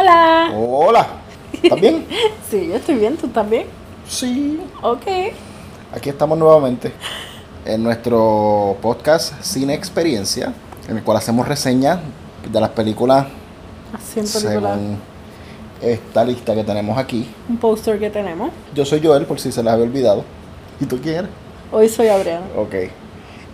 Hola. 0.00 0.52
Hola. 0.56 1.06
¿Estás 1.62 1.78
bien? 1.78 2.06
Sí, 2.50 2.68
yo 2.68 2.76
estoy 2.76 2.94
bien, 2.94 3.18
¿tú 3.18 3.28
también? 3.28 3.66
Sí. 4.08 4.58
Ok. 4.80 5.04
Aquí 5.94 6.08
estamos 6.08 6.38
nuevamente 6.38 6.90
en 7.66 7.82
nuestro 7.82 8.78
podcast 8.80 9.34
Cine 9.42 9.74
Experiencia, 9.74 10.54
en 10.88 10.96
el 10.96 11.02
cual 11.02 11.18
hacemos 11.18 11.46
reseñas 11.46 11.98
de 12.50 12.60
las 12.60 12.70
películas 12.70 13.26
Así 13.92 14.20
en 14.20 14.26
según 14.26 14.96
esta 15.82 16.24
lista 16.24 16.54
que 16.54 16.64
tenemos 16.64 16.96
aquí. 16.96 17.28
Un 17.50 17.58
póster 17.58 17.98
que 17.98 18.08
tenemos. 18.08 18.48
Yo 18.74 18.86
soy 18.86 19.04
Joel, 19.04 19.26
por 19.26 19.38
si 19.38 19.52
se 19.52 19.62
les 19.62 19.70
había 19.70 19.84
olvidado. 19.84 20.24
¿Y 20.80 20.86
tú 20.86 20.98
quién 21.02 21.16
eres? 21.16 21.30
Hoy 21.70 21.90
soy 21.90 22.08
Adriana. 22.08 22.46
Ok. 22.56 22.74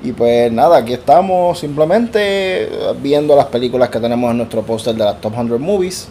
Y 0.05 0.13
pues 0.13 0.53
nada, 0.53 0.77
aquí 0.77 0.93
estamos 0.93 1.59
simplemente 1.59 2.71
viendo 3.03 3.35
las 3.35 3.47
películas 3.47 3.89
que 3.89 3.99
tenemos 3.99 4.31
en 4.31 4.37
nuestro 4.37 4.63
póster 4.63 4.95
de 4.95 5.05
las 5.05 5.21
Top 5.21 5.35
100 5.35 5.61
Movies 5.61 6.09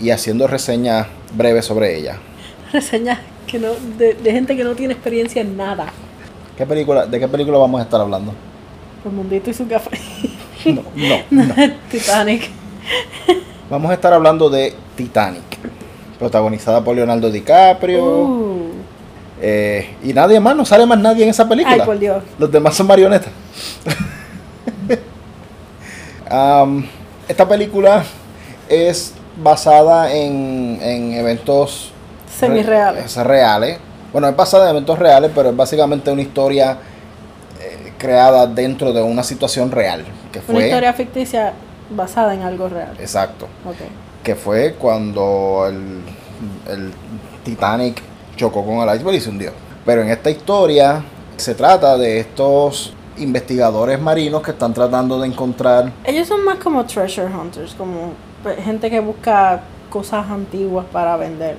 y 0.00 0.10
haciendo 0.10 0.46
reseñas 0.46 1.06
breves 1.34 1.64
sobre 1.64 1.96
ellas. 1.96 2.16
Reseñas 2.72 3.18
que 3.46 3.58
no, 3.58 3.68
de, 3.96 4.14
de 4.14 4.32
gente 4.32 4.56
que 4.56 4.64
no 4.64 4.74
tiene 4.74 4.94
experiencia 4.94 5.40
en 5.42 5.56
nada. 5.56 5.86
¿Qué 6.56 6.66
película, 6.66 7.06
¿De 7.06 7.18
qué 7.20 7.28
película 7.28 7.58
vamos 7.58 7.80
a 7.80 7.84
estar 7.84 8.00
hablando? 8.00 8.32
El 9.04 9.12
mundito 9.12 9.50
y 9.50 9.54
su 9.54 9.66
café. 9.68 9.98
No, 10.66 10.82
no, 10.94 11.16
no. 11.44 11.54
Titanic. 11.90 12.50
Vamos 13.70 13.90
a 13.90 13.94
estar 13.94 14.12
hablando 14.12 14.50
de 14.50 14.74
Titanic, 14.96 15.58
protagonizada 16.18 16.82
por 16.82 16.96
Leonardo 16.96 17.30
DiCaprio. 17.30 18.04
Uh. 18.04 18.70
eh, 19.40 19.94
y 20.02 20.12
nadie 20.12 20.40
más, 20.40 20.56
no 20.56 20.64
sale 20.64 20.84
más 20.84 20.98
nadie 20.98 21.24
en 21.24 21.30
esa 21.30 21.48
película. 21.48 21.76
Ay, 21.76 21.82
por 21.82 21.98
Dios. 21.98 22.24
Los 22.38 22.50
demás 22.50 22.74
son 22.74 22.86
marionetas. 22.86 23.30
Esta 27.28 27.48
película 27.48 28.04
es 28.68 29.14
basada 29.42 30.12
en, 30.12 30.78
en 30.82 31.12
eventos 31.14 31.92
Semirreales. 32.38 33.16
re- 33.16 33.24
reales. 33.24 33.78
Bueno, 34.12 34.28
es 34.28 34.36
basada 34.36 34.64
en 34.64 34.70
eventos 34.70 34.98
reales, 34.98 35.30
pero 35.34 35.50
es 35.50 35.56
básicamente 35.56 36.10
una 36.10 36.22
historia 36.22 36.78
eh, 37.60 37.92
creada 37.98 38.46
dentro 38.46 38.92
de 38.92 39.02
una 39.02 39.22
situación 39.22 39.70
real. 39.70 40.04
Que 40.32 40.40
fue, 40.40 40.54
Una 40.56 40.64
historia 40.66 40.92
ficticia 40.92 41.52
basada 41.90 42.34
en 42.34 42.42
algo 42.42 42.68
real. 42.68 42.96
Exacto. 42.98 43.46
Ok. 43.66 43.76
Que 44.22 44.34
fue 44.34 44.74
cuando 44.78 45.66
el, 45.68 46.02
el 46.72 46.92
Titanic 47.44 48.02
chocó 48.36 48.64
con 48.64 48.76
el 48.88 48.94
iceberg 48.96 49.16
y 49.16 49.20
se 49.20 49.30
hundió. 49.30 49.52
Pero 49.84 50.02
en 50.02 50.10
esta 50.10 50.30
historia 50.30 51.02
se 51.36 51.54
trata 51.54 51.96
de 51.96 52.20
estos 52.20 52.92
investigadores 53.16 54.00
marinos 54.00 54.42
que 54.42 54.52
están 54.52 54.72
tratando 54.72 55.18
de 55.20 55.26
encontrar 55.26 55.90
Ellos 56.04 56.28
son 56.28 56.44
más 56.44 56.58
como 56.58 56.84
treasure 56.86 57.26
hunters, 57.26 57.74
como 57.74 58.12
gente 58.64 58.90
que 58.90 59.00
busca 59.00 59.60
cosas 59.90 60.28
antiguas 60.30 60.86
para 60.92 61.16
vender. 61.16 61.56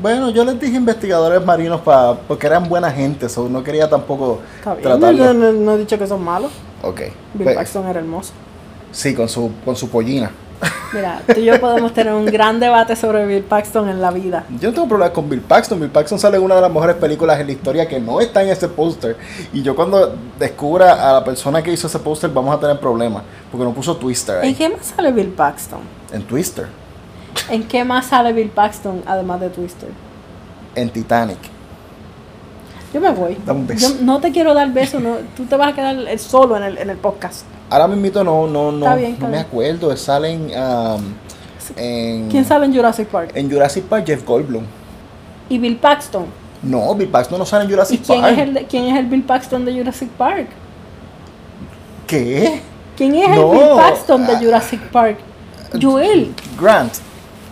Bueno, 0.00 0.30
yo 0.30 0.44
les 0.44 0.58
dije 0.58 0.76
investigadores 0.76 1.44
marinos 1.44 1.80
pa, 1.82 2.16
porque 2.26 2.46
eran 2.46 2.66
buena 2.68 2.90
gente, 2.90 3.28
so 3.28 3.48
no 3.48 3.62
quería 3.62 3.88
tampoco. 3.90 4.40
No, 4.64 4.74
tratarlos. 4.76 5.34
no- 5.34 5.52
no 5.52 5.72
he 5.74 5.78
dicho 5.78 5.98
que 5.98 6.06
son 6.06 6.24
malos. 6.24 6.50
Ok. 6.82 7.00
Bill 7.34 7.44
Pues, 7.44 7.56
Paxton 7.56 7.86
era 7.86 7.98
hermoso. 8.00 8.32
sí, 8.90 9.14
con 9.14 9.28
su, 9.28 9.50
con 9.64 9.76
su 9.76 9.88
pollina. 9.90 10.30
Mira, 10.94 11.20
tú 11.26 11.40
y 11.40 11.44
yo 11.44 11.58
podemos 11.60 11.92
tener 11.92 12.12
un 12.14 12.24
gran 12.26 12.60
debate 12.60 12.94
sobre 12.96 13.26
Bill 13.26 13.42
Paxton 13.42 13.88
en 13.88 14.00
la 14.00 14.10
vida. 14.12 14.44
Yo 14.60 14.68
no 14.68 14.74
tengo 14.74 14.88
problema 14.88 15.12
con 15.12 15.28
Bill 15.28 15.40
Paxton. 15.40 15.80
Bill 15.80 15.90
Paxton 15.90 16.18
sale 16.18 16.36
en 16.36 16.42
una 16.44 16.54
de 16.54 16.60
las 16.60 16.70
mejores 16.72 16.96
películas 16.96 17.40
en 17.40 17.46
la 17.46 17.52
historia 17.52 17.88
que 17.88 17.98
no 17.98 18.20
está 18.20 18.42
en 18.42 18.50
ese 18.50 18.68
póster. 18.68 19.16
Y 19.52 19.62
yo 19.62 19.74
cuando 19.74 20.14
descubra 20.38 21.10
a 21.10 21.14
la 21.14 21.24
persona 21.24 21.62
que 21.62 21.72
hizo 21.72 21.86
ese 21.88 21.98
póster 21.98 22.30
vamos 22.30 22.54
a 22.54 22.60
tener 22.60 22.78
problemas. 22.78 23.24
Porque 23.50 23.64
no 23.64 23.72
puso 23.74 23.96
Twister 23.96 24.36
¿En 24.36 24.42
ahí. 24.44 24.54
qué 24.54 24.68
más 24.68 24.86
sale 24.96 25.10
Bill 25.12 25.28
Paxton? 25.28 25.80
En 26.12 26.22
Twister. 26.24 26.66
¿En 27.50 27.64
qué 27.66 27.84
más 27.84 28.06
sale 28.06 28.32
Bill 28.32 28.50
Paxton 28.50 29.02
además 29.06 29.40
de 29.40 29.48
Twister? 29.50 29.88
En 30.74 30.90
Titanic. 30.90 31.38
Yo 32.92 33.00
me 33.00 33.10
voy. 33.10 33.38
Dame 33.46 33.60
un 33.60 33.66
beso. 33.66 33.88
Yo 33.88 34.04
no 34.04 34.20
te 34.20 34.30
quiero 34.32 34.52
dar 34.54 34.70
beso, 34.72 35.00
no, 35.00 35.16
tú 35.36 35.44
te 35.46 35.56
vas 35.56 35.72
a 35.72 35.74
quedar 35.74 35.96
eh, 36.08 36.18
solo 36.18 36.56
en 36.56 36.62
el, 36.62 36.78
en 36.78 36.90
el 36.90 36.98
podcast. 36.98 37.44
Ahora 37.70 37.88
mismo 37.88 38.22
no, 38.22 38.46
no, 38.46 38.70
no, 38.70 38.84
Está 38.84 38.94
bien, 38.96 39.12
está 39.12 39.24
no 39.24 39.30
me 39.30 39.38
acuerdo. 39.38 39.96
Salen 39.96 40.50
um, 40.54 41.02
en, 41.76 42.28
¿Quién 42.28 42.44
sale 42.44 42.66
en 42.66 42.74
Jurassic 42.74 43.08
Park? 43.08 43.30
en 43.34 43.50
Jurassic 43.50 43.84
Park 43.84 44.04
Jeff 44.06 44.24
Goldblum. 44.26 44.64
Y 45.48 45.58
Bill 45.58 45.76
Paxton. 45.76 46.26
No, 46.62 46.94
Bill 46.94 47.08
Paxton 47.08 47.38
no 47.38 47.46
sale 47.46 47.64
en 47.64 47.70
¿Y 47.70 47.72
Jurassic 47.72 48.02
quién 48.04 48.20
Park. 48.20 48.32
es, 48.34 48.38
el, 48.40 48.54
de- 48.54 48.64
quién 48.66 48.84
es 48.84 48.98
el 48.98 49.06
Bill 49.06 49.22
Paxton 49.22 49.64
de 49.64 49.72
Jurassic 49.72 50.08
Park? 50.10 50.48
¿Qué? 52.06 52.60
¿Quién 52.96 53.14
es 53.14 53.28
No. 53.30 53.52
el 53.52 53.58
Bill 53.58 53.68
Paxton 53.76 54.26
de 54.26 54.32
Ah. 54.34 54.38
Jurassic 54.40 54.80
Park? 54.90 55.18
Joel. 55.80 56.34
Grant. 56.60 56.94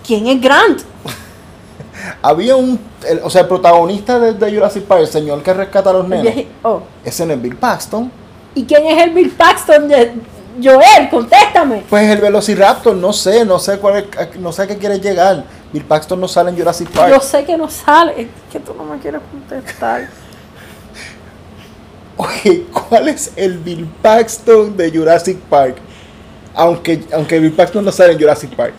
¿Quién 0.07 0.27
es 0.27 0.41
Grant? 0.41 0.81
Había 2.23 2.57
un. 2.57 2.79
el- 3.09 3.21
o 3.23 3.31
sea, 3.31 3.43
el 3.43 3.49
protagonista 3.49 4.19
de, 4.19 4.33
de 4.35 4.53
Jurassic 4.55 4.85
Park, 4.85 5.03
el 5.03 5.07
señor 5.07 5.43
que 5.43 5.53
rescata 5.53 5.91
a 5.91 5.93
los 5.95 6.09
nenes. 6.09 6.47
oh. 6.63 6.83
Ese 7.05 7.25
no 7.27 7.35
es 7.35 7.43
Bill 7.43 7.57
Paxton. 7.57 8.11
¿Y 8.55 8.65
quién 8.65 8.85
es 8.87 9.03
el 9.03 9.11
Bill 9.11 9.31
Paxton 9.31 9.87
de 9.89 10.13
Joel? 10.63 11.09
Contéstame. 11.11 11.85
Pues 11.89 12.11
el 12.11 12.21
Velociraptor, 12.21 12.97
no 12.97 13.13
sé, 13.13 13.45
no 13.45 13.59
sé 13.59 13.79
cuál 13.79 13.97
es- 14.19 14.41
no 14.41 14.51
sé 14.53 14.63
a 14.63 14.67
qué 14.67 14.77
quieres 14.77 15.01
llegar. 15.01 15.45
Bill 15.73 15.85
Paxton 15.85 16.21
no 16.21 16.27
sale 16.27 16.51
en 16.51 16.57
Jurassic 16.59 16.89
Park. 16.91 17.11
Yo 17.13 17.21
sé 17.21 17.45
que 17.45 17.57
no 17.57 17.71
sale. 17.71 18.23
Es 18.23 18.27
que 18.51 18.59
tú 18.61 18.75
no 18.77 18.85
me 18.85 18.99
quieres 18.99 19.21
contestar. 19.31 20.09
Oye, 22.17 22.67
¿cuál 22.89 23.09
es 23.09 23.33
el 23.37 23.59
Bill 23.59 23.87
Paxton 24.03 24.77
de 24.77 24.91
Jurassic 24.91 25.39
Park? 25.39 25.77
Aunque, 26.55 27.05
aunque 27.13 27.39
Bill 27.39 27.53
Paxton 27.53 27.85
no 27.85 27.93
sale 27.93 28.13
en 28.15 28.19
Jurassic 28.21 28.51
Park. 28.55 28.75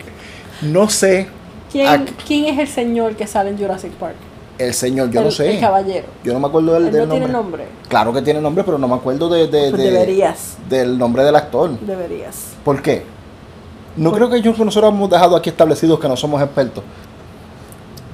No 0.62 0.88
sé. 0.88 1.28
¿Quién, 1.70 2.04
quién 2.26 2.44
es 2.46 2.58
el 2.58 2.68
señor 2.68 3.16
que 3.16 3.26
sale 3.26 3.50
en 3.50 3.58
Jurassic 3.58 3.92
Park? 3.92 4.16
El 4.58 4.74
señor, 4.74 5.10
yo 5.10 5.20
el, 5.20 5.26
no 5.26 5.30
sé. 5.32 5.54
El 5.54 5.60
caballero. 5.60 6.06
Yo 6.22 6.34
no 6.34 6.40
me 6.40 6.46
acuerdo 6.46 6.74
del, 6.74 6.86
Él 6.86 6.92
del 6.92 7.08
no 7.08 7.14
tiene 7.14 7.28
nombre. 7.32 7.64
Claro 7.88 8.12
que 8.12 8.20
tiene 8.22 8.40
nombre, 8.40 8.62
pero 8.62 8.78
no 8.78 8.86
me 8.86 8.94
acuerdo 8.94 9.28
de, 9.30 9.46
de- 9.48 9.70
Pues 9.70 9.82
de- 9.82 9.90
deberías. 9.90 10.56
del 10.68 10.98
nombre 10.98 11.24
del 11.24 11.34
actor. 11.34 11.70
Deberías. 11.80 12.48
¿Por 12.64 12.82
qué? 12.82 13.04
No 13.96 14.10
Por- 14.10 14.18
creo 14.18 14.30
que 14.30 14.42
yo, 14.42 14.52
nosotros 14.64 14.92
hemos 14.92 15.08
dejado 15.10 15.34
aquí 15.34 15.48
establecidos 15.50 15.98
que 15.98 16.06
no 16.08 16.16
somos 16.16 16.40
expertos. 16.42 16.84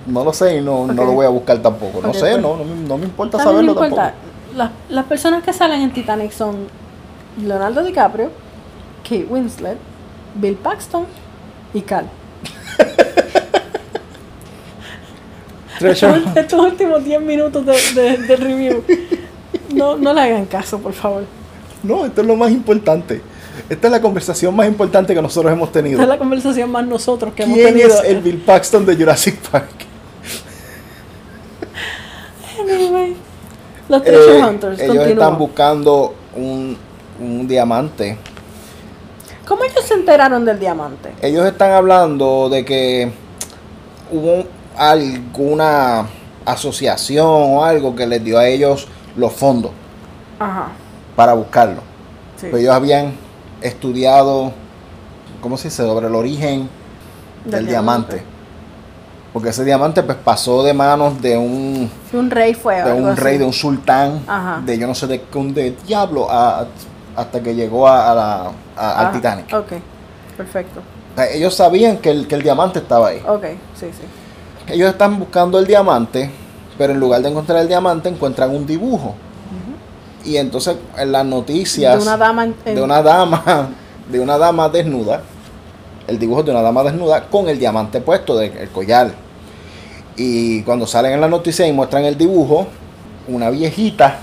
No 0.06 0.24
lo 0.24 0.32
sé 0.32 0.56
y 0.56 0.60
no, 0.62 0.86
no 0.86 1.04
lo 1.04 1.12
voy 1.12 1.26
a 1.26 1.28
buscar 1.28 1.58
tampoco. 1.60 2.00
No 2.00 2.14
sé, 2.14 2.20
pues. 2.30 2.40
no, 2.40 2.56
no, 2.56 2.64
me- 2.64 2.88
no 2.88 2.96
me 2.96 3.04
importa 3.04 3.38
saberlo 3.38 3.72
importa. 3.72 3.94
tampoco. 4.12 4.56
Las, 4.56 4.70
las 4.88 5.04
personas 5.04 5.42
que 5.42 5.52
salen 5.52 5.82
en 5.82 5.92
Titanic 5.92 6.30
son 6.32 6.56
Leonardo 7.44 7.82
DiCaprio, 7.84 8.30
Kate 9.02 9.26
Winslet, 9.28 9.78
Bill 10.34 10.54
Paxton 10.56 11.06
y 11.74 11.80
Cal. 11.82 12.08
Treasure, 15.78 16.16
Estos, 16.18 16.36
estos 16.36 16.60
últimos 16.60 17.04
10 17.04 17.20
minutos 17.22 17.64
de, 17.64 17.72
de- 18.00 18.18
de 18.18 18.36
review. 18.36 18.82
No, 19.74 19.96
no 19.96 20.12
le 20.12 20.20
hagan 20.22 20.46
caso, 20.46 20.78
por 20.78 20.92
favor. 20.92 21.24
no, 21.82 22.04
esto 22.04 22.20
es 22.22 22.26
lo 22.26 22.34
más 22.36 22.50
importante. 22.50 23.20
Esta 23.68 23.86
es 23.88 23.92
la 23.92 24.00
conversación 24.00 24.54
más 24.56 24.66
importante 24.66 25.14
que 25.14 25.22
nosotros 25.22 25.52
hemos 25.52 25.70
tenido. 25.70 25.94
Esta 26.00 26.02
es 26.04 26.08
la 26.08 26.18
conversación 26.18 26.70
más 26.70 26.86
nosotros 26.86 27.32
que 27.34 27.42
hemos 27.44 27.56
¿Quién 27.56 27.68
tenido. 27.74 27.88
es 27.88 28.04
el 28.08 28.20
Bill 28.20 28.38
Paxton 28.38 28.86
de 28.86 28.96
Jurassic 28.96 29.36
Park? 29.50 29.68
Anyway, 32.60 33.16
los 33.88 34.02
Treasure 34.02 34.38
Eh, 34.38 34.44
Hunters 34.44 34.80
ellos 34.80 34.96
continúan. 34.96 35.18
están 35.28 35.38
buscando 35.38 36.14
un, 36.36 36.76
un 37.20 37.46
diamante. 37.48 38.16
¿Cómo 39.48 39.64
ellos 39.64 39.82
se 39.84 39.94
enteraron 39.94 40.44
del 40.44 40.58
diamante? 40.60 41.12
Ellos 41.22 41.46
están 41.46 41.72
hablando 41.72 42.48
de 42.50 42.64
que 42.64 43.10
hubo 44.12 44.44
alguna 44.76 46.06
asociación 46.44 47.26
o 47.26 47.64
algo 47.64 47.94
que 47.96 48.06
les 48.06 48.22
dio 48.22 48.38
a 48.38 48.46
ellos 48.46 48.86
los 49.16 49.32
fondos 49.32 49.70
Ajá. 50.38 50.68
para 51.16 51.32
buscarlo. 51.34 51.80
Sí. 52.36 52.42
Pero 52.46 52.58
ellos 52.58 52.74
habían 52.74 53.12
estudiado, 53.60 54.52
¿cómo 55.40 55.56
se 55.56 55.68
dice?, 55.68 55.82
sobre 55.84 56.06
el 56.06 56.14
origen 56.14 56.68
del, 57.44 57.50
Del 57.52 57.66
diamante. 57.66 58.16
diamante. 58.16 58.38
Porque 59.32 59.50
ese 59.50 59.64
diamante 59.64 60.02
pues 60.02 60.16
pasó 60.22 60.62
de 60.62 60.72
manos 60.72 61.20
de 61.20 61.36
un, 61.36 61.90
Un 62.12 62.30
rey 62.30 62.54
fue. 62.54 62.82
de 62.82 62.92
un 62.92 63.08
así. 63.08 63.20
rey, 63.20 63.38
de 63.38 63.44
un 63.44 63.52
sultán, 63.52 64.22
Ajá. 64.26 64.62
de 64.64 64.78
yo 64.78 64.86
no 64.86 64.94
sé 64.94 65.06
de 65.06 65.22
de 65.54 65.76
diablo, 65.86 66.28
a- 66.30 66.66
hasta 67.18 67.40
que 67.42 67.54
llegó 67.54 67.88
a, 67.88 68.10
a 68.12 68.14
la, 68.14 68.50
a- 68.76 69.00
al 69.08 69.12
Titanic. 69.12 69.52
Ok, 69.52 69.72
perfecto. 70.36 70.80
O 70.80 71.16
sea, 71.16 71.30
ellos 71.32 71.54
sabían 71.54 71.98
que 71.98 72.10
el, 72.10 72.28
que 72.28 72.36
el 72.36 72.42
diamante 72.42 72.78
estaba 72.78 73.08
ahí. 73.08 73.20
Ok, 73.26 73.44
sí, 73.74 73.86
sí. 73.92 74.72
Ellos 74.72 74.90
están 74.90 75.18
buscando 75.18 75.58
el 75.58 75.66
diamante, 75.66 76.30
pero 76.76 76.92
en 76.92 77.00
lugar 77.00 77.20
de 77.22 77.30
encontrar 77.30 77.58
el 77.60 77.66
diamante 77.68 78.08
encuentran 78.08 78.54
un 78.54 78.66
dibujo. 78.66 79.14
Y 80.24 80.36
entonces 80.36 80.76
en 80.96 81.10
las 81.12 81.24
noticias 81.24 81.96
De 81.96 82.02
una 82.02 82.16
dama 82.16 82.44
en, 82.44 82.54
en- 82.64 82.74
de 82.74 82.82
una 82.82 83.02
dama, 83.02 83.68
de 84.10 84.20
una 84.20 84.38
dama 84.38 84.68
desnuda, 84.68 85.22
el 86.06 86.18
dibujo 86.18 86.42
de 86.42 86.50
una 86.52 86.62
dama 86.62 86.82
desnuda 86.84 87.24
con 87.26 87.48
el 87.48 87.58
diamante 87.58 88.00
puesto 88.00 88.36
del 88.36 88.68
collar. 88.70 89.10
Y 90.16 90.62
cuando 90.62 90.86
salen 90.86 91.12
en 91.12 91.20
las 91.20 91.30
noticias 91.30 91.68
y 91.68 91.72
muestran 91.72 92.04
el 92.04 92.16
dibujo, 92.18 92.66
una 93.28 93.50
viejita 93.50 94.18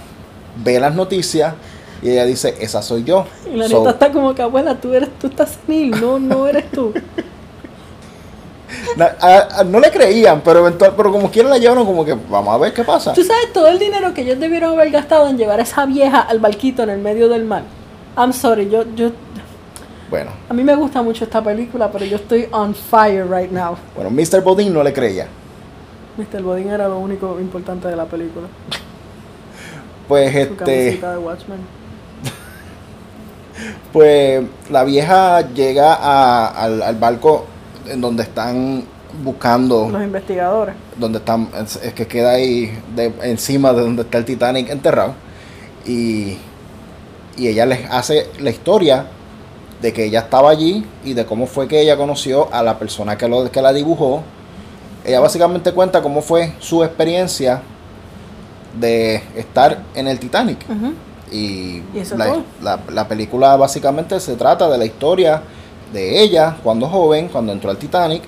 ve 0.63 0.79
las 0.79 0.93
noticias 0.95 1.53
y 2.01 2.09
ella 2.11 2.25
dice, 2.25 2.55
esa 2.59 2.81
soy 2.81 3.03
yo. 3.03 3.25
Y 3.51 3.55
la 3.55 3.67
So, 3.67 3.79
neta 3.79 3.91
está 3.91 4.11
como 4.11 4.33
que, 4.35 4.41
abuela, 4.41 4.75
tú 4.75 4.93
eres, 4.93 5.09
tú 5.19 5.27
estás 5.27 5.57
senil, 5.65 5.91
no, 5.99 6.19
no 6.19 6.47
eres 6.47 6.69
tú. 6.71 6.93
Na- 8.97 9.15
a- 9.19 9.59
a- 9.59 9.63
no 9.63 9.79
le 9.79 9.89
creían, 9.91 10.41
pero 10.41 10.59
eventual, 10.59 10.93
pero 10.97 11.11
como 11.11 11.29
quiera 11.29 11.49
la 11.49 11.57
llevaron 11.57 11.85
como 11.85 12.03
que 12.03 12.13
vamos 12.29 12.53
a 12.53 12.57
ver 12.57 12.73
qué 12.73 12.83
pasa. 12.83 13.13
Tú 13.13 13.23
sabes 13.23 13.53
todo 13.53 13.67
el 13.67 13.79
dinero 13.79 14.13
que 14.13 14.21
ellos 14.21 14.39
debieron 14.39 14.73
haber 14.73 14.91
gastado 14.91 15.27
en 15.29 15.37
llevar 15.37 15.59
a 15.59 15.63
esa 15.63 15.85
vieja 15.85 16.19
al 16.21 16.39
barquito 16.39 16.83
en 16.83 16.89
el 16.89 16.99
medio 16.99 17.29
del 17.29 17.45
mar. 17.45 17.63
I'm 18.17 18.33
sorry, 18.33 18.69
yo, 18.69 18.83
yo, 18.95 19.11
Bueno, 20.09 20.31
a 20.49 20.53
mí 20.53 20.63
me 20.63 20.75
gusta 20.75 21.01
mucho 21.01 21.23
esta 21.25 21.41
película, 21.43 21.91
pero 21.91 22.05
yo 22.05 22.15
estoy 22.17 22.47
on 22.51 22.73
fire 22.75 23.25
right 23.29 23.51
now. 23.51 23.75
bueno, 23.95 24.09
Mr. 24.09 24.41
Bodin 24.41 24.73
no 24.73 24.83
le 24.83 24.93
creía. 24.93 25.27
Mr. 26.17 26.41
Bodin 26.41 26.69
era 26.69 26.87
lo 26.87 26.97
único 26.99 27.39
importante 27.39 27.87
de 27.87 27.95
la 27.95 28.05
película. 28.05 28.47
Pues 30.07 30.31
Su 30.31 30.37
este, 30.39 30.97
de 30.97 31.17
Watchmen. 31.17 31.59
Pues 33.93 34.43
la 34.69 34.83
vieja 34.83 35.41
llega 35.53 35.93
a- 35.95 36.47
al, 36.47 36.81
al 36.81 36.95
barco 36.95 37.45
en 37.87 38.01
donde 38.01 38.23
están 38.23 38.83
buscando, 39.23 39.89
Los 39.89 40.03
investigadores. 40.03 40.75
donde 40.97 41.19
están, 41.19 41.47
es, 41.83 41.93
que 41.93 42.05
queda 42.07 42.31
ahí 42.31 42.77
de- 42.95 43.13
encima 43.23 43.71
de 43.73 43.81
donde 43.81 44.01
está 44.01 44.17
el 44.17 44.25
Titanic 44.25 44.69
enterrado. 44.69 45.13
Y, 45.85 46.37
y 47.37 47.47
ella 47.47 47.65
les 47.65 47.89
hace 47.89 48.27
la 48.39 48.49
historia 48.49 49.05
de 49.81 49.93
que 49.93 50.05
ella 50.05 50.19
estaba 50.21 50.49
allí 50.49 50.85
y 51.03 51.13
de 51.13 51.25
cómo 51.25 51.47
fue 51.47 51.67
que 51.67 51.79
ella 51.81 51.95
conoció 51.95 52.51
a 52.53 52.63
la 52.63 52.77
persona 52.79 53.17
que, 53.17 53.27
lo, 53.27 53.49
que 53.51 53.61
la 53.61 53.71
dibujó. 53.71 54.23
Ella 55.05 55.19
básicamente 55.19 55.71
cuenta 55.71 56.01
cómo 56.01 56.21
fue 56.21 56.53
su 56.59 56.83
experiencia 56.83 57.61
de 58.79 59.21
estar 59.35 59.79
en 59.93 60.07
el 60.07 60.19
Titanic. 60.19 60.57
Y, 61.31 61.81
la, 62.15 62.41
la- 62.61 62.79
la 62.91 63.07
película 63.07 63.55
básicamente 63.55 64.19
se 64.19 64.35
trata 64.35 64.69
de 64.69 64.77
la 64.77 64.85
historia 64.85 65.41
de 65.91 66.21
ella 66.21 66.57
cuando 66.63 66.87
joven, 66.87 67.29
cuando 67.29 67.51
entró 67.51 67.69
al 67.71 67.77
Titanic, 67.77 68.23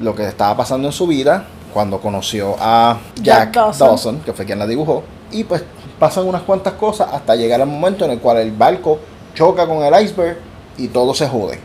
lo 0.00 0.14
que 0.14 0.26
estaba 0.26 0.56
pasando 0.56 0.86
en 0.88 0.92
su 0.92 1.06
vida, 1.06 1.44
cuando 1.72 2.00
conoció 2.00 2.54
a 2.60 2.98
Jack, 3.16 3.24
Jack 3.24 3.54
Dawson. 3.54 3.88
Dawson. 3.88 4.20
que 4.20 4.32
fue 4.32 4.44
quien 4.44 4.58
la 4.58 4.66
dibujó, 4.66 5.02
y 5.32 5.44
pues 5.44 5.62
pasan 5.98 6.26
unas 6.26 6.42
cuantas 6.42 6.74
cosas 6.74 7.08
hasta 7.12 7.34
llegar 7.34 7.60
al 7.60 7.68
momento 7.68 8.04
en 8.04 8.12
el 8.12 8.20
cual 8.20 8.36
el 8.38 8.52
barco 8.52 8.98
choca 9.34 9.66
con 9.66 9.82
el 9.82 10.02
iceberg 10.04 10.38
y 10.76 10.88
todo 10.88 11.12
se 11.14 11.26
jode. 11.26 11.58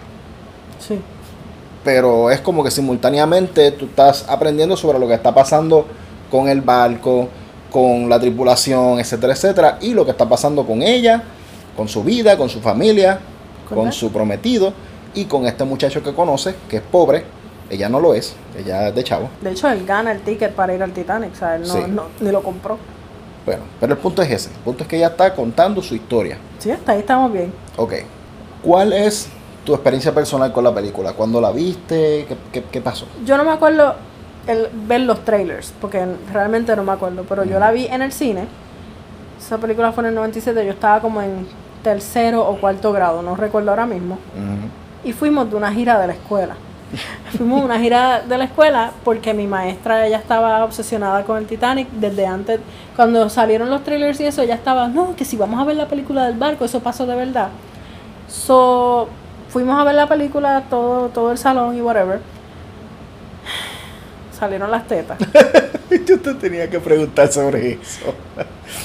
Sí. 0.80 1.00
Pero 1.84 2.31
es 2.31 2.40
como 2.42 2.64
que 2.64 2.72
simultáneamente 2.72 3.72
tú 3.72 3.86
estás 3.86 4.25
aprendiendo 4.28 4.75
sobre 4.78 4.98
lo 5.00 5.08
que 5.08 5.14
está 5.14 5.34
pasando 5.34 5.86
con 6.31 6.48
el 6.48 6.62
barco, 6.62 7.28
con 7.74 8.08
la 8.08 8.20
tripulación, 8.20 9.00
etcétera, 9.00 9.34
etcétera, 9.34 9.78
y 9.81 9.96
lo 9.96 10.06
que 10.06 10.12
está 10.12 10.30
pasando 10.30 10.64
con 10.64 10.84
ella, 10.84 11.24
con 11.75 11.88
su 11.88 12.04
vida, 12.04 12.38
con 12.38 12.48
su 12.48 12.62
familia, 12.62 13.18
con 13.68 13.92
su 13.92 14.12
prometido 14.12 14.72
y 15.16 15.25
con 15.25 15.48
este 15.48 15.64
muchacho 15.64 16.04
que 16.04 16.14
conoce, 16.14 16.54
que 16.70 16.78
es 16.78 16.84
pobre. 16.84 17.24
Ella 17.72 17.90
no 17.90 18.00
lo 18.00 18.14
es, 18.14 18.36
ella 18.56 18.90
es 18.90 18.96
de 18.96 19.04
chavo. 19.04 19.28
De 19.42 19.50
hecho, 19.50 19.68
él 19.70 19.84
gana 19.88 20.12
el 20.12 20.22
ticket 20.22 20.54
para 20.54 20.75
ir 20.75 20.84
al 20.84 20.92
Titanic, 20.92 21.31
o 21.34 21.36
sea, 21.36 21.56
él 21.56 21.64
no, 21.64 21.74
Sí. 21.74 21.80
no- 21.90 22.04
ni 22.20 22.31
lo 22.31 22.44
compró. 22.44 22.78
Bueno, 23.44 23.64
pero 23.80 23.94
el 23.94 24.00
punto 24.00 24.22
es 24.22 24.30
ese. 24.30 24.50
El 24.52 24.58
punto 24.58 24.84
es 24.84 24.88
que 24.90 24.98
ella 24.98 25.08
está 25.08 25.34
contando 25.34 25.81
su 25.81 25.96
historia. 25.96 26.38
Sí, 26.60 26.70
hasta 26.70 26.92
ahí 26.92 27.00
estamos 27.00 27.34
bien. 27.34 27.52
Ok. 27.78 27.94
¿Cuál 28.62 28.94
es 28.94 29.28
tu 29.66 29.74
experiencia 29.74 30.14
personal 30.14 30.54
con 30.54 30.64
la 30.64 30.74
película? 30.75 31.14
¿Cuándo 31.14 31.42
la 31.42 31.50
viste? 31.52 32.25
¿Qué, 32.30 32.38
qué- 32.52 32.64
qué 32.72 32.81
pasó? 32.81 33.08
Yo 33.25 33.36
no 33.36 33.44
me 33.44 33.52
acuerdo 33.52 33.96
el, 34.48 34.69
ver 34.88 35.01
los 35.01 35.24
trailers, 35.24 35.74
porque 35.80 36.06
realmente 36.31 36.75
no 36.75 36.84
me 36.84 36.92
acuerdo, 36.92 37.25
pero 37.28 37.44
yo 37.44 37.60
la 37.60 37.72
vi 37.72 37.88
en 37.88 38.01
el 38.01 38.12
cine. 38.12 38.45
Esa 39.40 39.57
película 39.57 39.92
fue 39.92 40.04
en 40.04 40.10
el 40.10 40.16
97, 40.16 40.66
yo 40.66 40.72
estaba 40.72 41.00
como 41.01 41.22
en 41.22 41.48
tercero 41.84 42.48
o 42.48 42.57
cuarto 42.57 42.92
grado, 42.94 43.22
no 43.22 43.36
recuerdo 43.36 43.72
ahora 43.72 43.86
mismo. 43.86 44.18
Y 45.04 45.12
fuimos 45.12 45.50
de 45.50 45.56
una 45.57 45.72
gira 45.72 46.00
de 46.00 46.07
la 46.07 46.13
escuela. 46.13 46.56
fuimos 47.38 47.60
de 47.60 47.66
una 47.66 47.80
gira 47.80 48.22
de 48.22 48.38
la 48.38 48.45
escuela 48.45 48.92
porque 49.04 49.34
mi 49.34 49.48
maestra, 49.48 50.06
ella 50.07 50.18
estaba 50.18 50.63
obsesionada 50.63 51.24
con 51.24 51.38
el 51.38 51.46
Titanic 51.46 51.89
desde 51.92 52.25
antes, 52.25 52.60
cuando 52.96 53.28
salieron 53.30 53.69
los 53.69 53.84
trailers 53.84 54.19
y 54.22 54.25
eso, 54.25 54.42
ella 54.42 54.56
estaba, 54.56 54.88
no, 54.88 55.16
que 55.16 55.25
si 55.25 55.36
vamos 55.36 55.60
a 55.60 55.66
ver 55.66 55.75
la 55.75 55.88
película 55.88 56.25
del 56.25 56.38
barco, 56.38 56.66
eso 56.66 56.80
pasó 56.80 57.06
de 57.06 57.16
verdad. 57.16 57.50
So, 58.28 59.07
fuimos 59.50 59.80
a 59.80 59.84
ver 59.84 59.96
la 59.96 60.07
película, 60.07 60.63
todo, 60.69 61.10
todo 61.10 61.31
el 61.31 61.38
salón 61.38 61.75
y 61.75 61.81
whatever. 61.81 62.22
Salieron 64.44 64.69
las 64.72 64.86
tetas. 64.90 65.18
Yo 66.06 66.19
te 66.19 66.34
tenía 66.34 66.69
que 66.69 66.78
preguntar 66.78 67.31
sobre 67.31 67.80
eso. 67.81 68.13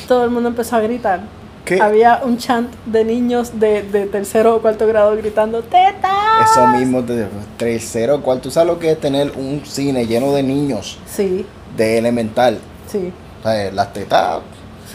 Todo 0.07 0.23
el 0.23 0.31
mundo 0.31 0.51
empezó 0.51 0.77
a 0.77 0.81
gritar. 0.81 1.19
¿Qué? 1.65 1.81
Había 1.83 2.21
un 2.25 2.39
chant 2.39 2.73
de 2.87 3.05
niños 3.05 3.59
de, 3.59 3.83
de 3.83 4.07
tercero 4.07 4.55
o 4.55 4.63
cuarto 4.63 4.87
grado 4.87 5.17
gritando 5.17 5.63
¡Tetas! 5.65 6.49
Eso 6.53 6.65
mismo, 6.69 7.03
de 7.03 7.27
tercero, 7.57 8.21
cual 8.23 8.41
tú 8.41 8.53
sabes 8.53 8.69
lo 8.73 8.79
que 8.79 8.93
es 8.93 9.01
tener 9.01 9.33
un 9.37 9.63
cine 9.67 10.07
lleno 10.07 10.33
de 10.33 10.45
niños 10.45 10.97
Sí, 11.07 11.45
de 11.77 11.99
elemental. 11.99 12.61
sí, 12.87 13.13
O 13.41 13.43
sea, 13.43 13.73
las 13.73 13.93
tetas 13.93 14.39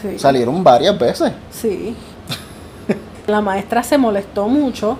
sí. 0.00 0.18
salieron 0.18 0.64
varias 0.64 0.98
veces. 0.98 1.30
Sí. 1.50 1.94
La 3.26 3.42
maestra 3.42 3.82
se 3.82 3.98
molestó 3.98 4.48
mucho, 4.48 4.96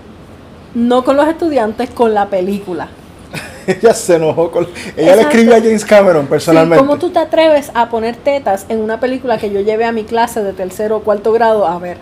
no 0.75 1.03
con 1.05 1.17
los 1.17 1.27
estudiantes, 1.27 1.89
con 1.89 2.13
la 2.13 2.27
película. 2.29 2.89
ella 3.81 3.95
se 3.95 4.17
enojó 4.17 4.51
con. 4.51 4.69
Ella 4.97 5.17
le 5.17 5.23
escribió 5.23 5.55
a 5.55 5.59
James 5.59 5.85
Cameron 5.85 6.23
Sí, 6.25 6.29
personalmente. 6.31 6.85
¿Cómo 6.85 6.99
tú 6.99 7.11
te 7.11 7.19
atreves 7.19 7.71
a 7.75 7.89
poner 7.89 8.17
tetas 8.17 8.67
en 8.69 8.81
una 8.81 9.01
película 9.01 9.39
que 9.39 9.51
yo 9.51 9.61
llevé 9.61 9.85
a 9.85 9.93
mi 9.93 10.05
clase 10.05 10.43
de 10.43 10.53
tercero 10.53 10.99
o 10.99 11.01
cuarto 11.01 11.33
grado 11.33 11.67
a 11.67 11.79
ver? 11.79 11.99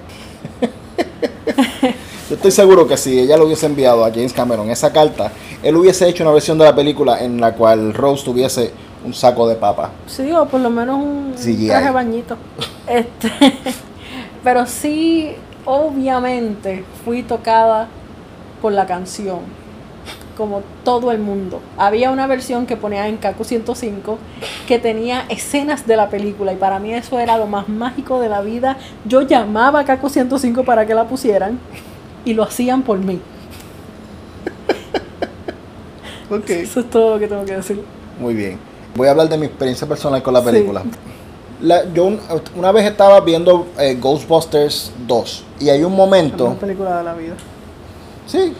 Yo 2.28 2.36
estoy 2.36 2.50
seguro 2.50 2.86
que 2.86 2.96
si 2.96 3.18
ella 3.18 3.36
lo 3.36 3.44
hubiese 3.44 3.66
enviado 3.66 4.04
a 4.04 4.10
James 4.10 4.32
Cameron 4.32 4.70
esa 4.70 4.90
carta, 4.90 5.30
él 5.62 5.76
hubiese 5.76 6.08
hecho 6.08 6.24
una 6.24 6.32
versión 6.32 6.56
de 6.56 6.64
la 6.64 6.74
película 6.74 7.22
en 7.22 7.38
la 7.38 7.52
cual 7.52 7.92
Rose 7.92 8.24
tuviese 8.24 8.70
un 9.04 9.12
saco 9.12 9.46
de 9.46 9.56
papa. 9.56 9.90
Sí, 10.06 10.32
o 10.32 10.46
por 10.46 10.60
lo 10.60 10.70
menos 10.70 10.96
un 10.96 11.34
CGI. 11.36 11.66
traje 11.66 11.90
bañito. 11.90 12.36
Este, 12.88 13.30
pero 14.42 14.66
sí, 14.66 15.34
obviamente, 15.64 16.84
fui 17.04 17.22
tocada 17.22 17.88
por 18.60 18.72
la 18.72 18.86
canción. 18.86 19.40
Como 20.36 20.62
todo 20.84 21.12
el 21.12 21.18
mundo. 21.18 21.60
Había 21.76 22.10
una 22.10 22.26
versión 22.26 22.64
que 22.66 22.76
ponía 22.76 23.06
en 23.06 23.18
Kaku 23.18 23.44
105 23.44 24.18
que 24.66 24.78
tenía 24.78 25.24
escenas 25.28 25.86
de 25.86 25.96
la 25.96 26.08
película 26.08 26.52
y 26.52 26.56
para 26.56 26.78
mí 26.78 26.94
eso 26.94 27.18
era 27.18 27.36
lo 27.36 27.46
más 27.46 27.68
mágico 27.68 28.18
de 28.20 28.28
la 28.30 28.40
vida. 28.40 28.78
Yo 29.04 29.22
llamaba 29.22 29.80
a 29.80 29.84
Kaku 29.84 30.08
105 30.08 30.64
para 30.64 30.86
que 30.86 30.94
la 30.94 31.04
pusieran 31.06 31.58
y 32.24 32.32
lo 32.34 32.42
hacían 32.44 32.82
por 32.82 32.98
mí. 32.98 33.20
Ok. 36.30 36.48
Eso 36.50 36.80
es 36.80 36.90
todo 36.90 37.14
lo 37.14 37.20
que 37.20 37.28
tengo 37.28 37.44
que 37.44 37.56
decir. 37.56 37.82
Muy 38.18 38.34
bien. 38.34 38.58
Voy 38.94 39.08
a 39.08 39.10
hablar 39.10 39.28
de 39.28 39.36
mi 39.36 39.46
experiencia 39.46 39.86
personal 39.86 40.22
con 40.22 40.32
la 40.34 40.40
Sí. 40.40 40.46
película. 40.46 40.82
La- 41.60 41.84
yo 41.92 42.04
un- 42.04 42.20
una 42.56 42.72
vez 42.72 42.86
estaba 42.86 43.20
viendo 43.20 43.66
eh, 43.78 43.96
Ghostbusters 44.00 44.92
2 45.06 45.44
y 45.60 45.68
hay 45.68 45.82
un 45.84 45.92
La 45.92 45.96
momento, 45.98 46.44
mejor 46.44 46.58
película 46.58 46.98
de 46.98 47.04
la 47.04 47.14
vida. 47.14 47.34
sí, 48.26 48.52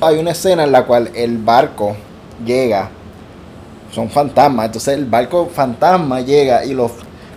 hay 0.00 0.18
una 0.18 0.30
escena 0.32 0.64
en 0.64 0.72
la 0.72 0.84
cual 0.84 1.10
el 1.14 1.38
barco 1.38 1.96
llega, 2.44 2.88
son 3.92 4.08
fantasmas, 4.10 4.66
entonces 4.66 4.94
el 4.94 5.04
barco 5.06 5.48
fantasma 5.52 6.20
llega 6.20 6.64
y 6.64 6.74
los, 6.74 6.92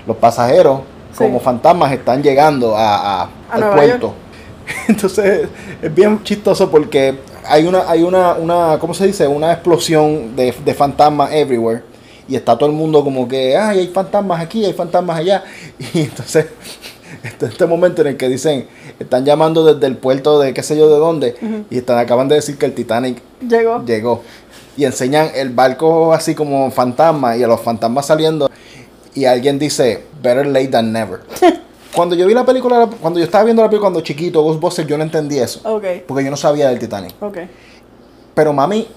los 0.08 0.18
pasajeros 0.18 0.82
Sí. 1.12 1.18
como 1.25 1.41
fantasmas 1.41 1.91
están 1.91 2.24
llegando 2.24 2.74
a, 2.77 2.96
a- 2.96 3.24
A 3.24 3.30
al 3.56 3.70
puerto. 3.74 4.13
Entonces 4.88 5.50
es 5.82 5.94
bien 5.94 6.24
chistoso 6.24 6.72
porque 6.72 7.15
hay 7.46 7.68
una, 7.68 7.82
hay 7.89 8.01
una, 8.03 8.36
una, 8.36 8.77
¿cómo 8.80 8.94
se 8.94 9.08
dice? 9.08 9.27
Una 9.27 9.51
explosión 9.51 10.34
de, 10.38 10.56
de 10.63 10.74
fantasmas 10.74 11.34
everywhere. 11.34 11.84
Y 12.30 12.38
está 12.38 12.58
todo 12.58 12.70
el 12.70 12.75
mundo 12.75 13.03
como 13.03 13.27
que, 13.27 13.58
ay, 13.58 13.80
hay 13.80 13.88
fantasmas 13.89 14.39
aquí, 14.39 14.63
hay 14.63 14.72
fantasmas 14.72 15.18
allá. 15.18 15.44
Y 15.94 16.00
entonces, 16.03 16.46
este, 17.24 17.46
este 17.48 17.65
momento 17.65 18.01
en 18.01 18.08
el 18.10 18.18
que 18.18 18.30
dicen, 18.30 18.68
están 19.00 19.25
llamando 19.25 19.63
desde 19.65 19.88
el 19.88 19.98
puerto 19.98 20.39
de 20.39 20.53
qué 20.53 20.63
sé 20.63 20.77
yo 20.77 20.89
de 20.89 20.98
dónde. 20.98 21.65
Y 21.70 21.77
están, 21.77 21.98
acaban 21.98 22.27
de 22.27 22.36
decir 22.36 22.58
que 22.58 22.65
el 22.65 22.74
Titanic 22.74 23.22
Llegó. 23.48 23.84
llegó. 23.86 24.22
Y 24.77 24.86
enseñan 24.86 25.30
el 25.36 25.50
barco 25.50 26.13
así 26.13 26.34
como 26.36 26.70
fantasma 26.72 27.36
y 27.38 27.44
a 27.44 27.48
los 27.48 27.62
fantasmas 27.62 28.06
saliendo. 28.06 28.50
Y 29.13 29.25
alguien 29.25 29.60
dice, 29.60 30.03
better 30.22 30.48
late 30.48 30.70
than 30.70 30.91
never. 30.94 31.20
cuando 31.96 32.15
yo 32.15 32.25
vi 32.25 32.34
la 32.34 32.46
película, 32.46 32.88
cuando 33.01 33.20
yo 33.20 33.25
estaba 33.25 33.44
viendo 33.44 33.62
la 33.62 33.70
película 33.70 33.88
cuando 33.91 34.01
chiquito, 34.01 34.41
Ghostbusters, 34.41 34.88
yo 34.88 34.98
no 34.98 35.03
entendí 35.03 35.38
eso. 35.39 35.60
Ok, 35.63 35.84
Porque 36.08 36.24
yo 36.24 36.32
no 36.32 36.38
sabía 36.38 36.70
del 36.70 36.80
Titanic. 36.80 37.13
ok. 37.22 37.38
Pero 38.34 38.53
mami 38.53 38.88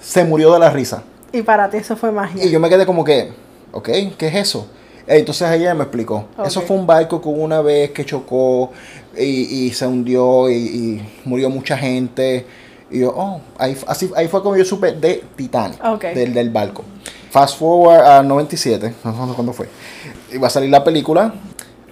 se 0.00 0.24
murió 0.24 0.52
de 0.52 0.58
la 0.58 0.68
risa. 0.70 1.02
Y 1.32 1.40
para 1.42 1.70
ti 1.70 1.78
eso 1.78 1.96
fue 1.96 2.12
magia. 2.12 2.44
Y 2.44 2.50
yo 2.50 2.60
me 2.60 2.68
quedé 2.68 2.84
como 2.84 3.02
que, 3.02 3.32
ok, 3.72 3.88
¿qué 4.18 4.28
es 4.28 4.34
eso? 4.34 4.66
Entonces 5.06 5.50
ella 5.52 5.74
me 5.74 5.82
explicó. 5.82 6.24
Eso 6.44 6.60
fue 6.62 6.76
un 6.76 6.86
barco 6.86 7.20
que 7.20 7.28
hubo 7.28 7.42
una 7.42 7.60
vez 7.60 7.90
que 7.90 8.04
chocó 8.04 8.70
y, 9.16 9.22
y 9.66 9.70
se 9.72 9.86
hundió 9.86 10.48
y, 10.50 10.54
y 10.54 11.08
murió 11.24 11.50
mucha 11.50 11.76
gente. 11.76 12.46
Y 12.90 13.00
yo, 13.00 13.12
oh, 13.16 13.40
ahí, 13.58 13.76
así, 13.86 14.10
ahí 14.16 14.28
fue 14.28 14.42
como 14.42 14.56
yo 14.56 14.64
supe 14.64 14.92
de 14.92 15.22
Titanic, 15.36 15.82
Ok. 15.84 16.04
del, 16.14 16.32
del 16.32 16.50
barco. 16.50 16.84
Fast 17.30 17.58
forward 17.58 18.00
a 18.00 18.22
97, 18.22 18.94
no 19.04 19.28
sé 19.28 19.34
cuándo 19.34 19.52
fue. 19.52 19.68
Iba 20.32 20.46
a 20.46 20.50
salir 20.50 20.70
la 20.70 20.84
película. 20.84 21.34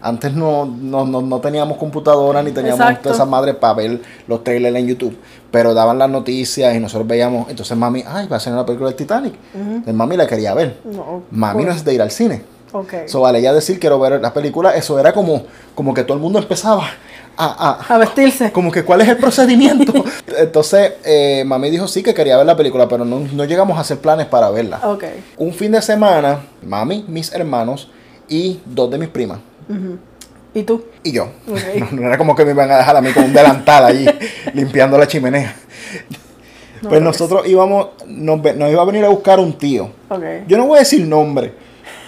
Antes 0.00 0.33
no, 0.35 0.64
no, 0.66 1.04
no, 1.04 1.21
no 1.23 1.40
teníamos 1.40 1.78
computadora 1.78 2.42
ni 2.42 2.50
teníamos 2.50 2.81
Exacto. 2.81 3.02
todas 3.04 3.19
esas 3.19 3.28
madres 3.28 3.54
para 3.54 3.75
ver 3.75 4.00
los 4.26 4.42
trailers 4.42 4.75
en 4.76 4.87
YouTube. 4.88 5.16
Pero 5.50 5.75
daban 5.75 5.99
las 5.99 6.11
noticias 6.11 6.75
y 6.75 6.81
nosotros 6.81 7.07
veíamos. 7.07 7.49
Entonces 7.50 7.76
mami, 7.76 8.02
ay, 8.07 8.26
va 8.26 8.37
a 8.37 8.40
ser 8.40 8.52
una 8.52 8.66
película 8.66 8.88
del 8.90 8.97
Titanic. 8.97 9.35
Entonces 9.54 9.95
mami 9.95 10.16
la 10.16 10.26
quería 10.26 10.54
ver. 10.54 10.81
No, 10.85 11.23
Mami 11.31 11.64
no 11.64 11.71
es 11.73 11.85
de 11.85 11.95
ir 11.95 12.02
al 12.02 12.11
cine. 12.11 12.42
Ok. 12.73 12.95
So, 13.07 13.21
vale, 13.21 13.41
ya 13.43 13.52
decir 13.52 13.79
quiero 13.79 13.99
ver 14.00 14.21
la 14.21 14.33
película, 14.33 14.75
eso 14.75 14.99
era 14.99 15.12
como, 15.12 15.45
como 15.75 15.93
que 15.95 16.05
todo 16.05 16.14
el 16.17 16.23
mundo 16.23 16.38
empezaba 16.38 16.88
a, 17.37 17.79
a, 17.88 17.95
a 17.95 17.99
vestirse. 17.99 18.52
como 18.52 18.71
que 18.73 18.83
cuál 18.85 19.00
es 19.02 19.09
el 19.09 19.17
procedimiento. 19.19 19.93
Entonces, 20.38 20.93
eh, 21.05 21.45
mami 21.47 21.71
dijo 21.71 21.87
sí 21.88 22.02
que 22.02 22.14
quería 22.14 22.37
ver 22.37 22.47
la 22.47 22.57
película, 22.57 22.88
pero 22.88 23.05
no, 23.05 23.21
no 23.21 23.45
llegamos 23.45 23.79
a 23.79 23.83
hacer 23.83 23.99
planes 23.99 24.26
para 24.26 24.50
verla. 24.50 24.81
Ok. 24.85 25.05
Un 25.37 25.52
fin 25.52 25.73
de 25.73 25.83
semana, 25.83 26.41
mami, 26.62 27.05
mis 27.09 27.33
hermanos 27.33 27.91
y 28.29 28.61
dos 28.64 28.91
de 28.91 28.99
mis 28.99 29.09
primas. 29.09 29.38
¿Y 30.55 30.62
tú? 30.64 30.85
Y 31.02 31.12
yo. 31.12 31.29
No, 31.47 31.87
no 31.93 32.07
era 32.07 32.19
como 32.19 32.35
que 32.37 32.45
me 32.45 32.52
iban 32.52 32.71
a 32.71 32.79
dejar 32.79 32.97
a 32.97 33.00
mí 33.00 33.12
con 33.12 33.25
un 33.25 33.33
delantal 33.33 33.85
allí 33.85 34.07
limpiando 34.55 34.97
la 34.99 35.07
chimenea. 35.07 35.57
No, 36.83 36.88
pues 36.88 37.00
nosotros 37.00 37.47
íbamos, 37.47 37.88
nos, 38.07 38.43
nos 38.57 38.71
iba 38.71 38.83
a 38.83 38.85
venir 38.85 39.05
a 39.05 39.09
buscar 39.09 39.38
un 39.38 39.52
tío. 39.57 39.91
Ok. 40.09 40.23
Yo 40.49 40.59
no 40.59 40.67
voy 40.67 40.76
a 40.76 40.81
decir 40.81 41.07
nombre, 41.07 41.52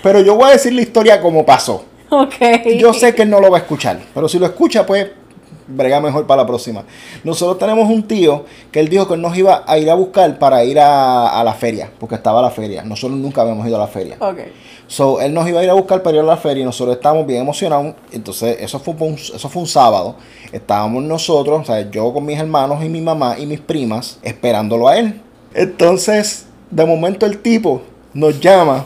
pero 0.04 0.20
yo 0.20 0.36
voy 0.36 0.50
a 0.50 0.52
decir 0.52 0.74
la 0.74 0.82
historia 0.82 1.18
como 1.18 1.46
pasó. 1.46 1.82
Ok. 2.10 2.34
Yo 2.78 2.92
sé 2.92 3.14
que 3.14 3.22
él 3.22 3.30
no 3.30 3.40
lo 3.40 3.50
va 3.50 3.56
a 3.56 3.60
escuchar, 3.62 3.98
pero 4.12 4.28
si 4.28 4.38
lo 4.38 4.44
escucha, 4.44 4.84
pues 4.84 5.08
brega 5.66 5.98
mejor 5.98 6.26
para 6.26 6.42
la 6.42 6.46
próxima. 6.46 6.84
Nosotros 7.24 7.58
tenemos 7.58 7.88
un 7.88 8.02
tío 8.02 8.44
que 8.70 8.80
él 8.80 8.90
dijo 8.90 9.08
que 9.08 9.14
él 9.14 9.22
nos 9.22 9.34
iba 9.34 9.64
a 9.66 9.78
ir 9.78 9.90
a 9.90 9.94
buscar 9.94 10.38
para 10.38 10.62
ir 10.62 10.78
a, 10.78 11.40
a 11.40 11.42
la 11.42 11.54
feria, 11.54 11.90
porque 11.98 12.16
estaba 12.16 12.42
la 12.42 12.50
feria. 12.50 12.84
Nosotros 12.84 13.18
nunca 13.18 13.40
habíamos 13.40 13.66
ido 13.66 13.76
a 13.76 13.78
la 13.78 13.86
feria. 13.86 14.16
Ok. 14.20 14.40
So, 14.86 15.22
él 15.22 15.32
nos 15.32 15.48
iba 15.48 15.60
a 15.60 15.64
ir 15.64 15.70
a 15.70 15.72
buscar 15.72 16.02
para 16.02 16.18
ir 16.18 16.22
a 16.22 16.26
la 16.26 16.36
feria 16.36 16.60
y 16.60 16.66
nosotros 16.66 16.96
estábamos 16.96 17.26
bien 17.26 17.40
emocionados. 17.40 17.94
Entonces, 18.12 18.58
eso 18.60 18.78
fue 18.78 18.94
un, 19.00 19.14
eso 19.14 19.48
fue 19.48 19.62
un 19.62 19.68
sábado. 19.68 20.16
Estábamos 20.52 21.02
nosotros, 21.02 21.62
o 21.62 21.64
sea, 21.64 21.90
yo 21.90 22.12
con 22.12 22.26
mis 22.26 22.38
hermanos 22.38 22.84
y 22.84 22.90
mi 22.90 23.00
mamá 23.00 23.36
y 23.38 23.46
mis 23.46 23.60
primas, 23.60 24.18
esperándolo 24.22 24.86
a 24.86 24.98
él. 24.98 25.22
Entonces, 25.54 26.44
de 26.70 26.84
momento 26.84 27.24
el 27.24 27.38
tipo 27.38 27.80
nos 28.12 28.38
llama 28.38 28.84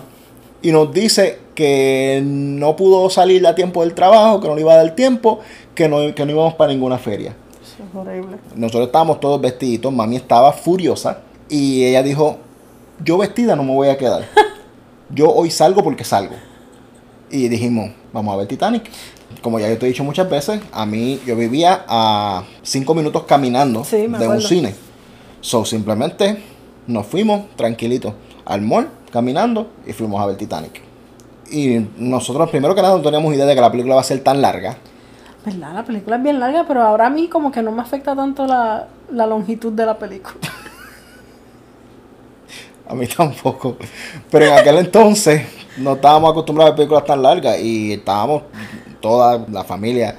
y 0.63 0.73
nos 0.73 0.93
dice 0.93 1.39
que 1.55 2.23
no 2.25 2.77
pudo 2.77 3.11
salir 3.11 3.47
a 3.47 3.55
tiempo 3.55 3.83
del 3.83 3.95
trabajo, 3.95 4.41
que 4.41 4.49
no 4.49 4.55
le 4.55 4.61
iba 4.61 4.73
a 4.73 4.77
dar 4.77 4.95
tiempo, 4.95 5.41
que 5.75 5.89
no, 5.89 6.15
que 6.15 6.25
no 6.25 6.33
íbamos 6.33 6.55
para 6.55 6.73
ninguna 6.73 6.99
feria. 6.99 7.35
Eso 7.63 7.83
es 7.89 7.95
horrible. 7.95 8.37
Nosotros 8.55 8.87
estábamos 8.87 9.21
todos 9.21 9.41
vestiditos, 9.41 9.93
mami 9.93 10.17
estaba 10.17 10.53
furiosa 10.53 11.21
y 11.49 11.85
ella 11.85 12.03
dijo, 12.03 12.39
yo 13.05 13.19
vestida 13.19 13.57
no 13.57 13.63
me 13.63 13.75
voy 13.75 13.89
a 13.89 13.99
quedar. 13.99 14.25
Yo 15.11 15.31
hoy 15.31 15.51
salgo 15.51 15.83
porque 15.83 16.05
salgo. 16.05 16.35
Y 17.31 17.49
dijimos, 17.49 17.93
vamos 18.13 18.35
a 18.35 18.37
ver 18.37 18.47
Titanic. 18.47 18.91
Como 19.41 19.59
ya 19.59 19.69
yo 19.69 19.79
te 19.79 19.87
he 19.87 19.89
dicho 19.89 20.05
muchas 20.05 20.29
veces, 20.29 20.61
a 20.71 20.85
mí 20.85 21.21
yo 21.27 21.35
vivía 21.37 21.85
a 21.87 22.45
cinco 22.63 22.95
minutos 22.95 23.25
caminando 23.25 23.85
Sí, 23.85 24.07
de 24.07 24.29
un 24.29 24.41
cine. 24.41 24.75
So 25.41 25.65
simplemente 25.65 26.43
nos 26.87 27.07
fuimos 27.07 27.43
tranquilitos 27.57 28.15
al 28.45 28.63
mall, 28.63 28.89
caminando, 29.11 29.69
y 29.87 29.93
fuimos 29.93 30.21
a 30.21 30.27
ver 30.27 30.37
Titanic. 30.37 30.83
Y 31.51 31.87
nosotros 31.97 32.51
primero 32.51 32.75
que 32.75 32.83
nada 32.83 32.97
no 32.97 33.03
teníamos 33.03 33.35
idea 33.35 33.47
de 33.47 33.55
que 33.55 33.61
la 33.61 33.71
película 33.71 33.95
va 33.95 34.01
a 34.03 34.05
ser 34.05 34.21
tan 34.21 34.43
larga. 34.43 34.77
¿Verdad? 35.45 35.75
La 35.75 35.85
película 35.85 36.17
es 36.17 36.23
bien 36.23 36.41
larga, 36.41 36.65
pero 36.67 36.83
ahora 36.83 37.07
a 37.07 37.11
mí 37.11 37.29
como 37.29 37.51
que 37.51 37.63
no 37.63 37.73
me 37.73 37.81
afecta 37.81 38.15
tanto 38.15 38.47
la, 38.47 38.89
la 39.13 39.27
longitud 39.27 39.73
de 39.73 39.87
la 39.87 39.99
película. 39.99 40.37
A 42.89 42.95
mí 42.95 43.07
tampoco. 43.07 43.77
Pero 44.31 44.47
en 44.47 44.53
aquel 44.55 44.79
entonces 44.79 45.43
no 45.77 45.93
estábamos 45.93 46.31
acostumbrados 46.31 46.73
a 46.73 46.77
películas 46.77 47.05
tan 47.05 47.23
largas 47.23 47.61
y 47.61 47.93
estábamos 47.93 48.45
toda 49.01 49.45
la 49.51 49.63
familia. 49.63 50.19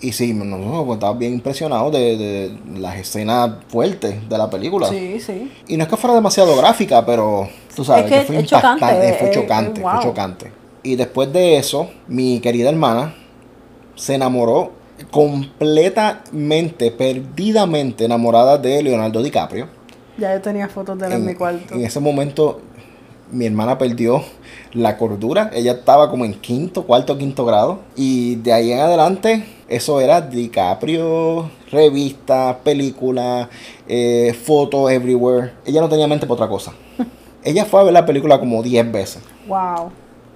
Y 0.00 0.12
sí, 0.12 0.32
nosotros 0.32 0.84
pues, 0.86 0.96
estábamos 0.96 1.18
bien 1.20 1.34
impresionados 1.34 1.92
de, 1.92 2.16
de 2.16 2.58
las 2.78 2.96
escenas 2.96 3.50
fuertes 3.68 4.28
de 4.28 4.38
la 4.38 4.50
película. 4.50 4.88
Sí, 4.88 5.20
sí. 5.20 5.52
Y 5.68 5.76
no 5.76 5.84
es 5.84 5.88
que 5.88 5.96
fuera 5.96 6.14
demasiado 6.14 6.56
gráfica, 6.56 7.06
pero 7.06 7.48
tú 7.78 7.84
sabes 7.84 8.10
Es 8.10 8.26
que 8.26 8.38
es 8.38 8.46
chocante, 8.46 8.84
impactante, 8.84 9.12
fue 9.14 9.28
eh, 9.28 9.32
chocante, 9.32 9.80
fue 9.80 10.00
chocante. 10.02 10.52
Y 10.82 10.96
después 10.96 11.32
de 11.32 11.58
eso, 11.58 11.88
mi 12.08 12.40
querida 12.40 12.70
hermana 12.70 13.14
se 13.94 14.16
enamoró 14.16 14.72
completamente, 15.12 16.90
perdidamente 16.90 18.04
enamorada 18.04 18.58
de 18.58 18.82
Leonardo 18.82 19.22
DiCaprio. 19.22 19.68
Ya 20.18 20.34
yo 20.34 20.42
tenía 20.42 20.68
fotos 20.68 20.98
de 20.98 21.06
él 21.06 21.12
en, 21.12 21.24
mi 21.24 21.36
cuarto. 21.36 21.72
en 21.72 21.84
ese 21.84 22.00
momento 22.00 22.60
mi 23.30 23.46
hermana 23.46 23.78
perdió 23.78 24.24
la 24.72 24.96
cordura. 24.96 25.52
Ella 25.54 25.72
estaba 25.72 26.10
como 26.10 26.24
en 26.24 26.34
quinto, 26.34 26.82
cuarto, 26.82 27.16
quinto 27.16 27.44
grado. 27.44 27.78
Y 27.94 28.36
de 28.36 28.52
ahí 28.54 28.72
en 28.72 28.80
adelante, 28.80 29.44
eso 29.68 30.00
era 30.00 30.20
DiCaprio, 30.20 31.48
revista, 31.70 32.58
película, 32.64 33.48
eh, 33.86 34.36
fotos 34.44 34.90
everywhere. 34.90 35.52
Ella 35.64 35.80
no 35.80 35.88
tenía 35.88 36.08
mente 36.08 36.26
para 36.26 36.34
otra 36.34 36.48
cosa. 36.48 36.72
Ella 37.48 37.64
fue 37.64 37.80
a 37.80 37.84
ver 37.84 37.92
la 37.94 38.04
película 38.04 38.38
como 38.38 38.62
10 38.62 38.92
veces. 38.92 39.22
Wow. 39.46 39.90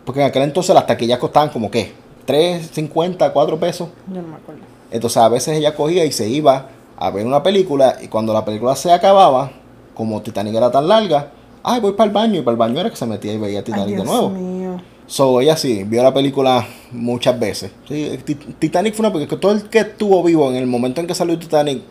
Porque 0.04 0.21
en 0.21 0.26
aquel 0.26 0.42
entonces 0.42 0.75
las 0.75 0.87
taquillas 0.87 1.19
costaban 1.19 1.50
como 1.50 1.71
qué? 1.71 1.92
3.50, 2.26 3.33
4 3.33 3.59
pesos. 3.61 3.88
Yo 4.12 4.23
no 4.23 4.28
me 4.28 4.37
acuerdo. 4.37 4.62
Entonces 4.90 5.16
a 5.19 5.28
veces 5.28 5.57
ella 5.59 5.75
cogía 5.75 6.04
y 6.04 6.12
se 6.12 6.28
iba 6.28 6.69
a 6.97 7.11
ver 7.11 7.26
una 7.26 7.42
película 7.42 7.97
y 8.00 8.09
cuando 8.09 8.33
la 8.33 8.45
película 8.45 8.76
se 8.76 8.92
acababa, 8.92 9.50
como 9.95 10.23
Titanic 10.23 10.54
era 10.54 10.71
tan 10.71 10.88
larga, 10.88 11.31
ay 11.62 11.81
voy 11.81 11.92
para 11.92 12.09
el 12.09 12.14
baño 12.14 12.40
y 12.40 12.42
para 12.42 12.52
el 12.52 12.59
baño 12.59 12.81
era 12.81 12.90
que 12.90 12.97
se 12.97 13.07
metía 13.07 13.33
y 13.33 13.38
veía 13.38 13.59
Ay, 13.59 13.64
Titanic 13.64 13.87
de 13.88 13.95
Dios 13.95 14.07
nuevo. 14.07 14.28
mío. 14.31 14.81
So 15.07 15.40
ella 15.40 15.57
sí, 15.57 15.85
vio 15.85 16.02
la 16.02 16.14
película 16.14 16.66
muchas 16.92 17.38
veces. 17.38 17.73
Sí, 17.88 18.19
Ti- 18.25 18.35
Titanic 18.35 18.95
fue 18.95 19.04
una 19.07 19.12
película 19.12 19.37
que 19.37 19.40
todo 19.40 19.52
el 19.52 19.69
que 19.69 19.81
estuvo 19.81 20.23
vivo 20.23 20.49
en 20.50 20.57
el 20.57 20.66
momento 20.66 21.00
en 21.00 21.07
que 21.07 21.14
salió 21.14 21.38
Titanic 21.38 21.83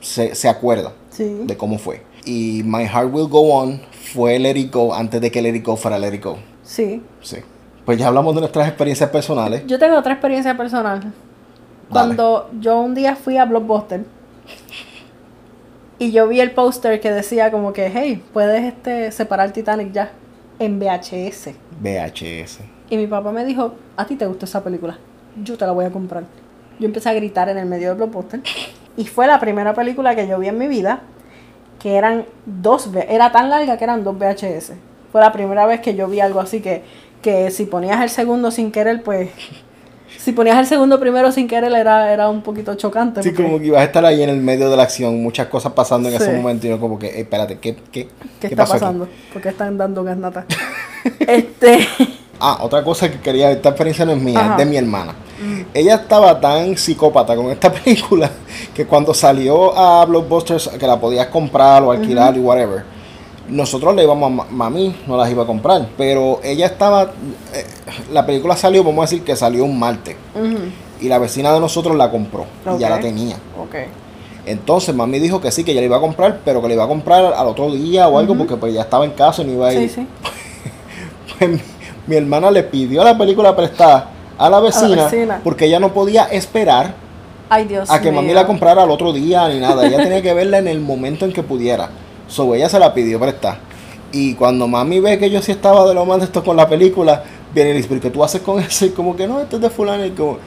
se, 0.00 0.34
se 0.34 0.48
acuerda 0.48 0.92
Sí. 1.10 1.24
de 1.44 1.56
cómo 1.56 1.78
fue. 1.78 2.02
Y 2.24 2.62
My 2.64 2.84
Heart 2.86 3.12
Will 3.12 3.26
Go 3.28 3.40
On 3.54 3.80
fue 4.12 4.38
Let 4.38 4.56
It 4.56 4.72
Go 4.72 4.94
antes 4.94 5.20
de 5.20 5.30
que 5.30 5.42
Let 5.42 5.54
It 5.56 5.64
Go 5.64 5.76
fuera 5.76 5.98
Let 5.98 6.14
It 6.14 6.24
Go. 6.24 6.38
Sí. 6.62 7.02
Sí. 7.20 7.38
Pues 7.84 7.98
ya 7.98 8.08
hablamos 8.08 8.34
de 8.34 8.40
nuestras 8.40 8.68
experiencias 8.68 9.10
personales. 9.10 9.64
Yo 9.66 9.78
tengo 9.78 9.96
otra 9.96 10.12
experiencia 10.12 10.56
personal. 10.56 11.12
Cuando 11.88 12.50
yo 12.60 12.78
un 12.80 12.94
día 12.94 13.16
fui 13.16 13.38
a 13.38 13.46
Blockbuster 13.46 14.04
y 15.98 16.12
yo 16.12 16.28
vi 16.28 16.40
el 16.40 16.50
póster 16.50 17.00
que 17.00 17.10
decía 17.10 17.50
como 17.50 17.72
que, 17.72 17.90
hey, 17.92 18.22
puedes 18.32 18.62
este, 18.64 19.10
separar 19.10 19.52
Titanic 19.52 19.92
ya 19.92 20.12
en 20.58 20.78
VHS. 20.78 21.50
VHS. 21.80 22.58
Y 22.90 22.96
mi 22.96 23.06
papá 23.06 23.32
me 23.32 23.44
dijo, 23.44 23.74
¿a 23.96 24.06
ti 24.06 24.16
te 24.16 24.26
gustó 24.26 24.44
esa 24.44 24.62
película? 24.62 24.98
Yo 25.42 25.56
te 25.56 25.64
la 25.66 25.72
voy 25.72 25.86
a 25.86 25.90
comprar. 25.90 26.24
Yo 26.78 26.86
empecé 26.86 27.08
a 27.08 27.14
gritar 27.14 27.48
en 27.48 27.58
el 27.58 27.66
medio 27.66 27.88
del 27.88 27.96
blockbuster. 27.96 28.42
Y 28.96 29.06
fue 29.06 29.26
la 29.26 29.40
primera 29.40 29.74
película 29.74 30.14
que 30.14 30.26
yo 30.28 30.38
vi 30.38 30.48
en 30.48 30.58
mi 30.58 30.68
vida, 30.68 31.02
que 31.78 31.96
eran 31.96 32.24
dos, 32.46 32.90
era 33.08 33.30
tan 33.32 33.50
larga 33.50 33.76
que 33.76 33.84
eran 33.84 34.04
dos 34.04 34.16
VHS. 34.18 34.72
Fue 35.12 35.20
la 35.20 35.32
primera 35.32 35.66
vez 35.66 35.80
que 35.80 35.94
yo 35.94 36.06
vi 36.08 36.20
algo 36.20 36.40
así 36.40 36.60
que, 36.60 36.82
que 37.22 37.50
si 37.50 37.64
ponías 37.64 38.00
el 38.02 38.10
segundo 38.10 38.50
sin 38.50 38.70
querer, 38.72 39.02
pues... 39.02 39.30
Si 40.18 40.32
ponías 40.32 40.58
el 40.58 40.66
segundo 40.66 40.98
primero 40.98 41.30
sin 41.30 41.46
querer 41.46 41.72
era, 41.72 42.12
era 42.12 42.28
un 42.28 42.42
poquito 42.42 42.74
chocante. 42.74 43.22
Sí, 43.22 43.30
porque, 43.30 43.44
como 43.44 43.58
que 43.58 43.66
ibas 43.66 43.80
a 43.82 43.84
estar 43.84 44.04
ahí 44.04 44.22
en 44.22 44.30
el 44.30 44.38
medio 44.38 44.68
de 44.68 44.76
la 44.76 44.82
acción, 44.82 45.22
muchas 45.22 45.46
cosas 45.46 45.72
pasando 45.72 46.08
en 46.08 46.18
Sí. 46.18 46.24
ese 46.24 46.32
momento 46.36 46.66
y 46.66 46.70
yo 46.70 46.80
como 46.80 46.98
que, 46.98 47.06
eh, 47.06 47.20
espérate, 47.20 47.58
¿qué, 47.58 47.76
qué, 47.92 48.08
¿Qué, 48.40 48.48
está 48.48 48.56
pasó 48.56 48.72
aquí? 48.74 48.80
pasando? 48.80 49.08
¿Por 49.32 49.40
qué 49.40 49.50
están 49.50 49.78
dando 49.78 50.02
gasnata? 50.02 50.44
este... 51.20 51.86
Ah, 52.40 52.58
otra 52.62 52.82
cosa 52.82 53.10
que 53.10 53.20
quería, 53.20 53.50
esta 53.52 53.68
experiencia 53.70 54.04
no 54.04 54.12
es 54.12 54.20
mía, 54.20 54.40
Ajá. 54.40 54.52
es 54.52 54.58
de 54.58 54.64
mi 54.66 54.76
hermana. 54.76 55.14
Ella 55.74 55.94
estaba 55.96 56.40
tan 56.40 56.76
psicópata 56.76 57.36
con 57.36 57.46
esta 57.50 57.72
película 57.84 58.30
que 58.74 58.86
cuando 58.86 59.14
salió 59.14 59.76
a 59.78 60.04
Blockbusters, 60.04 60.68
que 60.78 60.86
la 60.86 60.98
podías 60.98 61.28
comprar 61.28 61.82
o 61.82 61.92
alquilar 61.92 62.36
y 62.36 62.40
whatever, 62.40 62.82
nosotros 63.48 63.94
le 63.94 64.02
íbamos 64.02 64.26
a 64.26 64.34
ma- 64.34 64.46
mami, 64.50 64.94
no 65.06 65.16
las 65.16 65.30
iba 65.30 65.44
a 65.44 65.46
comprar, 65.46 65.88
pero 65.96 66.40
ella 66.42 66.66
estaba, 66.66 67.12
eh, 67.54 67.64
la 68.12 68.26
película 68.26 68.56
salió, 68.56 68.82
vamos 68.84 68.98
a 68.98 69.06
decir 69.10 69.22
que 69.24 69.34
salió 69.36 69.64
un 69.64 69.78
martes, 69.78 70.16
y 71.00 71.08
la 71.08 71.18
vecina 71.18 71.52
de 71.52 71.60
nosotros 71.60 71.96
la 71.96 72.10
compró, 72.10 72.44
y 72.76 72.80
ya 72.80 72.90
la 72.90 73.00
tenía. 73.00 73.36
Ok. 73.58 73.74
Entonces 74.44 74.94
mami 74.94 75.18
dijo 75.18 75.40
que 75.40 75.50
sí, 75.50 75.62
que 75.64 75.70
ella 75.72 75.80
la 75.80 75.86
iba 75.86 75.96
a 75.98 76.00
comprar, 76.00 76.40
pero 76.44 76.60
que 76.60 76.68
la 76.68 76.74
iba 76.74 76.84
a 76.84 76.88
comprar 76.88 77.32
al 77.32 77.46
otro 77.46 77.70
día 77.70 78.08
o 78.08 78.18
algo, 78.18 78.34
porque 78.36 78.56
pues 78.56 78.74
ya 78.74 78.80
estaba 78.82 79.04
en 79.04 79.12
casa 79.12 79.42
y 79.42 79.46
no 79.46 79.52
iba 79.52 79.68
a 79.68 79.74
ir. 79.74 79.88
Sí, 79.88 79.94
sí. 80.02 80.06
Pues 81.38 81.50
mi, 81.50 81.60
mi 82.06 82.16
hermana 82.16 82.50
le 82.50 82.62
pidió 82.64 83.04
la 83.04 83.16
película 83.16 83.54
prestada 83.54 84.10
a 84.38 84.48
la 84.48 84.60
vecina, 84.60 85.04
vecina. 85.04 85.40
porque 85.44 85.66
ella 85.66 85.80
no 85.80 85.92
podía 85.92 86.24
esperar 86.24 86.94
Ay, 87.50 87.64
Dios 87.66 87.90
a 87.90 88.00
que 88.00 88.10
mío. 88.10 88.20
mami 88.22 88.34
la 88.34 88.46
comprara 88.46 88.82
al 88.82 88.90
otro 88.90 89.12
día 89.12 89.48
ni 89.48 89.58
nada. 89.58 89.86
Ella 89.86 89.96
tenía 89.98 90.22
que 90.22 90.32
verla 90.34 90.58
en 90.58 90.68
el 90.68 90.80
momento 90.80 91.24
en 91.24 91.32
que 91.32 91.42
pudiera. 91.42 91.88
So 92.28 92.54
ella 92.54 92.68
se 92.68 92.78
la 92.78 92.92
pidió 92.94 93.18
prestada. 93.18 93.58
Y 94.12 94.34
cuando 94.34 94.68
mami 94.68 95.00
ve 95.00 95.18
que 95.18 95.28
yo 95.30 95.40
sí 95.42 95.52
estaba 95.52 95.86
de 95.86 95.94
lo 95.94 96.04
más 96.04 96.18
de 96.18 96.24
esto 96.26 96.42
con 96.44 96.56
la 96.56 96.68
película, 96.68 97.22
viene 97.54 97.70
y 97.70 97.72
dice, 97.74 97.88
¿pero 97.88 98.00
qué 98.00 98.10
tú 98.10 98.22
haces 98.22 98.40
con 98.42 98.60
eso? 98.60 98.84
Y 98.86 98.90
como 98.90 99.16
que 99.16 99.26
no, 99.26 99.40
esto 99.40 99.56
es 99.56 99.62
de 99.62 99.70
fulano. 99.70 100.04
Y 100.04 100.10
como, 100.10 100.38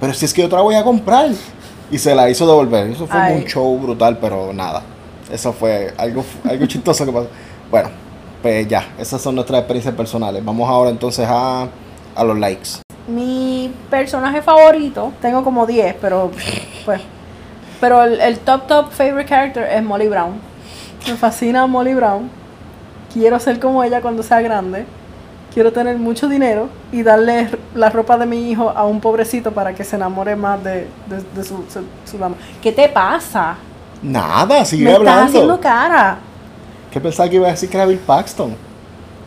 pero 0.00 0.12
si 0.14 0.24
es 0.26 0.32
que 0.34 0.42
yo 0.42 0.48
te 0.48 0.56
la 0.56 0.62
voy 0.62 0.74
a 0.74 0.84
comprar. 0.84 1.30
Y 1.90 1.98
se 1.98 2.14
la 2.14 2.28
hizo 2.28 2.46
devolver. 2.46 2.88
Eso 2.90 3.06
fue 3.06 3.18
Ay. 3.18 3.36
un 3.36 3.44
show 3.44 3.78
brutal, 3.78 4.18
pero 4.20 4.52
nada. 4.52 4.82
Eso 5.32 5.52
fue 5.52 5.92
algo, 5.96 6.24
algo 6.48 6.66
chistoso 6.66 7.04
que 7.06 7.12
pasó. 7.12 7.28
Bueno, 7.70 7.90
pues 8.42 8.66
ya, 8.68 8.94
esas 8.98 9.20
son 9.22 9.34
nuestras 9.36 9.60
experiencias 9.60 9.94
personales. 9.94 10.44
Vamos 10.44 10.68
ahora 10.68 10.90
entonces 10.90 11.26
a, 11.28 11.66
a 12.14 12.24
los 12.24 12.38
likes. 12.38 12.85
Mi 13.08 13.72
personaje 13.90 14.42
favorito, 14.42 15.12
tengo 15.22 15.44
como 15.44 15.66
10, 15.66 15.96
pero 16.00 16.30
pues. 16.84 17.00
Pero 17.80 18.02
el, 18.02 18.20
el 18.20 18.38
top 18.38 18.66
top 18.66 18.90
favorite 18.90 19.28
character 19.28 19.64
es 19.70 19.82
Molly 19.82 20.08
Brown. 20.08 20.40
Me 21.06 21.14
fascina 21.14 21.66
Molly 21.66 21.94
Brown. 21.94 22.28
Quiero 23.12 23.38
ser 23.38 23.60
como 23.60 23.84
ella 23.84 24.00
cuando 24.00 24.22
sea 24.22 24.40
grande. 24.40 24.86
Quiero 25.54 25.72
tener 25.72 25.96
mucho 25.98 26.28
dinero 26.28 26.68
y 26.92 27.02
darle 27.02 27.48
la 27.74 27.88
ropa 27.90 28.18
de 28.18 28.26
mi 28.26 28.50
hijo 28.50 28.70
a 28.70 28.84
un 28.84 29.00
pobrecito 29.00 29.52
para 29.52 29.74
que 29.74 29.84
se 29.84 29.96
enamore 29.96 30.36
más 30.36 30.62
de, 30.64 30.86
de- 31.06 31.22
de 31.34 31.44
su, 31.44 31.64
su, 31.70 31.80
su 32.04 32.18
dama. 32.18 32.36
¿Qué 32.62 32.72
te 32.72 32.88
pasa? 32.88 33.56
Nada, 34.02 34.64
sigue 34.64 34.84
Me 34.84 34.92
estás 34.92 35.28
haciendo 35.28 35.54
hablando. 35.54 35.60
cara. 35.60 36.18
¿Qué 36.90 37.00
pensaba 37.00 37.28
que 37.28 37.36
iba 37.36 37.46
a 37.48 37.50
decir 37.52 37.68
que 37.70 37.76
era 37.76 37.86
Bill 37.86 37.98
Paxton? 37.98 38.54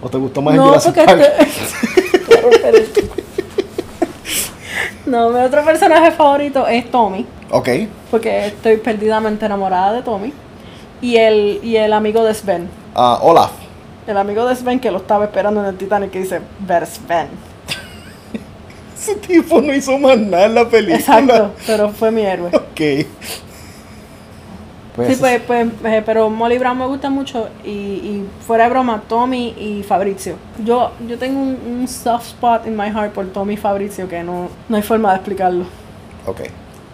¿O 0.02 0.10
te 0.10 0.18
gustó 0.18 0.42
más 0.42 0.54
el 0.54 0.60
No, 0.60 0.68
Jurassic 0.68 0.94
porque 0.96 1.06
Park? 1.06 1.22
este- 1.40 3.10
No, 5.10 5.32
mi 5.32 5.40
otro 5.40 5.66
personaje 5.66 6.12
favorito 6.12 6.68
es 6.68 6.90
Tommy. 6.92 7.26
Ok. 7.50 7.68
Porque 8.12 8.46
estoy 8.48 8.78
perdidamente 8.78 9.44
enamorada 9.46 9.94
de 9.94 10.04
Tommy. 10.04 10.32
Y 11.02 11.16
el, 11.18 11.60
y 11.64 11.78
el 11.78 11.94
amigo 11.94 12.24
de 12.24 12.34
Sven. 12.36 12.70
Ah, 12.94 13.18
Olaf. 13.24 13.52
El 14.06 14.18
amigo 14.18 14.46
de 14.46 14.56
Sven 14.56 14.80
que 14.80 14.92
lo 14.92 14.98
estaba 14.98 15.26
esperando 15.26 15.62
en 15.62 15.68
el 15.68 15.78
Titanic 15.78 16.12
que 16.12 16.20
dice, 16.20 16.42
ver 16.60 16.86
Sven. 16.86 17.28
Ese 18.96 19.16
tipo 19.16 19.62
no 19.62 19.74
hizo 19.74 19.98
más 19.98 20.18
nada 20.18 20.46
en 20.46 20.56
la 20.56 20.70
película. 20.70 20.98
Exacto, 20.98 21.52
pero 21.66 21.90
fue 21.90 22.12
mi 22.12 22.22
héroe. 22.22 22.52
Ok. 22.80 23.06
Pues, 25.06 25.16
Sí, 25.16 25.22
pues, 25.22 25.42
pues, 25.46 25.68
eh, 25.94 26.04
pero 26.06 26.30
Molly 26.30 26.58
Brown 26.58 26.78
me 26.78 26.86
gusta 26.88 27.10
mucho 27.10 27.48
y, 27.64 27.70
y 27.70 28.26
fuera 28.46 28.66
de 28.66 28.70
broma, 28.72 29.02
Tommy 29.08 29.54
y 29.58 29.84
Fabrizio. 29.84 30.36
Yo, 30.66 30.92
yo 31.08 31.18
tengo 31.18 31.40
un, 31.40 31.58
un 31.82 31.88
soft 31.88 32.28
spot 32.28 32.68
in 32.68 32.76
my 32.76 32.90
heart 32.90 33.14
por 33.14 33.26
Tommy 33.28 33.54
y 33.54 33.58
Fabrizio 33.58 34.08
que 34.10 34.24
no, 34.24 34.50
no 34.68 34.76
hay 34.76 34.84
forma 34.84 35.12
de 35.12 35.16
explicarlo. 35.18 35.66
Ok. 36.26 36.42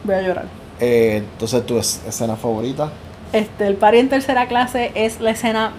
Voy 0.03 0.15
a 0.15 0.21
llorar. 0.21 0.45
Eh, 0.79 1.24
entonces, 1.33 1.65
¿tu 1.65 1.77
es- 1.79 2.01
escena 2.07 2.35
favorita? 2.35 2.91
Este, 3.33 3.65
el 3.65 3.75
party 3.75 3.97
en 3.97 4.09
tercera 4.09 4.47
clase 4.47 4.91
es 4.93 5.19
la 5.19 5.31
escena. 5.31 5.71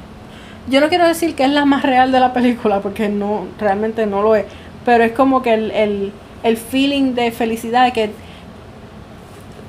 Yo 0.68 0.80
no 0.80 0.88
quiero 0.88 1.06
decir 1.06 1.34
que 1.36 1.44
es 1.44 1.50
la 1.50 1.64
más 1.64 1.82
real 1.84 2.10
de 2.12 2.18
la 2.18 2.32
película, 2.32 2.80
porque 2.80 3.08
no, 3.08 3.46
realmente 3.58 4.04
no 4.06 4.22
lo 4.22 4.34
es. 4.34 4.46
Pero 4.84 5.04
es 5.04 5.12
como 5.12 5.42
que 5.42 5.54
el, 5.54 5.70
el, 5.70 6.12
el 6.42 6.56
feeling 6.56 7.14
de 7.14 7.30
felicidad 7.30 7.84
de 7.84 7.92
que 7.92 8.10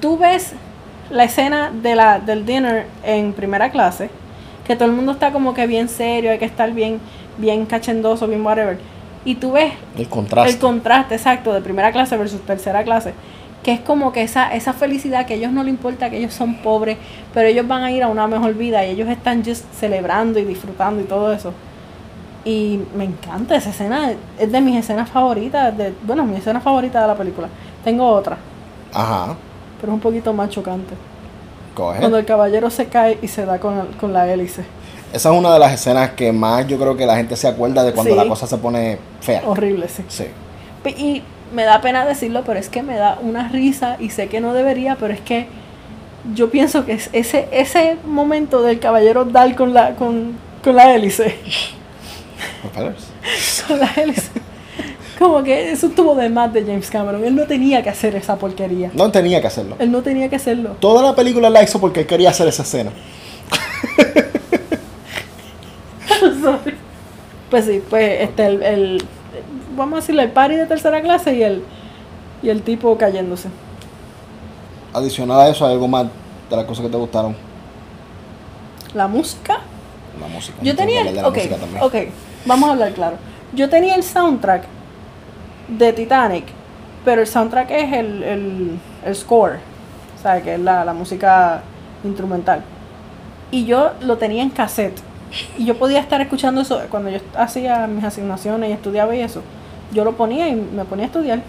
tú 0.02 0.18
ves 0.18 0.54
la 1.10 1.24
escena 1.24 1.72
de 1.72 1.96
la, 1.96 2.20
del 2.20 2.46
dinner 2.46 2.88
en 3.04 3.34
primera 3.34 3.70
clase, 3.72 4.10
que 4.66 4.76
todo 4.76 4.86
el 4.90 4.96
mundo 4.96 5.14
está 5.14 5.32
como 5.32 5.54
que 5.54 5.68
bien 5.68 5.88
serio, 5.90 6.32
hay 6.32 6.40
que 6.40 6.46
estar 6.46 6.72
bien, 6.74 7.00
bien 7.38 7.66
cachendoso, 7.66 8.28
bien 8.28 8.46
whatever. 8.46 8.78
Y 9.26 9.36
tú 9.36 9.54
ves 9.54 9.74
El 9.98 10.08
contraste. 10.10 10.52
el 10.54 10.60
contraste 10.60 11.16
exacto 11.16 11.54
de 11.54 11.62
primera 11.62 11.92
clase 11.92 12.16
versus 12.18 12.42
tercera 12.42 12.84
clase. 12.84 13.14
Que 13.64 13.74
es 13.74 13.80
como 13.82 14.14
que 14.14 14.22
esa, 14.22 14.54
esa 14.54 14.72
felicidad 14.74 15.26
que 15.26 15.34
a 15.34 15.38
ellos 15.38 15.52
no 15.52 15.64
les 15.64 15.74
importa 15.74 16.10
que 16.10 16.18
ellos 16.18 16.34
son 16.34 16.56
pobres, 16.62 16.98
pero 17.34 17.48
ellos 17.50 17.68
van 17.68 17.84
a 17.84 17.92
ir 17.92 18.04
a 18.04 18.08
una 18.08 18.28
mejor 18.28 18.54
vida 18.54 18.86
y 18.86 18.92
ellos 18.92 19.10
están 19.10 19.44
just 19.44 19.66
celebrando 19.74 20.40
y 20.40 20.46
disfrutando 20.46 21.02
y 21.02 21.06
todo 21.06 21.34
eso. 21.34 21.54
Y 22.46 22.80
me 22.96 23.04
encanta 23.04 23.56
esa 23.58 23.72
escena, 23.72 24.14
es 24.40 24.52
de 24.52 24.62
mis 24.62 24.78
escenas 24.78 25.10
favoritas, 25.10 25.76
de, 25.78 25.94
bueno, 26.04 26.24
mi 26.24 26.38
escena 26.38 26.62
favorita 26.62 27.02
de 27.02 27.08
la 27.08 27.16
película. 27.18 27.50
Tengo 27.84 28.08
otra, 28.08 28.38
Ajá. 28.94 29.36
Pero 29.80 29.92
es 29.92 29.96
un 29.96 30.00
poquito 30.02 30.34
más 30.34 30.50
chocante. 30.50 30.94
Coge. 31.76 32.00
Cuando 32.00 32.18
el 32.18 32.26
caballero 32.26 32.70
se 32.70 32.88
cae 32.88 33.18
y 33.22 33.28
se 33.28 33.46
da 33.46 33.60
con, 33.60 33.78
el- 33.78 33.88
con 33.98 34.12
la 34.14 34.32
hélice. 34.32 34.64
Esa 35.14 35.32
es 35.32 35.38
una 35.40 35.54
de 35.54 35.60
las 35.60 35.72
escenas 35.74 36.12
que 36.12 36.32
más 36.34 36.68
yo 36.68 36.78
creo 36.78 36.98
que 36.98 37.06
la 37.06 37.16
gente 37.16 37.36
se 37.36 37.48
acuerda 37.48 37.84
de 37.84 37.94
cuando 37.94 38.12
Sí. 38.14 38.18
la 38.18 38.28
cosa 38.28 38.46
se 38.48 38.58
pone 38.58 38.98
fea. 39.22 39.42
Horrible, 39.46 39.88
sí. 39.88 40.04
Sí. 40.10 40.26
Y 40.98 41.22
me 41.54 41.64
da 41.64 41.80
pena 41.82 42.06
decirlo, 42.06 42.44
pero 42.46 42.60
es 42.60 42.68
que 42.70 42.84
me 42.84 42.96
da 42.98 43.18
una 43.22 43.48
risa 43.50 43.96
y 44.00 44.10
sé 44.10 44.28
que 44.28 44.42
no 44.42 44.54
debería, 44.54 44.98
pero 45.00 45.14
es 45.14 45.22
que 45.22 45.48
yo 46.34 46.50
pienso 46.50 46.86
que 46.86 46.94
es 46.94 47.10
ese, 47.14 47.48
ese 47.52 47.96
momento 48.06 48.62
del 48.64 48.80
caballero 48.80 49.24
dar 49.24 49.56
con 49.56 49.74
la, 49.74 49.96
con, 49.96 50.34
con 50.64 50.76
la 50.76 50.94
hélice, 50.94 51.38
con 53.68 53.80
la 53.80 53.90
hélice, 53.96 54.30
como 55.20 55.44
que 55.44 55.72
eso 55.72 55.88
estuvo 55.88 56.16
de 56.16 56.30
más 56.30 56.54
de 56.54 56.62
James 56.66 56.90
Cameron. 56.90 57.24
Él 57.24 57.36
no 57.36 57.44
tenía 57.46 57.82
que 57.84 57.90
hacer 57.90 58.16
esa 58.16 58.36
porquería. 58.38 58.92
No 58.94 59.12
tenía 59.12 59.42
que 59.42 59.48
hacerlo. 59.48 59.76
Él 59.80 59.92
no 59.92 60.02
tenía 60.02 60.30
que 60.30 60.36
hacerlo. 60.38 60.76
Toda 60.80 61.02
la 61.04 61.16
película 61.16 61.50
la 61.50 61.64
hizo 61.64 61.80
porque 61.80 62.02
él 62.02 62.08
quería 62.08 62.30
hacer 62.30 62.48
esa 62.48 62.64
escena. 62.64 62.92
Pues 67.50 67.66
sí, 67.66 67.82
pues 67.90 68.22
este, 68.24 68.46
el, 68.46 68.64
el- 68.64 69.04
vamos 69.78 69.94
a 69.94 70.02
decirle, 70.02 70.24
el 70.24 70.32
party 70.32 70.56
de 70.56 70.66
tercera 70.66 71.02
clase 71.02 71.34
y 71.36 71.44
el, 71.44 71.64
y 72.44 72.50
el 72.50 72.62
tipo 72.62 72.98
cayéndose. 72.98 73.48
Adicional 74.94 75.40
a 75.40 75.50
eso, 75.50 75.66
hay 75.66 75.74
algo 75.74 75.88
más 75.88 76.08
de 76.50 76.56
las 76.56 76.66
cosas 76.66 76.84
que 76.86 76.92
te 76.92 76.98
gustaron. 76.98 77.36
La 78.94 79.08
música. 79.08 79.60
La 80.20 80.28
música. 80.28 80.58
Yo 80.62 80.76
tenía 80.76 81.04
Tengo 81.06 81.12
que 81.14 81.20
el, 81.20 81.20
hablar 81.20 81.32
ok, 81.32 81.36
de 81.38 81.50
la 81.50 81.58
música 81.58 81.90
también. 81.90 82.08
ok, 82.10 82.14
vamos 82.46 82.70
a 82.70 82.72
hablar 82.74 82.92
claro. 82.94 83.18
Yo 83.54 83.70
tenía 83.70 83.96
el 83.96 84.04
soundtrack 84.04 84.64
de 85.68 85.94
Titanic, 85.94 86.46
pero 87.06 87.22
el 87.22 87.28
soundtrack 87.28 87.72
es 87.72 87.94
el, 87.94 88.24
el, 88.24 88.80
el 89.06 89.16
score, 89.16 89.60
¿sabes? 90.22 90.44
Que 90.44 90.56
es 90.56 90.60
la, 90.60 90.84
la 90.86 90.94
música 90.94 91.62
instrumental. 92.04 92.64
Y 93.52 93.66
yo 93.66 93.92
lo 94.02 94.18
tenía 94.18 94.44
en 94.44 94.50
cassette. 94.50 95.00
Y 95.58 95.66
yo 95.66 95.78
podía 95.78 96.00
estar 96.00 96.22
escuchando 96.22 96.62
eso 96.62 96.82
cuando 96.90 97.10
yo 97.10 97.20
hacía 97.36 97.86
mis 97.88 98.04
asignaciones 98.04 98.70
y 98.70 98.74
estudiaba 98.74 99.16
y 99.16 99.22
eso. 99.22 99.42
Yo 99.94 100.04
lo 100.04 100.14
ponía 100.14 100.48
y 100.50 100.56
me 100.56 100.86
ponía 100.86 101.06
a 101.06 101.08
estudiar. 101.08 101.42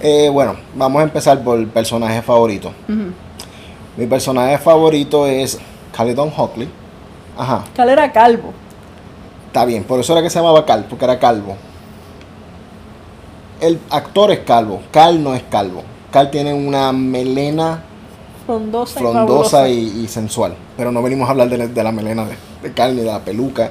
Eh, 0.00 0.28
bueno, 0.32 0.56
vamos 0.74 1.00
a 1.00 1.04
empezar 1.04 1.40
por 1.42 1.58
el 1.58 1.66
personaje 1.68 2.22
favorito. 2.22 2.72
Mi 3.96 4.06
personaje 4.06 4.58
favorito 4.58 5.26
es 5.26 5.58
Caledon 5.96 6.32
Hockley. 6.36 6.68
Ajá, 7.36 7.64
Cal 7.74 7.88
era 7.88 8.10
calvo. 8.12 8.52
está 9.46 9.64
bien, 9.64 9.84
por 9.84 10.00
eso 10.00 10.12
era 10.12 10.22
que 10.22 10.30
se 10.30 10.38
llamaba 10.38 10.64
Cal, 10.66 10.84
porque 10.88 11.04
era 11.04 11.18
calvo. 11.18 11.56
El 13.62 13.78
actor 13.90 14.30
es 14.32 14.40
calvo, 14.40 14.82
Cal 14.90 15.22
no 15.22 15.34
es 15.34 15.42
calvo. 15.44 15.82
Cal 16.10 16.30
tiene 16.30 16.52
una 16.52 16.92
melena 16.92 17.82
Frondosa, 18.44 18.98
y 18.98 19.02
frondosa 19.02 19.26
fabulosa. 19.58 19.68
y, 19.68 20.02
y 20.04 20.08
sensual. 20.08 20.54
Pero 20.76 20.92
no 20.92 21.00
venimos 21.02 21.28
a 21.28 21.30
hablar 21.30 21.48
de, 21.48 21.56
la- 21.58 21.66
de 21.68 21.82
la 21.84 21.92
melena 21.92 22.24
de, 22.26 22.34
de 22.62 22.74
Cal 22.74 22.94
ni 22.94 23.00
de 23.02 23.06
la 23.06 23.20
peluca. 23.20 23.70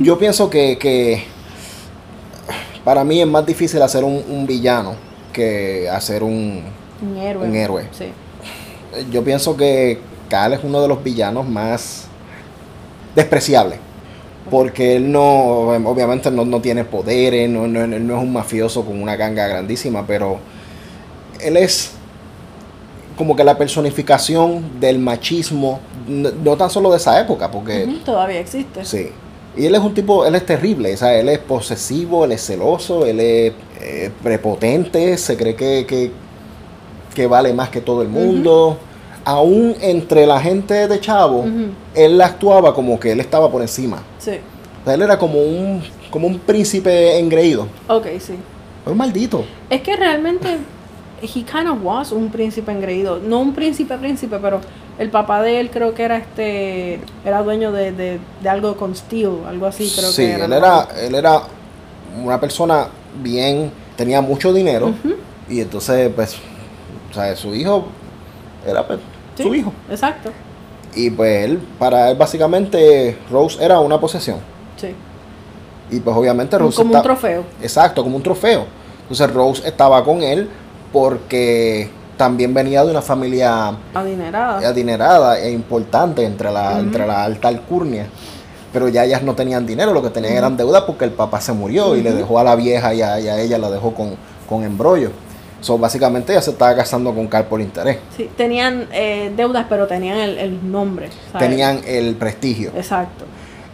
Yo 0.00 0.18
pienso 0.18 0.48
que, 0.50 0.78
que 0.78 1.24
para 2.84 3.04
mí 3.04 3.20
es 3.20 3.26
más 3.26 3.44
difícil 3.46 3.80
hacer 3.82 4.04
un, 4.04 4.24
un 4.28 4.46
villano 4.46 4.94
que 5.32 5.88
hacer 5.90 6.22
un... 6.22 6.62
Un 7.02 7.16
héroe. 7.18 7.46
Un 7.46 7.54
héroe. 7.54 7.88
Sí. 7.92 8.06
Yo 9.10 9.22
pienso 9.22 9.56
que 9.56 10.00
Cal 10.30 10.54
es 10.54 10.60
uno 10.64 10.80
de 10.80 10.88
los 10.88 11.04
villanos 11.04 11.46
más 11.46 12.06
despreciables. 13.14 13.78
Porque 14.50 14.96
él 14.96 15.10
no, 15.12 15.20
obviamente 15.88 16.30
no, 16.30 16.44
no 16.44 16.60
tiene 16.60 16.84
poderes, 16.84 17.48
no, 17.50 17.66
no- 17.66 17.84
él 17.84 18.06
no 18.06 18.16
es 18.16 18.22
un 18.22 18.32
mafioso 18.32 18.84
con 18.84 19.00
una 19.02 19.16
ganga 19.16 19.46
grandísima, 19.46 20.06
pero 20.06 20.38
él 21.40 21.56
es 21.56 21.92
como 23.16 23.34
que 23.34 23.42
la 23.44 23.58
personificación 23.58 24.80
del 24.80 24.98
machismo, 24.98 25.80
no, 26.06 26.30
no 26.44 26.56
tan 26.56 26.70
solo 26.70 26.90
de 26.90 26.98
esa 26.98 27.20
época, 27.20 27.50
porque 27.50 27.86
Todavía 28.04 28.40
existe. 28.40 28.84
sí. 28.84 29.08
Y 29.56 29.66
él 29.66 29.74
es 29.74 29.80
un 29.80 29.92
tipo, 29.92 30.24
él 30.24 30.36
es 30.36 30.46
terrible, 30.46 30.94
o 30.94 30.96
sea, 30.96 31.18
él 31.18 31.28
es 31.28 31.40
posesivo, 31.40 32.24
él 32.24 32.30
es 32.32 32.46
celoso, 32.46 33.04
él 33.06 33.18
es 33.18 33.52
eh, 33.80 34.10
prepotente, 34.22 35.16
se 35.18 35.36
cree 35.36 35.56
que, 35.56 35.84
que, 35.84 36.12
que 37.12 37.26
vale 37.26 37.52
más 37.52 37.68
que 37.70 37.80
todo 37.80 38.02
el 38.02 38.08
mundo. 38.08 38.78
Aún 39.28 39.76
entre 39.82 40.26
la 40.26 40.40
gente 40.40 40.88
de 40.88 41.00
Chavo, 41.00 41.44
él 41.94 42.18
actuaba 42.22 42.72
como 42.72 42.98
que 42.98 43.12
él 43.12 43.20
estaba 43.20 43.50
por 43.50 43.60
encima. 43.60 44.02
Sí. 44.18 44.38
O 44.80 44.84
sea, 44.86 44.94
él 44.94 45.02
era 45.02 45.18
como 45.18 45.38
un, 45.38 45.82
como 46.10 46.26
un 46.26 46.38
príncipe 46.38 47.18
engreído. 47.18 47.66
Ok, 47.88 48.06
sí. 48.20 48.36
Un 48.86 48.96
maldito. 48.96 49.44
Es 49.68 49.82
que 49.82 49.94
realmente 49.96 50.56
he 51.20 51.26
kind 51.26 51.68
of 51.68 51.78
was 51.82 52.10
un 52.10 52.30
príncipe 52.30 52.72
engreído. 52.72 53.18
No 53.18 53.40
un 53.40 53.52
príncipe 53.52 53.98
príncipe, 53.98 54.38
pero 54.40 54.62
el 54.98 55.10
papá 55.10 55.42
de 55.42 55.60
él 55.60 55.70
creo 55.70 55.92
que 55.92 56.04
era 56.04 56.16
este 56.16 56.98
era 57.22 57.42
dueño 57.42 57.70
de, 57.70 57.92
de, 57.92 58.18
de 58.42 58.48
algo 58.48 58.76
con 58.78 58.96
Steel, 58.96 59.40
algo 59.46 59.66
así 59.66 59.92
creo 59.94 60.10
sí, 60.10 60.22
que 60.22 60.32
era. 60.32 60.46
él 60.46 60.52
era, 60.54 60.88
él 61.02 61.14
era 61.14 61.42
una 62.24 62.40
persona 62.40 62.88
bien, 63.22 63.70
tenía 63.94 64.22
mucho 64.22 64.54
dinero. 64.54 64.94
Y 65.50 65.60
entonces, 65.60 66.10
pues, 66.16 66.36
o 67.10 67.14
sea, 67.14 67.36
su 67.36 67.54
hijo 67.54 67.84
era 68.66 68.86
pues, 68.86 69.00
Sí, 69.38 69.48
su 69.48 69.54
hijo. 69.54 69.72
Exacto. 69.90 70.30
Y 70.94 71.10
pues 71.10 71.44
él, 71.44 71.60
para 71.78 72.10
él 72.10 72.16
básicamente, 72.16 73.16
Rose 73.30 73.62
era 73.64 73.80
una 73.80 73.98
posesión. 74.00 74.38
Sí. 74.76 74.94
Y 75.90 76.00
pues 76.00 76.16
obviamente 76.16 76.56
Rose 76.58 76.76
como 76.76 76.94
un 76.94 77.02
trofeo. 77.02 77.44
Exacto, 77.62 78.02
como 78.02 78.16
un 78.16 78.22
trofeo. 78.22 78.66
Entonces 79.02 79.32
Rose 79.32 79.66
estaba 79.66 80.04
con 80.04 80.22
él 80.22 80.48
porque 80.92 81.90
también 82.16 82.52
venía 82.52 82.84
de 82.84 82.90
una 82.90 83.00
familia 83.02 83.74
Adinerada. 83.94 84.68
adinerada 84.68 85.38
e 85.38 85.50
importante 85.52 86.24
entre 86.24 86.50
la, 86.50 86.78
entre 86.78 87.06
la 87.06 87.24
alta 87.24 87.48
alcurnia. 87.48 88.06
Pero 88.72 88.88
ya 88.88 89.04
ellas 89.04 89.22
no 89.22 89.34
tenían 89.34 89.64
dinero, 89.66 89.92
lo 89.94 90.02
que 90.02 90.10
tenían 90.10 90.34
eran 90.34 90.56
deudas 90.56 90.82
porque 90.82 91.04
el 91.04 91.12
papá 91.12 91.40
se 91.40 91.52
murió 91.52 91.96
y 91.96 92.02
le 92.02 92.12
dejó 92.12 92.38
a 92.38 92.44
la 92.44 92.54
vieja 92.54 92.92
y 92.92 93.00
a, 93.00 93.18
y 93.18 93.28
a 93.28 93.40
ella 93.40 93.56
la 93.56 93.70
dejó 93.70 93.94
con, 93.94 94.16
con 94.48 94.62
embrollo. 94.62 95.10
So, 95.60 95.76
básicamente 95.76 96.32
ella 96.32 96.42
se 96.42 96.50
estaba 96.52 96.74
casando 96.76 97.12
con 97.14 97.26
Carl 97.26 97.46
por 97.46 97.60
interés. 97.60 97.98
Sí, 98.16 98.30
tenían 98.36 98.86
eh, 98.92 99.32
deudas, 99.36 99.66
pero 99.68 99.86
tenían 99.86 100.18
el, 100.18 100.38
el 100.38 100.70
nombre. 100.70 101.08
¿sabes? 101.32 101.48
Tenían 101.48 101.80
el 101.86 102.14
prestigio. 102.14 102.70
Exacto. 102.76 103.24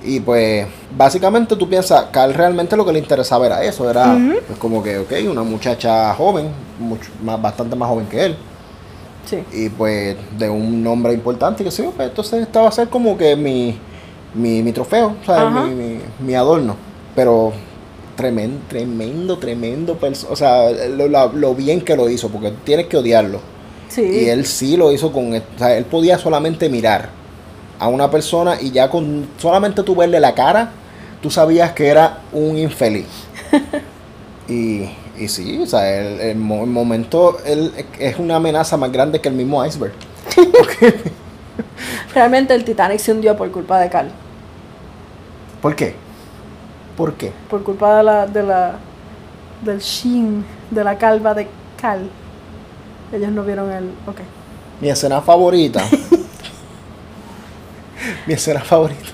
Y 0.03 0.21
pues, 0.21 0.67
básicamente 0.97 1.57
tú 1.57 1.69
piensas, 1.69 2.07
Carl 2.11 2.35
realmente 2.35 2.77
lo 2.77 2.85
que 2.85 2.93
le 2.93 2.99
interesaba 2.99 3.47
era 3.47 3.63
eso, 3.65 3.89
era 3.89 4.17
pues, 4.47 4.59
como 4.59 4.83
que, 4.83 4.99
ok, 4.99 5.13
una 5.31 5.43
muchacha 5.43 6.13
joven, 6.15 6.49
mucho, 6.79 7.11
más, 7.23 7.41
bastante 7.41 7.75
más 7.75 7.89
joven 7.89 8.07
que 8.07 8.25
él, 8.27 8.37
Sí. 9.25 9.39
y 9.55 9.71
pues 9.71 10.15
de 10.39 10.51
un 10.51 10.85
nombre 10.85 11.15
importante, 11.15 11.65
que 11.65 11.71
sí, 11.71 11.83
pues 11.97 12.09
entonces 12.11 12.43
esta 12.43 12.61
va 12.61 12.69
a 12.69 12.73
ser 12.73 12.89
como 12.91 13.17
que 13.17 13.35
mi, 13.35 13.79
mi, 14.35 14.63
mi 14.63 14.73
trofeo, 14.73 15.17
¿sabes? 15.25 15.71
Mi, 15.71 15.75
mi, 15.75 16.01
mi 16.21 16.35
adorno. 16.35 16.77
Pero 17.17 17.55
tremendo, 18.17 18.61
tremendo, 18.69 19.39
tremendo, 19.39 19.99
perso- 19.99 20.29
o 20.31 20.37
sea, 20.37 20.71
lo, 20.89 21.09
lo 21.33 21.55
bien 21.55 21.81
que 21.81 21.97
lo 21.97 22.09
hizo, 22.09 22.29
porque 22.29 22.53
tienes 22.65 22.87
que 22.87 22.97
odiarlo. 22.97 23.41
Sí. 23.89 24.03
Y 24.03 24.29
él 24.29 24.47
sí 24.47 24.77
lo 24.77 24.93
hizo 24.93 25.13
con, 25.13 25.35
o 25.35 25.41
sea, 25.59 25.77
él 25.77 25.85
podía 25.85 26.19
solamente 26.19 26.69
mirar 26.69 27.11
a 27.79 27.89
una 27.89 28.11
persona 28.11 28.57
y 28.61 28.71
ya 28.71 28.89
con 28.91 29.29
solamente 29.39 29.83
tú 29.83 29.95
verle 29.95 30.21
la 30.21 30.35
cara, 30.35 30.73
tú 31.21 31.31
sabías 31.31 31.73
que 31.73 31.87
era 31.89 32.21
un 32.33 32.59
infeliz. 32.59 33.07
y, 34.49 34.89
y 35.17 35.29
sí, 35.29 35.59
o 35.61 35.67
sea, 35.67 35.89
el, 36.01 36.21
el 36.21 36.37
momento 36.37 37.39
él 37.45 37.73
es 37.99 38.19
una 38.19 38.37
amenaza 38.37 38.77
más 38.77 38.91
grande 38.93 39.21
que 39.21 39.29
el 39.29 39.35
mismo 39.35 39.65
iceberg. 39.65 39.93
Realmente 42.15 42.55
el 42.55 42.65
Titanic 42.65 42.99
se 42.99 43.13
hundió 43.13 43.37
por 43.37 43.51
culpa 43.51 43.79
de 43.79 43.89
Carl. 43.91 44.09
¿Por 45.61 45.75
qué? 45.77 46.04
¿Por 46.97 47.15
qué? 47.15 47.33
Por 47.51 47.63
culpa 47.63 47.99
de 47.99 48.03
la, 48.03 48.27
de 48.27 48.43
la 48.43 48.79
del 49.65 49.81
shin, 49.81 50.45
de 50.71 50.85
la 50.85 50.97
calva 50.97 51.35
de 51.35 51.49
Carl. 51.81 52.09
Ellos 53.13 53.31
no 53.31 53.45
vieron 53.45 53.71
el. 53.71 53.85
Ok. 54.07 54.21
Mi 54.81 54.89
escena 54.89 55.21
favorita. 55.21 55.85
mi 58.27 58.35
escena 58.35 58.61
favorita. 58.61 59.11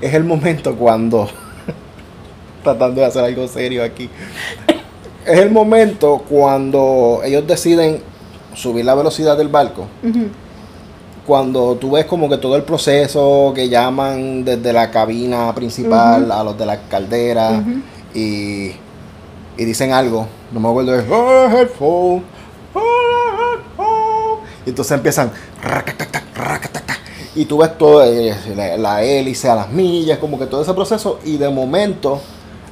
Es 0.00 0.14
el 0.14 0.24
momento 0.24 0.76
cuando. 0.76 1.28
tratando 2.62 3.00
de 3.00 3.06
hacer 3.06 3.24
algo 3.24 3.46
serio 3.48 3.84
aquí. 3.84 4.08
Es 5.24 5.38
el 5.38 5.50
momento 5.50 6.24
cuando 6.28 7.20
ellos 7.24 7.46
deciden 7.46 8.00
subir 8.54 8.84
la 8.84 8.94
velocidad 8.94 9.36
del 9.36 9.48
barco. 9.48 9.86
Cuando 11.28 11.74
tú 11.76 11.90
ves 11.90 12.06
como 12.06 12.26
que 12.26 12.38
todo 12.38 12.56
el 12.56 12.62
proceso 12.62 13.52
que 13.54 13.68
llaman 13.68 14.46
desde 14.46 14.72
la 14.72 14.90
cabina 14.90 15.54
principal 15.54 16.32
a 16.32 16.42
los 16.42 16.56
de 16.56 16.64
la 16.64 16.80
caldera 16.88 17.62
y, 18.14 18.72
y 19.58 19.64
dicen 19.66 19.92
algo. 19.92 20.26
No 20.50 20.58
me 20.58 20.70
acuerdo 20.70 20.92
de 20.92 21.04
"Oh, 21.12 21.44
oh, 21.44 21.48
headphone". 21.54 22.22
Y 24.64 24.70
entonces 24.70 24.92
empiezan 24.96 25.30
y 27.34 27.44
tú 27.44 27.58
ves 27.58 27.76
todo 27.76 28.02
eh, 28.04 28.34
la, 28.56 28.78
la 28.78 29.02
hélice 29.02 29.50
a 29.50 29.54
las 29.54 29.70
millas, 29.70 30.16
como 30.18 30.38
que 30.38 30.46
todo 30.46 30.62
ese 30.62 30.72
proceso 30.72 31.18
y 31.26 31.36
de 31.36 31.50
momento 31.50 32.20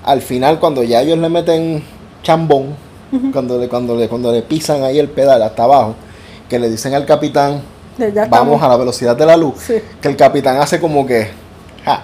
al 0.02 0.22
final 0.22 0.58
cuando 0.58 0.82
ya 0.82 1.02
ellos 1.02 1.18
le 1.18 1.28
meten 1.28 1.84
chambón, 2.22 2.74
cuando 3.32 3.58
le, 3.58 3.68
cuando 3.68 3.94
le, 3.96 4.08
cuando 4.08 4.32
le 4.32 4.40
pisan 4.40 4.82
ahí 4.82 4.98
el 4.98 5.08
pedal 5.08 5.42
hasta 5.42 5.64
abajo, 5.64 5.94
que 6.48 6.58
le 6.58 6.70
dicen 6.70 6.94
al 6.94 7.04
capitán 7.04 7.60
vamos 8.30 8.62
a 8.62 8.68
la 8.68 8.76
velocidad 8.76 9.16
de 9.16 9.26
la 9.26 9.36
luz, 9.36 9.54
Sí. 9.58 9.74
que 10.00 10.08
el 10.08 10.16
capitán 10.16 10.56
hace 10.58 10.80
como 10.80 11.06
que 11.06 11.28
ja, 11.84 12.02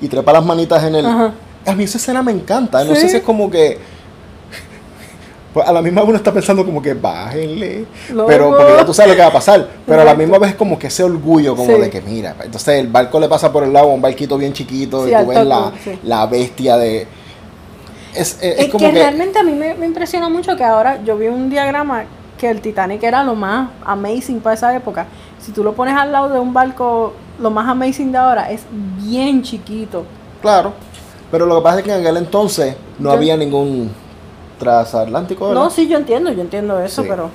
y 0.00 0.08
trepa 0.08 0.32
las 0.32 0.44
manitas 0.44 0.82
en 0.84 0.94
el 0.96 1.06
Ajá. 1.06 1.32
a 1.66 1.74
mí 1.74 1.84
esa 1.84 1.98
escena 1.98 2.22
me 2.22 2.32
encanta, 2.32 2.82
no 2.84 2.94
Sí. 2.94 3.02
sé 3.02 3.08
si 3.10 3.16
es 3.16 3.22
como 3.22 3.50
que 3.50 3.78
pues 5.52 5.68
a 5.68 5.72
la 5.72 5.80
misma 5.82 6.00
vez 6.00 6.08
uno 6.08 6.16
está 6.18 6.32
pensando 6.32 6.64
como 6.66 6.82
que 6.82 6.94
bájenle, 6.94 7.84
pero 8.26 8.50
porque 8.56 8.72
ya 8.76 8.84
tú 8.84 8.92
sabes 8.92 9.10
lo 9.12 9.16
que 9.16 9.22
va 9.22 9.28
a 9.28 9.32
pasar, 9.32 9.68
pero 9.86 10.00
a 10.02 10.04
la 10.04 10.14
misma 10.16 10.36
vez 10.38 10.50
es 10.50 10.56
como 10.56 10.76
que 10.76 10.88
ese 10.88 11.04
orgullo 11.04 11.54
como 11.54 11.72
Sí. 11.76 11.80
de 11.80 11.90
que 11.90 12.00
mira, 12.00 12.34
entonces 12.42 12.80
el 12.80 12.88
barco 12.88 13.20
le 13.20 13.28
pasa 13.28 13.52
por 13.52 13.62
el 13.62 13.72
lado, 13.72 13.86
un 13.86 14.02
barquito 14.02 14.36
bien 14.36 14.52
chiquito 14.52 15.06
y 15.06 15.12
tú 15.14 15.26
ves 15.28 15.46
la, 15.46 15.70
la 16.02 16.26
bestia 16.26 16.76
de 16.76 17.02
es, 18.14 18.32
es- 18.32 18.38
es 18.42 18.58
Es 18.64 18.68
como 18.68 18.84
que, 18.86 18.92
que, 18.94 18.98
realmente 18.98 19.38
a 19.38 19.44
mí 19.44 19.52
me, 19.52 19.74
me 19.74 19.86
impresiona 19.86 20.28
mucho 20.28 20.56
que 20.56 20.64
ahora 20.64 21.00
yo 21.04 21.16
vi 21.16 21.28
un 21.28 21.48
diagrama 21.48 22.04
que 22.44 22.50
el 22.50 22.60
Titanic 22.60 23.02
era 23.02 23.24
lo 23.24 23.34
más 23.34 23.70
amazing 23.86 24.40
para 24.40 24.52
esa 24.54 24.76
época. 24.76 25.06
Si 25.40 25.50
tú 25.50 25.64
lo 25.64 25.72
pones 25.72 25.94
al 25.96 26.12
lado 26.12 26.28
de 26.28 26.38
un 26.38 26.52
barco, 26.52 27.14
lo 27.38 27.50
más 27.50 27.66
amazing 27.66 28.12
de 28.12 28.18
ahora 28.18 28.50
es 28.50 28.62
bien 28.98 29.42
chiquito. 29.42 30.04
claro, 30.42 30.74
pero 31.30 31.46
lo 31.46 31.56
que 31.56 31.62
pasa 31.62 31.78
es 31.78 31.84
que 31.84 31.92
en 31.94 32.00
aquel 32.00 32.18
entonces 32.18 32.76
no 32.98 33.08
Yo- 33.08 33.16
había 33.16 33.34
ningún 33.38 33.90
transatlántico, 34.58 35.48
¿verdad? 35.48 35.62
No, 35.64 35.70
sí, 35.70 35.88
yo 35.88 35.96
entiendo, 35.96 36.30
yo 36.32 36.42
entiendo 36.42 36.78
eso, 36.80 37.02
Sí. 37.02 37.08
pero 37.08 37.30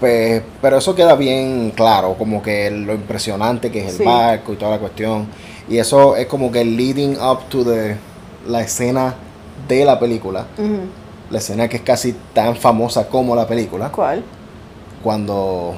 Pues, 0.00 0.42
pero 0.62 0.76
eso 0.78 0.94
queda 0.94 1.14
bien 1.16 1.72
claro, 1.74 2.14
como 2.18 2.40
que 2.42 2.70
lo 2.70 2.92
impresionante 2.94 3.70
que 3.72 3.80
es 3.80 3.86
el 3.92 3.98
Sí. 3.98 4.04
barco 4.04 4.52
y 4.52 4.56
toda 4.56 4.72
la 4.72 4.78
cuestión. 4.78 5.26
Y 5.68 5.78
eso 5.78 6.14
es 6.16 6.26
como 6.26 6.52
que 6.52 6.60
el 6.60 6.76
leading 6.76 7.16
up 7.20 7.48
to 7.48 7.64
the, 7.64 7.96
la 8.46 8.60
escena 8.60 9.14
de 9.66 9.84
la 9.84 9.98
película. 9.98 10.46
La 11.30 11.38
escena 11.38 11.68
que 11.68 11.76
es 11.78 11.82
casi 11.82 12.14
tan 12.32 12.56
famosa 12.56 13.08
como 13.08 13.34
la 13.34 13.46
película. 13.46 13.90
¿cuál? 13.90 14.22
Cuando, 15.02 15.74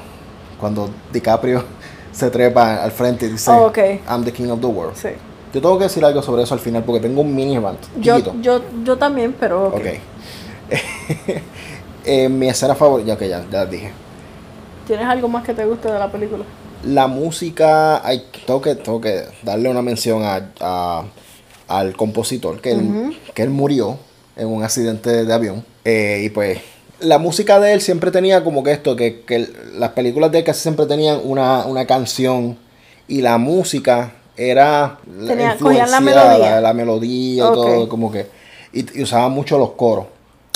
cuando 0.59 0.89
DiCaprio 1.11 1.63
se 2.11 2.29
trepa 2.29 2.83
al 2.83 2.91
frente 2.91 3.25
y 3.25 3.29
dice, 3.29 3.51
Oh. 3.51 3.71
I'm 4.09 4.23
the 4.23 4.31
king 4.31 4.49
of 4.49 4.59
the 4.61 4.67
world. 4.67 4.95
Sí. 4.95 5.09
Yo 5.53 5.61
tengo 5.61 5.77
que 5.77 5.85
decir 5.85 6.03
algo 6.03 6.21
sobre 6.21 6.43
eso 6.43 6.53
al 6.53 6.59
final 6.59 6.83
porque 6.83 6.99
tengo 7.01 7.21
un 7.21 7.33
mini 7.33 7.57
rant. 7.57 7.79
Yo, 7.99 8.17
yo, 8.41 8.61
yo 8.83 8.97
también, 8.97 9.35
pero 9.39 9.67
ok. 9.67 9.85
Eh, 12.09 12.29
mi 12.29 12.47
escena 12.47 12.73
favorita, 12.73 13.09
ya 13.09 13.17
que 13.17 13.27
ya, 13.27 13.43
ya 13.51 13.65
dije. 13.65 13.91
¿Tienes 14.85 15.05
algo 15.07 15.27
más 15.27 15.43
que 15.43 15.53
te 15.53 15.65
guste 15.65 15.91
de 15.91 15.99
la 15.99 16.09
película? 16.09 16.45
La 16.85 17.07
música, 17.07 18.05
hay, 18.07 18.23
tengo, 18.45 18.61
que, 18.61 18.75
tengo 18.75 19.01
que 19.01 19.23
darle 19.43 19.67
una 19.67 19.81
mención 19.81 20.23
a, 20.23 20.49
a- 20.61 21.03
al 21.67 21.97
compositor, 21.97 22.61
que, 22.61 22.71
él, 22.71 23.19
que 23.33 23.43
él 23.43 23.49
murió 23.49 23.97
en 24.37 24.47
un 24.47 24.63
accidente 24.63 25.25
de 25.25 25.33
avión. 25.33 25.65
Eh, 25.85 26.21
y 26.23 26.29
pues 26.29 26.59
la 26.99 27.17
música 27.17 27.59
de 27.59 27.73
él 27.73 27.81
siempre 27.81 28.11
tenía 28.11 28.43
como 28.43 28.63
que 28.63 28.71
esto, 28.71 28.95
que, 28.95 29.21
que 29.21 29.47
las 29.75 29.91
películas 29.91 30.31
de 30.31 30.39
él 30.39 30.43
casi 30.43 30.61
siempre 30.61 30.85
tenían 30.85 31.19
una, 31.23 31.65
una 31.65 31.85
canción 31.85 32.57
y 33.07 33.21
la 33.21 33.37
música 33.37 34.13
era 34.35 34.99
Tenía- 35.27 35.57
cogían 35.57 35.89
la 35.91 35.97
influenciada, 35.97 35.99
melodía. 36.01 36.49
la, 36.55 36.61
la 36.61 36.73
melodía 36.73 37.43
y 37.43 37.53
todo, 37.53 37.89
como 37.89 38.11
que, 38.11 38.27
y, 38.73 38.99
y 38.99 39.03
usaban 39.03 39.31
mucho 39.31 39.57
los 39.57 39.71
coros. 39.71 40.05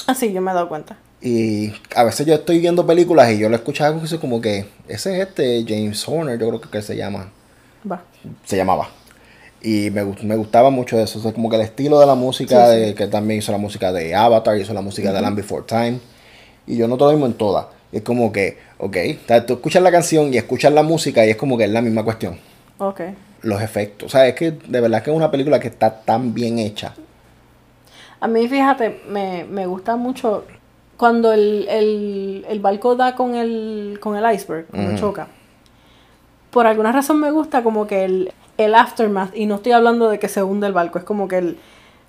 Ah, 0.08 0.14
sí, 0.16 0.32
yo 0.34 0.42
me 0.42 0.52
he 0.52 0.54
dado 0.54 0.68
cuenta. 0.70 0.98
Y 1.24 1.72
a 1.96 2.04
veces 2.04 2.26
yo 2.26 2.34
estoy 2.34 2.60
viendo 2.60 2.86
películas 2.86 3.32
y 3.32 3.38
yo 3.38 3.48
lo 3.50 3.56
escuchaba 3.56 4.00
como 4.20 4.42
que- 4.42 4.66
que 4.88 4.94
ese 4.94 5.20
es 5.22 5.28
este 5.28 5.64
James 5.68 6.04
Horner, 6.08 6.40
yo 6.40 6.48
creo 6.50 6.62
que 6.62 6.78
él 6.80 6.84
se 6.84 6.96
llama, 6.96 7.32
Va. 7.90 8.02
se 8.46 8.58
llamaba. 8.58 8.90
Y 9.64 9.92
me, 9.92 10.04
me 10.24 10.36
gustaba 10.36 10.70
mucho 10.72 11.00
eso, 11.00 11.20
o 11.20 11.22
sea, 11.22 11.34
como 11.34 11.50
que 11.50 11.56
el 11.56 11.62
estilo 11.62 12.00
de 12.00 12.06
la 12.08 12.16
música, 12.16 12.68
Sí, 12.68 12.74
sí. 12.74 12.80
de- 12.80 12.96
que 12.96 13.08
también 13.08 13.40
hizo 13.40 13.52
la 13.52 13.58
música 13.60 13.92
de 13.92 14.16
Avatar, 14.16 14.58
hizo 14.58 14.74
la 14.74 14.82
música 14.82 15.12
de 15.14 15.22
Land 15.22 15.36
Before 15.38 15.64
Time. 15.68 16.00
Y 16.68 16.78
yo 16.78 16.88
no 16.88 16.96
lo 16.98 17.12
mismo 17.12 17.26
en 17.28 17.34
todas. 17.34 17.68
Es 17.92 18.02
como 18.02 18.32
que, 18.32 18.58
ok, 18.80 18.98
o 19.24 19.28
sea, 19.28 19.46
tú 19.46 19.54
escuchas 19.54 19.84
la 19.84 19.92
canción 19.92 20.34
y 20.34 20.38
escuchas 20.38 20.72
la 20.74 20.82
música 20.84 21.26
y 21.26 21.30
es 21.30 21.36
como 21.36 21.58
que 21.58 21.66
es 21.66 21.70
la 21.72 21.82
misma 21.82 22.04
cuestión. 22.04 22.40
Ok. 22.80 23.02
Los 23.44 23.62
efectos. 23.62 24.08
O 24.08 24.10
sea, 24.10 24.28
es 24.28 24.34
que 24.36 24.52
de 24.52 24.82
verdad 24.82 25.04
que 25.04 25.12
es 25.12 25.16
una 25.16 25.30
película 25.30 25.60
que 25.60 25.68
está 25.68 26.02
tan 26.02 26.34
bien 26.34 26.58
hecha. 26.60 26.94
A 28.20 28.28
mí, 28.28 28.48
fíjate, 28.48 29.02
me, 29.10 29.44
me 29.46 29.66
gusta 29.66 29.96
mucho 29.96 30.46
cuando 30.98 31.34
el, 31.34 31.68
el, 31.70 32.46
el 32.48 32.60
barco 32.60 32.96
da 32.96 33.16
con 33.16 33.36
el, 33.36 33.98
con 34.02 34.16
el 34.16 34.34
iceberg, 34.36 34.68
cuando 34.68 34.96
choca. 34.98 35.28
Por 36.52 36.68
alguna 36.68 36.92
razón 36.92 37.20
me 37.20 37.32
gusta 37.32 37.64
como 37.64 37.88
que 37.88 38.06
el, 38.06 38.32
el 38.58 38.76
aftermath, 38.76 39.36
y 39.36 39.46
no 39.46 39.56
estoy 39.56 39.72
hablando 39.72 40.10
de 40.10 40.20
que 40.20 40.28
se 40.28 40.44
hunde 40.44 40.68
el 40.68 40.74
barco, 40.74 41.00
es 41.00 41.04
como 41.06 41.28
que 41.28 41.38
el, 41.38 41.58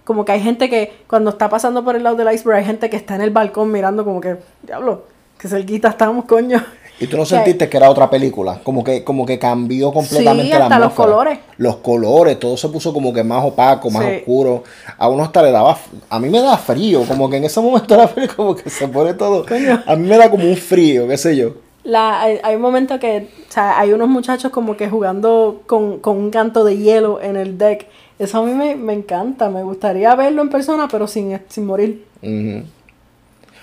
como 0.05 0.25
que 0.25 0.33
hay 0.33 0.41
gente 0.41 0.69
que 0.69 0.93
cuando 1.07 1.31
está 1.31 1.49
pasando 1.49 1.85
por 1.85 1.97
el 1.97 2.03
lado 2.03 2.17
del 2.17 2.33
iceberg 2.35 2.59
hay 2.59 2.65
gente 2.65 2.91
que 2.91 2.97
está 2.97 3.15
en 3.15 3.21
el 3.23 3.31
balcón 3.31 3.71
mirando 3.71 4.05
como 4.05 4.21
que, 4.21 4.37
diablo, 4.63 5.05
que 5.39 5.49
cerquita 5.49 5.89
estamos, 5.89 6.25
coño. 6.27 6.63
Y 7.01 7.07
tú 7.07 7.17
no 7.17 7.25
sentiste 7.27 7.69
que 7.69 7.77
era 7.77 7.89
otra 7.91 8.09
película, 8.11 8.61
como 8.63 8.85
que, 8.85 9.03
como 9.03 9.25
que 9.27 9.39
cambió 9.39 9.93
completamente 9.93 10.45
Sí, 10.45 10.59
la 10.59 10.65
hasta 10.65 10.79
los 10.79 10.87
atmósfera. 10.93 11.05
colores. 11.09 11.39
Los 11.57 11.77
colores, 11.77 12.39
todo 12.39 12.57
se 12.57 12.69
puso 12.69 12.93
como 12.93 13.13
que 13.13 13.25
más 13.25 13.45
opaco, 13.45 13.91
más 13.91 14.05
Sí. 14.05 14.17
oscuro. 14.19 14.65
A 14.99 15.09
uno 15.09 15.23
hasta 15.25 15.43
le 15.43 15.51
daba, 15.51 15.77
a 16.11 16.19
mí 16.19 16.29
me 16.29 16.41
da 16.41 16.57
frío, 16.59 17.05
como 17.07 17.31
que 17.31 17.37
en 17.39 17.45
ese 17.45 17.61
momento 17.61 17.97
la 17.97 18.07
película 18.09 18.37
como 18.37 18.55
que 18.57 18.69
se 18.71 18.87
pone 18.89 19.15
todo. 19.15 19.47
Coño. 19.47 19.83
A 19.87 19.97
mí 19.97 20.07
me 20.09 20.17
da 20.19 20.31
como 20.31 20.45
un 20.45 20.57
frío, 20.57 21.09
qué 21.09 21.17
sé 21.17 21.37
yo. 21.37 21.55
La, 21.85 22.21
hay, 22.21 22.39
hay 22.45 22.55
un 22.57 22.63
momento 22.63 22.99
que, 23.01 23.29
o 23.49 23.53
sea, 23.53 23.79
hay 23.81 23.93
unos 23.93 24.09
muchachos 24.09 24.53
como 24.53 24.77
que 24.77 24.89
jugando 24.89 25.63
con, 25.67 25.99
con 25.99 26.17
un 26.17 26.31
canto 26.31 26.65
de 26.65 26.79
hielo 26.79 27.21
en 27.21 27.37
el 27.37 27.59
deck. 27.59 27.87
Eso 28.19 28.39
a 28.39 28.47
mí 28.47 28.53
me, 28.55 28.77
me 28.77 28.93
encanta, 28.93 29.51
me 29.51 29.63
gustaría 29.65 30.15
verlo 30.15 30.43
en 30.43 30.49
persona, 30.49 30.87
pero 30.91 31.09
sin, 31.09 31.41
sin 31.49 31.67
morir. 31.67 32.05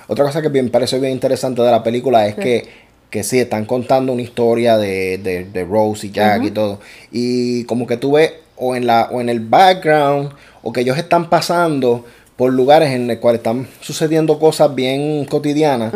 Otra 0.07 0.25
cosa 0.25 0.41
que 0.41 0.49
me 0.49 0.63
parece 0.69 0.99
bien 0.99 1.13
interesante 1.13 1.61
de 1.61 1.71
la 1.71 1.83
película 1.83 2.27
es 2.27 2.35
Sí. 2.35 2.41
que, 2.41 2.67
que 3.09 3.23
sí, 3.23 3.39
están 3.39 3.65
contando 3.65 4.11
una 4.11 4.21
historia 4.21 4.77
de, 4.77 5.17
de, 5.19 5.45
de 5.45 5.63
Rose 5.65 6.07
y 6.07 6.11
Jack 6.11 6.43
y 6.43 6.51
todo. 6.51 6.79
Y 7.11 7.63
como 7.65 7.87
que 7.87 7.97
tú 7.97 8.13
ves 8.13 8.33
o 8.57 8.75
en, 8.75 8.85
la, 8.85 9.07
o 9.11 9.21
en 9.21 9.29
el 9.29 9.39
background 9.39 10.31
o 10.61 10.73
que 10.73 10.81
ellos 10.81 10.97
están 10.97 11.29
pasando 11.29 12.05
por 12.35 12.51
lugares 12.53 12.91
en 12.91 13.07
los 13.07 13.17
cuales 13.17 13.39
están 13.39 13.67
sucediendo 13.81 14.39
cosas 14.39 14.73
bien 14.75 15.25
cotidianas, 15.25 15.93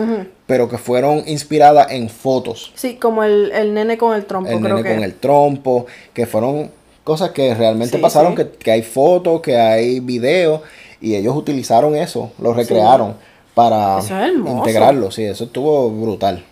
pero 0.53 0.69
que 0.69 0.77
fueron 0.77 1.23
inspiradas 1.25 1.89
en 1.89 2.09
fotos. 2.09 2.71
Sí, 2.75 2.97
como 2.97 3.23
el, 3.23 3.51
el 3.53 3.73
nene 3.73 3.97
con 3.97 4.15
el 4.15 4.23
trompo, 4.27 4.51
El 4.51 4.59
creo 4.59 4.75
nene 4.75 4.87
que. 4.87 4.93
con 4.93 5.03
el 5.03 5.15
trompo, 5.15 5.87
que 6.13 6.27
fueron 6.27 6.69
cosas 7.03 7.31
que 7.31 7.55
realmente 7.55 7.95
Sí, 7.97 8.01
pasaron, 8.03 8.33
sí. 8.37 8.43
Que, 8.43 8.49
que 8.51 8.71
hay 8.71 8.83
fotos, 8.83 9.41
que 9.41 9.57
hay 9.57 9.99
videos, 9.99 10.61
y 11.01 11.15
ellos 11.15 11.35
utilizaron 11.35 11.95
eso, 11.95 12.31
lo 12.37 12.53
recrearon 12.53 13.15
para 13.55 13.97
Eso 13.97 14.15
es 14.15 14.29
hermoso. 14.29 14.57
integrarlo, 14.59 15.09
sí, 15.09 15.23
eso 15.23 15.45
estuvo 15.45 15.89
brutal. 15.89 16.43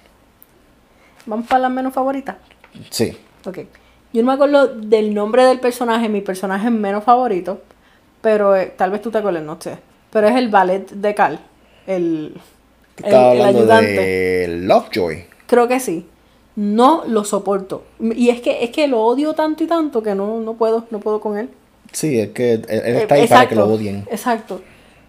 Vamos 1.28 1.46
para 1.46 1.60
las 1.60 1.72
menos 1.72 1.94
favoritas. 1.94 2.38
Sí, 2.90 3.16
Ok. 3.46 3.60
Yo 4.14 4.22
no 4.24 4.28
me 4.30 4.34
acuerdo 4.34 4.66
del 4.68 5.14
nombre 5.14 5.46
del 5.46 5.60
personaje, 5.60 6.10
mi 6.10 6.22
personaje 6.22 6.72
menos 6.72 7.04
favorito, 7.04 7.62
pero 8.22 8.56
eh, 8.56 8.74
tal 8.76 8.90
vez 8.90 9.04
tú 9.04 9.12
te 9.12 9.20
acuerdes, 9.20 9.44
no 9.44 9.58
sé. 9.62 9.78
Pero 10.10 10.28
es 10.28 10.36
el 10.38 10.50
ballet 10.50 10.90
de 10.90 11.14
Cal, 11.14 11.40
el, 11.86 12.34
estaba 12.98 13.34
el 13.34 13.42
hablando 13.42 13.60
ayudante. 13.60 13.92
de 14.02 14.48
Lovejoy. 14.62 15.26
Creo 15.48 15.68
que 15.68 15.80
sí. 15.80 16.06
No 16.56 17.04
lo 17.08 17.24
soporto. 17.24 17.84
Y 18.00 18.30
es 18.30 18.42
que, 18.42 18.64
es 18.64 18.72
que 18.72 18.88
lo 18.88 19.02
odio 19.02 19.34
tanto 19.34 19.64
y 19.64 19.68
tanto 19.68 20.04
que 20.04 20.16
no, 20.16 20.40
no 20.42 20.54
puedo, 20.56 20.86
no 20.92 21.00
puedo 21.00 21.22
con 21.22 21.38
él. 21.38 21.50
Sí, 21.94 22.20
es 22.20 22.30
que 22.30 22.54
él, 22.54 22.66
él 22.70 22.82
Eh, 22.96 23.02
está 23.04 23.16
ahí 23.16 23.28
para 23.28 23.48
que 23.48 23.56
lo 23.56 23.68
odien. 23.68 24.06
Exacto. 24.12 24.62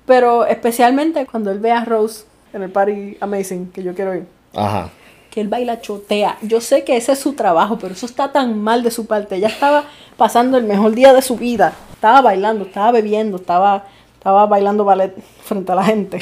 Pero 0.07 0.45
especialmente 0.47 1.27
cuando 1.27 1.51
él 1.51 1.59
ve 1.59 1.71
a 1.73 1.85
Rose 1.85 2.25
en 2.53 2.63
el 2.63 2.71
party 2.71 3.17
amazing 3.21 3.71
que 3.73 3.83
yo 3.83 3.95
quiero 3.95 4.15
ir. 4.15 4.27
Ajá. 4.55 4.91
que 5.31 5.41
él 5.41 5.49
baila 5.49 5.81
chotea. 5.81 6.37
Yo 6.43 6.61
sé 6.61 6.85
que 6.85 6.97
ese 6.97 7.13
es 7.13 7.19
su 7.19 7.33
trabajo, 7.33 7.79
pero 7.81 7.95
eso 7.95 8.05
está 8.05 8.33
tan 8.33 8.59
mal 8.61 8.83
de 8.83 8.91
su 8.91 9.07
parte. 9.07 9.37
Ella 9.37 9.49
estaba 9.49 9.85
pasando 10.19 10.59
el 10.59 10.65
mejor 10.65 10.93
día 10.95 11.15
de 11.15 11.23
su 11.23 11.37
vida. 11.37 11.73
Estaba 11.95 12.21
bailando, 12.21 12.65
estaba 12.67 12.93
bebiendo, 12.93 13.39
estaba, 13.39 13.87
estaba 14.15 14.45
bailando 14.47 14.85
ballet 14.85 15.15
frente 15.43 15.73
a 15.73 15.75
la 15.77 15.85
gente. 15.85 16.19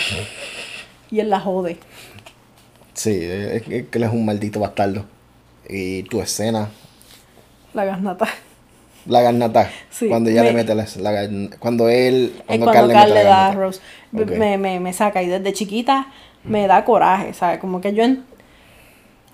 Y 1.10 1.20
él 1.20 1.30
la 1.30 1.40
jode. 1.40 1.78
Sí, 2.94 3.18
es, 3.22 3.62
que 3.62 3.88
él 3.92 4.02
es 4.02 4.10
un 4.12 4.24
maldito 4.24 4.60
bastardo. 4.60 5.04
Y 5.68 6.02
tu 6.04 6.20
escena, 6.20 6.68
La 7.74 7.84
garnata. 7.84 8.26
la 9.06 9.22
garnata, 9.22 9.70
Sí, 9.90 10.08
cuando 10.08 10.30
ella 10.30 10.42
me- 10.42 10.48
le 10.48 10.54
mete 10.54 10.74
la, 10.74 10.86
la 10.98 11.28
cuando 11.58 11.88
él, 11.88 12.34
cuando, 12.46 12.66
cuando 12.66 12.72
Carl 12.72 12.92
Carl 12.92 13.08
le 13.08 13.14
le 13.14 13.20
mete 13.20 13.24
la 13.24 13.30
da 13.30 13.48
a. 13.48 13.52
Rose. 13.52 13.80
Me, 14.12 14.58
me, 14.58 14.80
me 14.80 14.92
saca. 14.92 15.22
Y 15.22 15.28
desde 15.28 15.52
chiquita 15.52 16.08
me 16.44 16.66
da 16.66 16.84
coraje. 16.84 17.32
¿sabes? 17.34 17.58
Como 17.60 17.80
que 17.80 17.94
yo 17.94 18.02
en- 18.02 18.24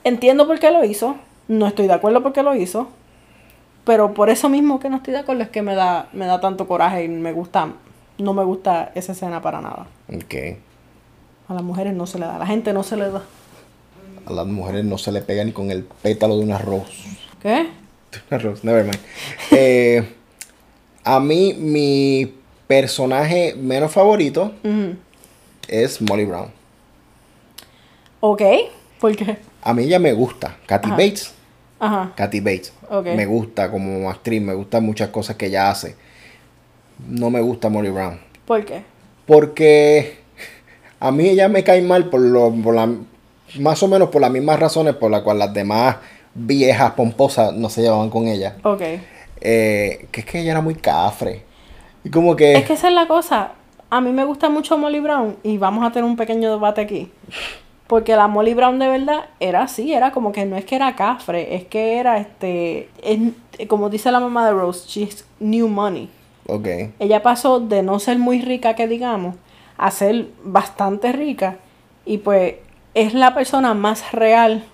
entiendo 0.04 0.46
por 0.46 0.58
qué 0.58 0.70
lo 0.70 0.84
hizo. 0.84 1.16
No 1.48 1.66
estoy 1.66 1.86
de 1.86 1.94
acuerdo 1.94 2.22
por 2.22 2.32
qué 2.32 2.42
lo 2.42 2.54
hizo. 2.54 2.88
Pero 3.84 4.14
por 4.14 4.30
eso 4.30 4.48
mismo 4.48 4.80
que 4.80 4.90
no 4.90 4.96
estoy 4.96 5.12
de 5.14 5.20
acuerdo 5.20 5.42
es 5.42 5.48
que 5.48 5.62
me 5.62 5.74
da, 5.74 6.08
me 6.12 6.26
da 6.26 6.40
tanto 6.40 6.66
coraje 6.66 7.04
y 7.04 7.08
me 7.08 7.32
gusta, 7.32 7.68
no 8.18 8.34
me 8.34 8.42
gusta 8.44 8.90
esa 8.96 9.12
escena 9.12 9.40
para 9.40 9.60
nada. 9.60 9.86
Ok. 10.12 10.34
A 11.48 11.54
las 11.54 11.62
mujeres 11.62 11.94
no 11.94 12.06
se 12.06 12.18
le 12.18 12.26
da, 12.26 12.36
a 12.36 12.38
la 12.38 12.46
gente 12.46 12.72
no 12.72 12.82
se 12.82 12.96
le 12.96 13.10
da. 13.10 13.22
A 14.26 14.32
las 14.32 14.46
mujeres 14.46 14.84
no 14.84 14.98
se 14.98 15.12
le 15.12 15.20
pega 15.20 15.44
ni 15.44 15.52
con 15.52 15.70
el 15.70 15.84
pétalo 15.84 16.36
de 16.36 16.44
un 16.44 16.52
arroz. 16.52 16.88
¿Qué? 17.40 17.68
Una 18.30 18.38
rose, 18.38 18.66
never 18.66 18.84
mind. 18.84 18.98
Eh, 19.52 20.14
a 21.04 21.20
mí, 21.20 21.54
mi 21.54 22.34
personaje 22.66 23.54
menos 23.54 23.92
favorito 23.92 24.52
es 25.68 26.02
Molly 26.02 26.24
Brown. 26.24 26.50
Ok, 28.20 28.42
¿por 29.00 29.14
qué? 29.14 29.38
A 29.62 29.72
mí 29.72 29.84
ella 29.84 29.98
me 29.98 30.12
gusta. 30.12 30.56
Kathy 30.66 30.88
Ajá. 30.88 30.96
Bates. 30.96 31.32
Ajá, 31.78 32.12
Kathy 32.16 32.40
Bates. 32.40 32.72
Ok. 32.90 33.06
Me 33.06 33.26
gusta 33.26 33.70
como 33.70 34.10
actriz, 34.10 34.42
me 34.42 34.54
gustan 34.54 34.84
muchas 34.84 35.10
cosas 35.10 35.36
que 35.36 35.46
ella 35.46 35.70
hace. 35.70 35.94
No 37.06 37.30
me 37.30 37.40
gusta 37.40 37.68
Molly 37.68 37.90
Brown. 37.90 38.18
¿por 38.46 38.64
qué? 38.64 38.82
Porque 39.26 40.18
a 41.00 41.10
mí 41.12 41.28
ella 41.28 41.48
me 41.48 41.62
cae 41.64 41.82
mal 41.82 42.06
por 42.06 42.20
lo, 42.20 42.50
por 42.52 42.74
la, 42.74 42.88
más 43.60 43.82
o 43.82 43.88
menos 43.88 44.08
por 44.10 44.20
las 44.20 44.30
mismas 44.30 44.58
razones 44.58 44.94
por 44.94 45.10
las 45.10 45.22
cuales 45.22 45.46
las 45.46 45.54
demás 45.54 45.96
viejas 46.34 46.92
pomposas 46.92 47.52
no 47.54 47.68
se 47.68 47.82
llevaban 47.82 48.10
con 48.10 48.28
ella. 48.28 48.56
Ok. 48.62 48.82
Eh, 49.40 50.06
que 50.10 50.20
es 50.20 50.26
que 50.26 50.40
ella 50.40 50.52
era 50.52 50.60
muy 50.60 50.74
cafre. 50.74 51.42
Y 52.04 52.10
como 52.10 52.36
que... 52.36 52.54
Es 52.54 52.64
que 52.64 52.72
esa 52.74 52.88
es 52.88 52.94
la 52.94 53.06
cosa. 53.06 53.52
A 53.90 54.00
mí 54.00 54.10
me 54.12 54.24
gusta 54.24 54.48
mucho 54.48 54.76
Molly 54.78 55.00
Brown 55.00 55.36
y 55.42 55.58
vamos 55.58 55.84
a 55.86 55.92
tener 55.92 56.08
un 56.08 56.16
pequeño 56.16 56.50
debate 56.50 56.80
aquí. 56.80 57.10
Porque 57.86 58.16
la 58.16 58.26
Molly 58.26 58.54
Brown 58.54 58.78
de 58.80 58.88
verdad 58.88 59.26
era 59.38 59.62
así, 59.62 59.92
era 59.92 60.10
como 60.10 60.32
que 60.32 60.44
no 60.44 60.56
es 60.56 60.64
que 60.64 60.74
era 60.74 60.96
cafre, 60.96 61.54
es 61.54 61.64
que 61.66 61.98
era 61.98 62.18
este, 62.18 62.88
es- 63.02 63.66
como 63.68 63.88
dice 63.90 64.10
la 64.10 64.18
mamá 64.18 64.44
de 64.46 64.52
Rose, 64.52 64.88
she's 64.88 65.24
new 65.38 65.68
money. 65.68 66.10
Ok. 66.48 66.66
Ella 66.98 67.22
pasó 67.22 67.60
de 67.60 67.82
no 67.82 68.00
ser 68.00 68.18
muy 68.18 68.40
rica, 68.40 68.74
que 68.74 68.88
digamos, 68.88 69.36
a 69.78 69.90
ser 69.90 70.28
bastante 70.42 71.12
rica. 71.12 71.56
Y 72.04 72.18
pues 72.18 72.54
es 72.94 73.14
la 73.14 73.34
persona 73.34 73.74
más 73.74 74.12
real 74.12 74.64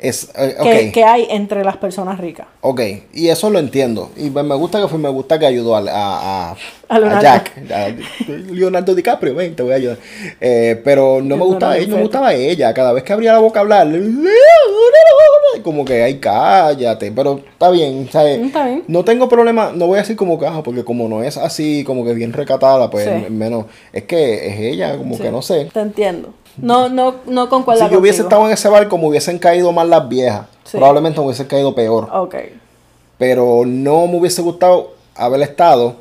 Es, 0.00 0.30
eh, 0.34 0.90
que, 0.94 1.04
hay 1.04 1.26
entre 1.30 1.62
las 1.62 1.76
personas 1.76 2.18
ricas. 2.18 2.46
Ok, 2.62 2.80
y 3.12 3.28
eso 3.28 3.50
lo 3.50 3.58
entiendo. 3.58 4.10
Y 4.16 4.30
me 4.30 4.54
gusta 4.54 4.80
que 4.80 4.88
fue, 4.88 4.98
me 4.98 5.10
gusta 5.10 5.38
que 5.38 5.44
ayudó 5.46 5.76
a, 5.76 5.80
a, 5.80 6.50
a- 6.52 6.56
A 6.88 6.98
Leonardo. 6.98 7.18
a 7.18 7.22
Jack. 7.22 7.52
Leonardo 8.50 8.94
DiCaprio, 8.94 9.34
ven, 9.34 9.54
te 9.54 9.62
voy 9.62 9.72
a 9.72 9.76
ayudar. 9.76 9.98
Eh, 10.40 10.80
pero 10.82 11.20
no 11.22 11.36
me 11.36 11.44
gustaba 11.44 11.76
ella, 11.76 11.86
no 11.88 11.96
me 11.96 12.02
gustaba 12.02 12.32
ella. 12.34 12.72
Cada 12.72 12.92
vez 12.94 13.04
que 13.04 13.12
abría 13.12 13.32
la 13.34 13.40
boca 13.40 13.60
a 13.60 13.62
hablar, 13.62 13.88
como 15.62 15.84
que, 15.84 16.02
ay, 16.02 16.18
cállate. 16.18 17.12
Pero 17.12 17.40
está 17.52 17.70
bien, 17.70 18.08
¿sabes? 18.10 18.38
Mm, 18.40 18.44
está 18.46 18.64
bien. 18.66 18.84
No 18.88 19.04
tengo 19.04 19.28
problema, 19.28 19.72
no 19.74 19.86
voy 19.86 19.98
a 19.98 20.02
decir 20.02 20.16
como 20.16 20.38
que, 20.38 20.46
ah, 20.46 20.62
porque 20.64 20.84
como 20.84 21.08
no 21.08 21.22
es 21.22 21.36
así, 21.36 21.84
como 21.84 22.04
que 22.04 22.14
bien 22.14 22.32
recatada, 22.32 22.88
pues 22.90 23.04
Sí. 23.04 23.30
menos. 23.30 23.66
Es 23.92 24.04
que 24.04 24.48
es 24.48 24.58
ella, 24.60 24.96
como 24.96 25.16
Sí, 25.16 25.22
que 25.22 25.30
no 25.30 25.42
sé. 25.42 25.68
Te 25.72 25.80
entiendo. 25.80 26.32
No, 26.56 26.88
no, 26.88 27.16
no 27.26 27.48
concuerdo 27.48 27.84
Si 27.86 27.92
yo 27.92 27.98
hubiese 28.00 28.22
estado 28.22 28.46
en 28.46 28.52
ese 28.52 28.68
barco, 28.68 28.98
me 28.98 29.06
hubiesen 29.06 29.38
caído 29.38 29.72
más 29.72 29.86
las 29.88 30.08
viejas. 30.08 30.46
Sí. 30.64 30.76
Probablemente 30.76 31.18
me 31.20 31.26
hubiesen 31.26 31.46
caído 31.46 31.74
peor 31.74 32.08
Ok. 32.12 32.34
pero 33.18 33.64
no 33.66 34.06
me 34.06 34.18
hubiese 34.18 34.40
gustado 34.42 34.94
haber 35.14 35.42
estado 35.42 35.96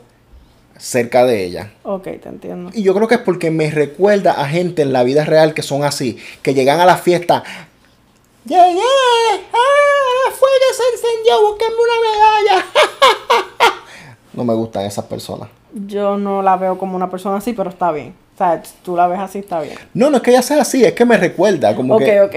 cerca 0.77 1.25
de 1.25 1.43
ella. 1.45 1.71
Ok, 1.83 2.03
te 2.03 2.29
entiendo. 2.29 2.71
Y 2.73 2.83
yo 2.83 2.93
creo 2.95 3.07
que 3.07 3.15
es 3.15 3.21
porque 3.21 3.51
me 3.51 3.69
recuerda 3.69 4.31
a 4.33 4.47
gente 4.47 4.81
en 4.81 4.93
la 4.93 5.03
vida 5.03 5.25
real 5.25 5.53
que 5.53 5.62
son 5.62 5.83
así, 5.83 6.17
que 6.41 6.53
llegan 6.53 6.79
a 6.79 6.85
la 6.85 6.97
fiesta. 6.97 7.43
Llegué, 8.45 8.79
ah, 9.53 10.31
fue 10.31 10.49
que 10.59 10.73
se 10.75 10.83
encendió, 10.93 11.41
búsquenme 11.49 11.75
una 11.75 12.55
medalla. 12.55 12.65
no 14.33 14.43
me 14.45 14.53
gustan 14.53 14.85
esas 14.85 15.05
personas. 15.05 15.49
Yo 15.73 16.17
no 16.17 16.41
la 16.41 16.55
veo 16.57 16.77
como 16.77 16.95
una 16.95 17.09
persona 17.09 17.38
así, 17.38 17.53
pero 17.53 17.69
está 17.69 17.91
bien. 17.91 18.15
O 18.39 18.41
sea, 18.41 18.63
tú 18.84 18.95
la 18.95 19.06
ves 19.08 19.19
así, 19.19 19.39
está 19.39 19.60
bien. 19.60 19.75
No, 19.93 20.10
no 20.10 20.15
es 20.17 20.23
que 20.23 20.32
ella 20.32 20.41
sea 20.41 20.62
así, 20.62 20.86
es 20.86 20.93
que 20.93 21.04
me 21.04 21.17
recuerda. 21.17 21.75
Como 21.75 21.95
Ok, 21.95 22.04
que 22.04 22.21
ok. 22.21 22.36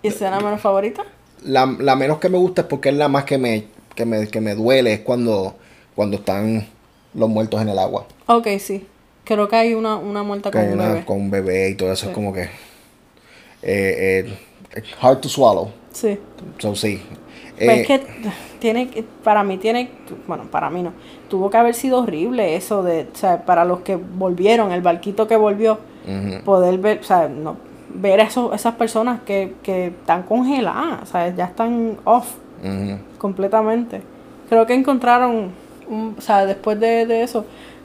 ¿Y 0.00 0.06
escena 0.08 0.38
menos 0.38 0.60
favorita? 0.60 1.02
la, 1.44 1.66
la 1.80 1.96
menos 1.96 2.18
que 2.18 2.28
me 2.28 2.38
gusta 2.38 2.62
es 2.62 2.68
porque 2.68 2.90
es 2.90 2.94
la 2.94 3.08
más 3.08 3.24
que 3.24 3.38
me, 3.38 3.64
que 3.96 4.06
me, 4.06 4.28
que 4.28 4.40
me 4.40 4.54
duele, 4.54 4.92
es 4.92 5.00
cuando, 5.00 5.56
cuando 5.96 6.18
están 6.18 6.68
los 7.14 7.28
muertos 7.28 7.60
en 7.60 7.70
el 7.70 7.78
agua. 7.80 8.06
Ok, 8.26 8.46
sí. 8.60 8.86
Creo 9.24 9.48
que 9.48 9.56
hay 9.56 9.74
una, 9.74 9.96
una 9.96 10.22
muerta 10.22 10.52
con 10.52 10.60
hay 10.60 10.68
un 10.68 10.74
una 10.74 10.88
bebé. 10.90 11.04
con 11.04 11.16
un 11.20 11.30
bebé 11.32 11.70
y 11.70 11.74
todo 11.74 11.90
eso 11.92 12.04
Sí. 12.04 12.08
es 12.10 12.14
como 12.14 12.32
que 12.32 12.42
eh, 12.42 12.48
eh, 13.62 14.82
hard 15.00 15.18
to 15.20 15.28
swallow 15.28 15.70
Sí. 15.92 16.18
so 16.58 16.74
sí 16.76 17.02
Pero 17.66 17.72
Eh, 17.72 17.80
es 17.80 17.86
que 17.86 18.02
tiene 18.58 19.04
para 19.22 19.44
mí 19.44 19.58
tiene, 19.58 19.90
bueno, 20.26 20.44
para 20.50 20.70
mí 20.70 20.82
no, 20.82 20.92
tuvo 21.28 21.50
que 21.50 21.56
haber 21.56 21.74
sido 21.74 21.98
horrible 21.98 22.56
eso 22.56 22.82
de, 22.82 23.06
o 23.12 23.16
sea, 23.16 23.44
para 23.44 23.64
los 23.64 23.80
que 23.80 23.96
volvieron, 23.96 24.72
el 24.72 24.82
barquito 24.82 25.26
que 25.28 25.36
volvió, 25.36 25.78
poder 26.44 26.78
ver, 26.78 27.00
o 27.00 27.04
sea, 27.04 27.28
no, 27.28 27.56
ver 27.94 28.20
a 28.20 28.24
esos, 28.24 28.54
esas 28.54 28.74
personas 28.74 29.20
que, 29.22 29.54
que 29.62 29.86
están 29.88 30.24
congeladas, 30.24 31.02
o 31.02 31.06
sea, 31.06 31.34
ya 31.34 31.46
están 31.46 31.98
off 32.04 32.34
completamente. 33.18 34.02
Creo 34.48 34.66
que 34.66 34.74
encontraron, 34.74 35.50
un, 35.88 36.14
o 36.18 36.20
sea, 36.20 36.44
después 36.46 36.78
de, 36.78 37.06
de 37.06 37.22
eso, 37.22 37.44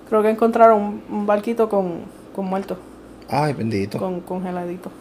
creo 0.10 0.22
que 0.22 0.30
encontraron 0.30 1.02
un, 1.10 1.26
barquito 1.26 1.70
con, 1.70 2.02
con 2.36 2.46
muertos, 2.46 2.78
ay 3.30 3.54
bendito 3.54 3.98
con 3.98 4.22
congeladitos. 4.22 4.92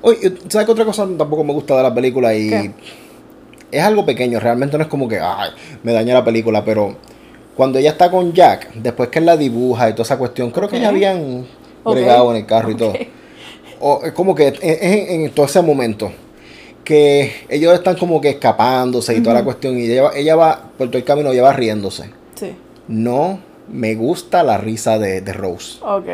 oye 0.00 0.34
sabes 0.48 0.66
que 0.66 0.72
otra 0.72 0.84
cosa 0.84 1.06
tampoco 1.16 1.44
me 1.44 1.52
gusta 1.52 1.76
de 1.76 1.82
la 1.82 1.94
película 1.94 2.34
y 2.34 2.48
¿Qué? 2.48 2.72
Es 3.70 3.82
algo 3.82 4.04
pequeño 4.06 4.40
realmente 4.40 4.76
no 4.78 4.84
es 4.84 4.88
como 4.88 5.08
que 5.08 5.18
ay 5.20 5.50
me 5.82 5.92
daña 5.92 6.14
la 6.14 6.24
película 6.24 6.64
pero 6.64 6.96
cuando 7.56 7.78
ella 7.78 7.90
está 7.90 8.10
con 8.10 8.32
Jack 8.32 8.72
después 8.74 9.08
que 9.10 9.18
él 9.18 9.26
la 9.26 9.36
dibuja 9.36 9.88
y 9.88 9.92
toda 9.92 10.04
esa 10.04 10.16
cuestión 10.18 10.50
creo 10.50 10.68
que 10.68 10.80
ya 10.80 10.88
habían 10.88 11.46
bregado 11.84 12.30
en 12.30 12.36
el 12.38 12.46
carro 12.46 12.70
y 12.70 12.74
todo. 12.76 12.92
O 13.80 14.00
es 14.04 14.12
como 14.12 14.34
que 14.34 14.48
es 14.48 14.54
en, 14.62 15.22
en 15.24 15.30
todo 15.32 15.46
ese 15.46 15.62
momento 15.62 16.10
que 16.84 17.32
ellos 17.48 17.74
están 17.74 17.96
como 17.96 18.20
que 18.20 18.30
escapándose 18.30 19.14
y 19.16 19.20
toda 19.20 19.34
la 19.34 19.44
cuestión 19.44 19.78
y 19.78 19.84
ella, 19.90 20.02
va- 20.04 20.16
ella 20.16 20.36
va 20.36 20.62
por 20.78 20.88
todo 20.88 20.98
el 20.98 21.04
camino 21.04 21.30
ella 21.32 21.42
va 21.42 21.52
riéndose. 21.52 22.10
Sí, 22.34 22.54
no 22.88 23.40
me 23.68 23.94
gusta 23.94 24.42
la 24.42 24.56
risa 24.58 24.98
de, 24.98 25.20
de 25.20 25.32
Rose. 25.32 25.78
Ok. 25.82 26.06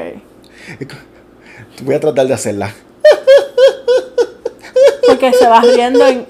voy 1.84 1.94
a 1.94 2.00
tratar 2.00 2.26
de 2.26 2.34
hacerla. 2.34 2.74
Porque 5.06 5.32
se 5.32 5.46
va 5.46 5.60
riendo 5.60 6.06
en, 6.06 6.26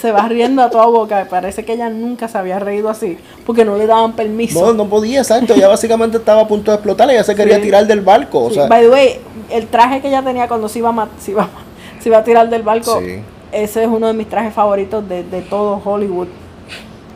se 0.00 0.12
va 0.12 0.26
riendo 0.28 0.62
a 0.62 0.70
toda 0.70 0.86
boca. 0.86 1.26
Parece 1.28 1.64
que 1.64 1.74
ella 1.74 1.88
nunca 1.90 2.28
se 2.28 2.38
había 2.38 2.58
reído 2.58 2.88
así, 2.88 3.18
porque 3.44 3.64
no 3.64 3.76
le 3.76 3.86
daban 3.86 4.14
permiso. 4.14 4.60
No, 4.66 4.72
no 4.72 4.88
podía, 4.88 5.20
exacto. 5.20 5.54
Ella 5.54 5.68
básicamente 5.68 6.16
estaba 6.16 6.42
a 6.42 6.48
punto 6.48 6.70
de 6.70 6.76
explotar. 6.76 7.10
Ella 7.10 7.24
se 7.24 7.34
quería 7.34 7.56
Sí. 7.56 7.62
tirar 7.62 7.86
del 7.86 8.00
barco. 8.00 8.44
O 8.44 8.48
Sí, 8.48 8.54
sea, 8.56 8.66
By 8.66 8.82
the 8.84 8.88
way, 8.90 9.20
el 9.50 9.66
traje 9.66 10.00
que 10.00 10.08
ella 10.08 10.22
tenía 10.22 10.48
cuando 10.48 10.68
se 10.68 10.78
iba 10.78 10.90
a, 10.90 11.08
se 11.20 11.32
iba, 11.32 11.42
a- 11.42 12.02
se 12.02 12.08
iba 12.08 12.18
a 12.18 12.24
tirar 12.24 12.48
del 12.48 12.62
barco, 12.62 13.00
Sí. 13.00 13.20
ese 13.52 13.82
es 13.82 13.88
uno 13.88 14.06
de 14.06 14.14
mis 14.14 14.28
trajes 14.28 14.54
favoritos 14.54 15.06
de, 15.08 15.22
de 15.24 15.42
todo 15.42 15.80
Hollywood. 15.84 16.28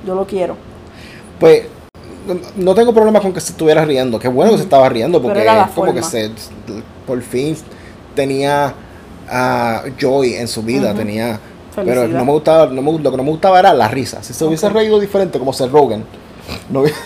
Yo 0.06 0.14
lo 0.14 0.26
quiero. 0.26 0.56
pues 1.40 1.64
no- 2.56 2.74
tengo 2.74 2.94
problema 2.94 3.20
con 3.20 3.32
que 3.32 3.40
se 3.40 3.52
estuviera 3.52 3.84
riendo. 3.84 4.18
Qué 4.18 4.28
bueno 4.28 4.52
que 4.52 4.58
se 4.58 4.62
estaba 4.64 4.88
riendo 4.88 5.20
porque 5.20 5.44
como 5.74 5.92
que 5.92 6.02
se 6.02 6.30
por 7.06 7.20
fin 7.22 7.56
tenía 8.14 8.72
ah, 9.30 9.82
joy 9.98 10.34
en 10.34 10.48
su 10.48 10.62
vida, 10.62 10.94
tenía 10.94 11.38
pero 11.74 12.06
no 12.08 12.24
me 12.24 12.32
gustaba, 12.32 12.66
no 12.66 12.82
me, 12.82 12.98
lo 12.98 13.10
que 13.10 13.16
no 13.16 13.22
me 13.22 13.30
gustaba 13.30 13.58
era 13.58 13.72
la 13.74 13.88
risa. 13.88 14.22
Si 14.22 14.32
se 14.32 14.44
hubiese 14.44 14.68
reído 14.68 14.98
diferente 15.00 15.38
como 15.38 15.52
Seth 15.52 15.70
Rogen, 15.70 16.04
no 16.70 16.80
hubiera- 16.80 16.96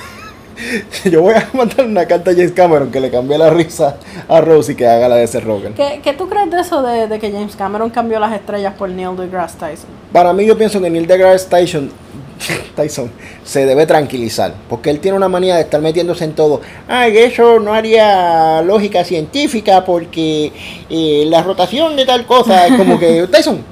yo 1.04 1.22
voy 1.22 1.34
a 1.34 1.48
mandar 1.52 1.86
una 1.86 2.04
carta 2.06 2.32
a 2.32 2.34
James 2.34 2.50
Cameron 2.52 2.90
que 2.90 2.98
le 3.00 3.10
cambie 3.10 3.38
la 3.38 3.48
risa 3.50 3.96
a 4.28 4.40
Rose 4.40 4.72
y 4.72 4.74
que 4.74 4.86
haga 4.86 5.08
la 5.08 5.16
de 5.16 5.26
Seth 5.26 5.44
Rogen. 5.44 5.74
¿Qué, 5.74 6.00
qué 6.02 6.12
tú 6.14 6.28
crees 6.28 6.50
de 6.50 6.60
eso 6.60 6.82
de, 6.82 7.06
de 7.06 7.18
que 7.18 7.30
James 7.30 7.54
Cameron 7.54 7.90
cambió 7.90 8.18
las 8.18 8.32
estrellas 8.32 8.74
por 8.76 8.88
Neil 8.88 9.16
deGrasse 9.16 9.56
Tyson? 9.56 9.88
Para 10.12 10.32
mí 10.32 10.44
yo 10.46 10.58
pienso 10.58 10.80
que 10.80 10.90
Neil 10.90 11.06
deGrasse 11.06 11.48
Tyson, 11.48 11.92
Tyson 12.76 13.10
se 13.44 13.66
debe 13.66 13.86
tranquilizar, 13.86 14.52
porque 14.68 14.90
él 14.90 14.98
tiene 14.98 15.16
una 15.16 15.28
manía 15.28 15.54
de 15.54 15.62
estar 15.62 15.80
metiéndose 15.80 16.24
en 16.24 16.32
todo. 16.34 16.60
Ay, 16.88 17.16
eso 17.18 17.60
no 17.60 17.72
haría 17.72 18.60
lógica 18.62 19.04
científica 19.04 19.84
porque 19.84 20.52
eh, 20.90 21.24
la 21.28 21.42
rotación 21.42 21.94
de 21.94 22.04
tal 22.04 22.26
cosa 22.26 22.66
es 22.66 22.76
como 22.76 22.98
que 22.98 23.28
Tyson, 23.32 23.62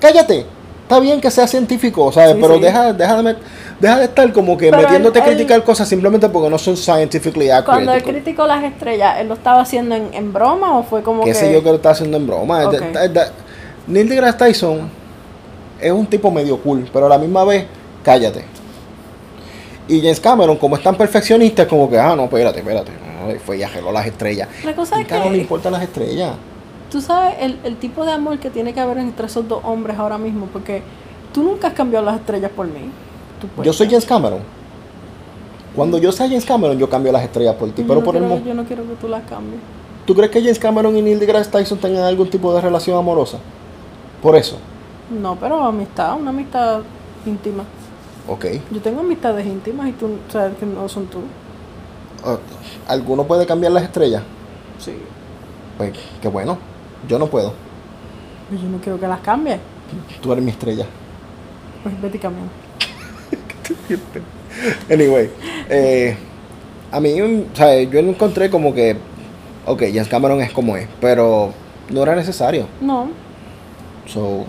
cállate. 0.00 0.46
Está 0.82 1.00
bien 1.00 1.20
que 1.20 1.30
sea 1.32 1.48
científico, 1.48 2.12
¿sabes? 2.12 2.34
Sí, 2.36 2.38
Pero 2.40 2.54
sí. 2.54 2.60
Deja, 2.60 2.92
deja, 2.92 3.20
de 3.22 3.36
deja 3.80 3.98
de 3.98 4.04
estar 4.04 4.32
como 4.32 4.56
que 4.56 4.70
Pero 4.70 4.82
metiéndote 4.82 5.18
a 5.18 5.24
criticar 5.24 5.64
cosas 5.64 5.88
simplemente 5.88 6.28
porque 6.28 6.48
no 6.48 6.58
son 6.58 6.76
scientifically 6.76 7.48
Cuando 7.64 7.90
él 7.92 7.98
accurate. 7.98 8.04
criticó 8.22 8.46
las 8.46 8.62
estrellas, 8.62 9.16
¿él 9.18 9.26
lo 9.26 9.34
estaba 9.34 9.62
haciendo 9.62 9.96
en, 9.96 10.14
en 10.14 10.32
broma 10.32 10.78
o 10.78 10.84
fue 10.84 11.02
como 11.02 11.24
Que 11.24 11.30
que...? 11.32 11.34
sé 11.34 11.52
yo 11.52 11.60
que 11.60 11.70
lo 11.70 11.74
está 11.76 11.90
haciendo 11.90 12.16
en 12.16 12.26
broma. 12.28 12.66
Ok. 12.68 12.72
Da- 12.74 12.90
da- 12.92 13.08
da- 13.08 13.32
Neil 13.88 14.08
deGrasse 14.08 14.38
Tyson 14.38 14.88
es 15.80 15.90
un 15.90 16.06
tipo 16.06 16.30
medio 16.30 16.56
cool, 16.62 16.88
pero 16.92 17.06
a 17.06 17.08
la 17.08 17.18
misma 17.18 17.42
vez, 17.44 17.66
cállate. 18.04 18.44
Y 19.88 20.00
James 20.00 20.20
Cameron, 20.20 20.56
como 20.56 20.76
es 20.76 20.82
tan 20.84 20.96
perfeccionista, 20.96 21.62
es 21.62 21.68
como 21.68 21.88
que, 21.90 21.98
ah, 21.98 22.14
no, 22.16 22.24
espérate, 22.24 22.60
espérate. 22.60 22.92
Fue 23.44 23.58
y 23.58 23.62
arregló 23.64 23.90
las 23.90 24.06
estrellas. 24.06 24.48
La 24.64 24.74
cosa 24.74 24.98
¿Y 24.98 25.02
es 25.02 25.08
qué 25.08 25.18
no 25.18 25.24
le 25.26 25.30
que, 25.32 25.38
importan 25.38 25.72
las 25.72 25.82
estrellas? 25.82 26.32
Tú 26.90 27.00
sabes, 27.00 27.34
el, 27.40 27.58
el 27.64 27.76
tipo 27.76 28.04
de 28.04 28.12
amor 28.12 28.38
que 28.38 28.50
tiene 28.50 28.72
que 28.74 28.80
haber 28.80 28.98
entre 28.98 29.26
esos 29.26 29.46
dos 29.48 29.60
hombres 29.64 29.98
ahora 29.98 30.18
mismo, 30.18 30.46
porque 30.52 30.82
tú 31.32 31.42
nunca 31.42 31.68
has 31.68 31.74
cambiado 31.74 32.04
las 32.04 32.16
estrellas 32.20 32.50
por 32.54 32.66
mí. 32.66 32.90
Yo 33.62 33.72
soy 33.72 33.86
James 33.88 34.06
Cameron. 34.06 34.40
Cuando 35.74 35.98
yo 35.98 36.10
sea 36.10 36.26
James 36.26 36.44
Cameron, 36.46 36.78
yo 36.78 36.88
cambio 36.88 37.12
las 37.12 37.22
estrellas 37.22 37.54
por 37.56 37.68
ti. 37.70 37.82
Yo 37.82 37.88
Pero 37.88 38.00
no 38.00 38.04
por 38.04 38.16
el 38.16 38.22
quiero- 38.22 38.36
mo- 38.40 38.46
Yo 38.46 38.54
no 38.54 38.64
quiero 38.64 38.82
que 38.84 38.94
tú 38.94 39.08
las 39.08 39.22
cambies. 39.24 39.60
¿Tú 40.06 40.14
crees 40.14 40.30
que 40.30 40.40
James 40.40 40.58
Cameron 40.58 40.96
y 40.96 41.02
Neil 41.02 41.18
deGrasse 41.18 41.50
Tyson 41.50 41.78
tengan 41.78 42.04
algún 42.04 42.30
tipo 42.30 42.54
de 42.54 42.60
relación 42.60 42.96
amorosa? 42.96 43.38
Por 44.22 44.36
eso. 44.36 44.56
No, 45.10 45.36
pero 45.36 45.62
amistad, 45.62 46.18
una 46.18 46.30
amistad 46.30 46.80
íntima. 47.26 47.64
Ok. 48.28 48.46
Yo 48.72 48.80
tengo 48.80 49.00
amistades 49.00 49.46
íntimas 49.46 49.88
y 49.88 49.92
tú 49.92 50.08
sabes 50.30 50.56
que 50.58 50.64
no 50.66 50.88
son 50.88 51.06
tú. 51.06 51.18
Ah, 52.24 52.38
¿Alguno 52.88 53.24
puede 53.24 53.44
cambiar 53.46 53.72
las 53.72 53.82
estrellas? 53.82 54.22
Sí. 54.78 54.94
Pues, 55.76 55.92
qué 56.22 56.28
bueno. 56.28 56.56
Yo 57.08 57.18
no 57.18 57.26
puedo. 57.26 57.52
Pero 58.48 58.62
yo 58.62 58.68
no 58.68 58.78
quiero 58.78 58.98
que 58.98 59.06
las 59.08 59.20
cambies. 59.20 59.58
Tú 60.20 60.32
eres 60.32 60.44
mi 60.44 60.50
estrella. 60.50 60.86
Pues 61.82 62.00
vete 62.00 62.16
y 62.16 62.20
cambia. 62.20 62.44
Anyway, 64.90 65.30
eh, 65.68 66.16
a 66.90 66.98
mí, 66.98 67.20
o 67.20 67.54
sea, 67.54 67.82
yo 67.82 68.00
lo 68.00 68.08
encontré 68.08 68.48
como 68.48 68.72
que, 68.72 68.96
ok, 69.66 69.82
James 69.92 70.08
Cameron 70.08 70.40
es 70.40 70.50
como 70.50 70.76
es, 70.76 70.88
pero 71.00 71.52
no 71.90 72.02
era 72.02 72.16
necesario. 72.16 72.66
No. 72.80 73.08
So, 74.06 74.44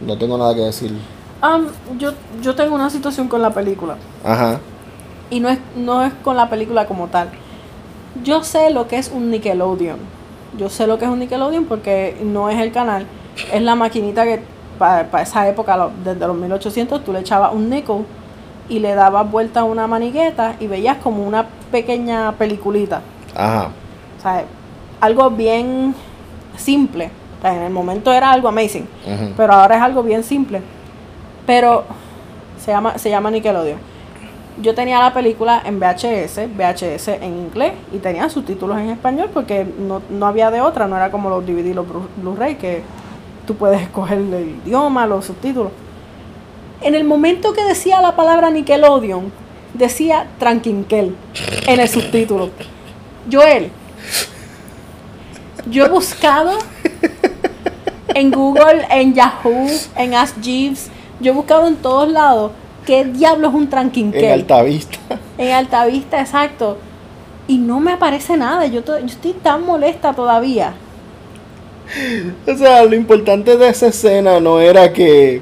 no 0.00 0.16
tengo 0.16 0.38
nada 0.38 0.54
que 0.54 0.60
decir. 0.60 0.92
Am, 1.40 1.66
yo, 1.98 2.12
yo 2.40 2.54
tengo 2.54 2.74
una 2.74 2.90
situación 2.90 3.26
con 3.28 3.42
la 3.42 3.50
película. 3.50 3.96
Ajá, 4.22 4.60
Y 5.30 5.40
no 5.40 5.48
es, 5.48 5.58
no 5.76 6.04
es 6.04 6.12
con 6.22 6.36
la 6.36 6.48
película 6.48 6.86
como 6.86 7.08
tal. 7.08 7.30
Yo 8.22 8.44
sé 8.44 8.70
lo 8.70 8.86
que 8.88 8.98
es 8.98 9.10
un 9.12 9.30
Nickelodeon. 9.30 9.98
Yo 10.58 10.68
sé 10.68 10.86
lo 10.86 10.98
que 10.98 11.04
es 11.04 11.10
un 11.10 11.18
Nickelodeon 11.20 11.64
porque 11.66 12.16
no 12.22 12.48
es 12.50 12.58
el 12.60 12.72
canal. 12.72 13.06
Es 13.52 13.62
la 13.62 13.74
maquinita 13.74 14.24
que 14.24 14.40
para 14.78 15.22
esa 15.22 15.46
época, 15.48 15.76
lo- 15.76 15.90
desde 16.04 16.26
los 16.26 16.36
1800, 16.36 17.04
tú 17.04 17.12
le 17.12 17.20
echabas 17.20 17.52
un 17.52 17.68
nickel 17.68 18.04
y 18.68 18.78
le 18.78 18.94
dabas 18.94 19.30
vuelta 19.30 19.60
a 19.60 19.64
una 19.64 19.86
manigueta 19.86 20.54
y 20.58 20.66
veías 20.66 20.96
como 20.98 21.22
una 21.26 21.46
pequeña 21.70 22.32
peliculita. 22.32 23.02
ajá. 23.34 23.68
O 24.18 24.22
sea, 24.22 24.44
algo 25.00 25.30
bien 25.30 25.94
simple. 26.56 27.10
O 27.38 27.42
sea, 27.42 27.54
en 27.56 27.62
el 27.62 27.72
momento 27.72 28.12
era 28.12 28.30
algo 28.32 28.48
amazing. 28.48 28.86
Pero 29.36 29.52
ahora 29.54 29.76
es 29.76 29.82
algo 29.82 30.02
bien 30.02 30.22
simple. 30.24 30.60
Pero 31.46 31.84
se 32.58 32.70
llama, 32.70 32.98
se 32.98 33.08
llama 33.10 33.30
Nickelodeon. 33.30 33.78
Yo 34.60 34.74
tenía 34.74 34.98
la 35.00 35.14
película 35.14 35.62
en 35.64 35.78
VHS, 35.80 36.48
VHS 36.56 37.08
en 37.08 37.36
inglés, 37.38 37.72
y 37.92 37.98
tenía 37.98 38.28
subtítulos 38.28 38.78
en 38.78 38.90
español 38.90 39.30
porque 39.32 39.64
no, 39.78 40.02
no 40.10 40.26
había 40.26 40.50
de 40.50 40.60
otra, 40.60 40.86
no 40.86 40.96
era 40.96 41.10
como 41.10 41.30
los 41.30 41.46
DVD 41.46 41.74
los 41.74 41.86
Blu- 41.86 42.08
Blu-ray, 42.16 42.56
que 42.56 42.82
tú 43.46 43.54
puedes 43.54 43.80
escoger 43.80 44.18
el 44.18 44.56
idioma, 44.66 45.06
los 45.06 45.24
subtítulos. 45.26 45.72
En 46.82 46.94
el 46.94 47.04
momento 47.04 47.52
que 47.52 47.64
decía 47.64 48.00
la 48.02 48.16
palabra 48.16 48.50
Nickelodeon, 48.50 49.32
decía 49.74 50.26
Tranquinquel 50.38 51.14
en 51.66 51.80
el 51.80 51.88
subtítulo. 51.88 52.50
Joel, 53.30 53.70
yo 55.70 55.86
he 55.86 55.88
buscado 55.88 56.52
en 58.08 58.30
Google, 58.30 58.86
en 58.90 59.14
Yahoo, 59.14 59.68
en 59.96 60.14
Ask 60.14 60.40
Jeeves. 60.40 60.90
Yo 61.20 61.32
he 61.32 61.34
buscado 61.34 61.66
en 61.66 61.76
todos 61.76 62.08
lados 62.10 62.52
qué 62.90 63.04
diablo 63.04 63.48
es 63.48 63.54
un 63.54 63.62
En 63.62 63.70
tranquinquel. 63.70 64.32
Altavista. 64.32 64.98
En 65.38 65.52
Altavista, 65.52 66.20
exacto. 66.20 66.76
Y 67.46 67.56
no 67.58 67.78
me 67.78 67.92
aparece 67.92 68.36
nada. 68.36 68.66
Yo, 68.66 68.82
to- 68.82 68.98
yo 68.98 69.06
estoy 69.06 69.32
tan 69.32 69.64
molesta 69.64 70.12
todavía. 70.12 70.72
O 72.46 72.56
sea, 72.56 72.82
lo 72.84 72.94
importante 72.96 73.56
de 73.56 73.68
esa 73.68 73.86
escena 73.88 74.40
no 74.40 74.58
era 74.60 74.92
que, 74.92 75.40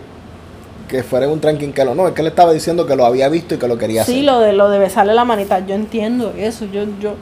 que 0.89 1.03
fuera 1.03 1.27
un 1.29 1.41
tranquinquelo, 1.41 1.95
no, 1.95 2.07
es 2.09 2.15
que 2.15 2.21
él 2.23 2.27
estaba 2.29 2.53
diciendo 2.53 2.87
que 2.87 2.97
lo 2.97 3.05
había 3.07 3.29
visto 3.31 3.55
y 3.55 3.59
que 3.59 3.67
lo 3.69 3.77
quería 3.79 4.05
Sí, 4.05 4.13
hacer. 4.13 4.25
lo 4.25 4.41
de 4.41 4.53
lo 4.53 4.69
de 4.71 4.79
besarle 4.79 5.15
la 5.15 5.25
manita, 5.25 5.65
yo 5.67 5.75
entiendo 5.75 6.33
eso, 6.37 6.65
yo, 6.67 6.85
yo, 7.01 7.15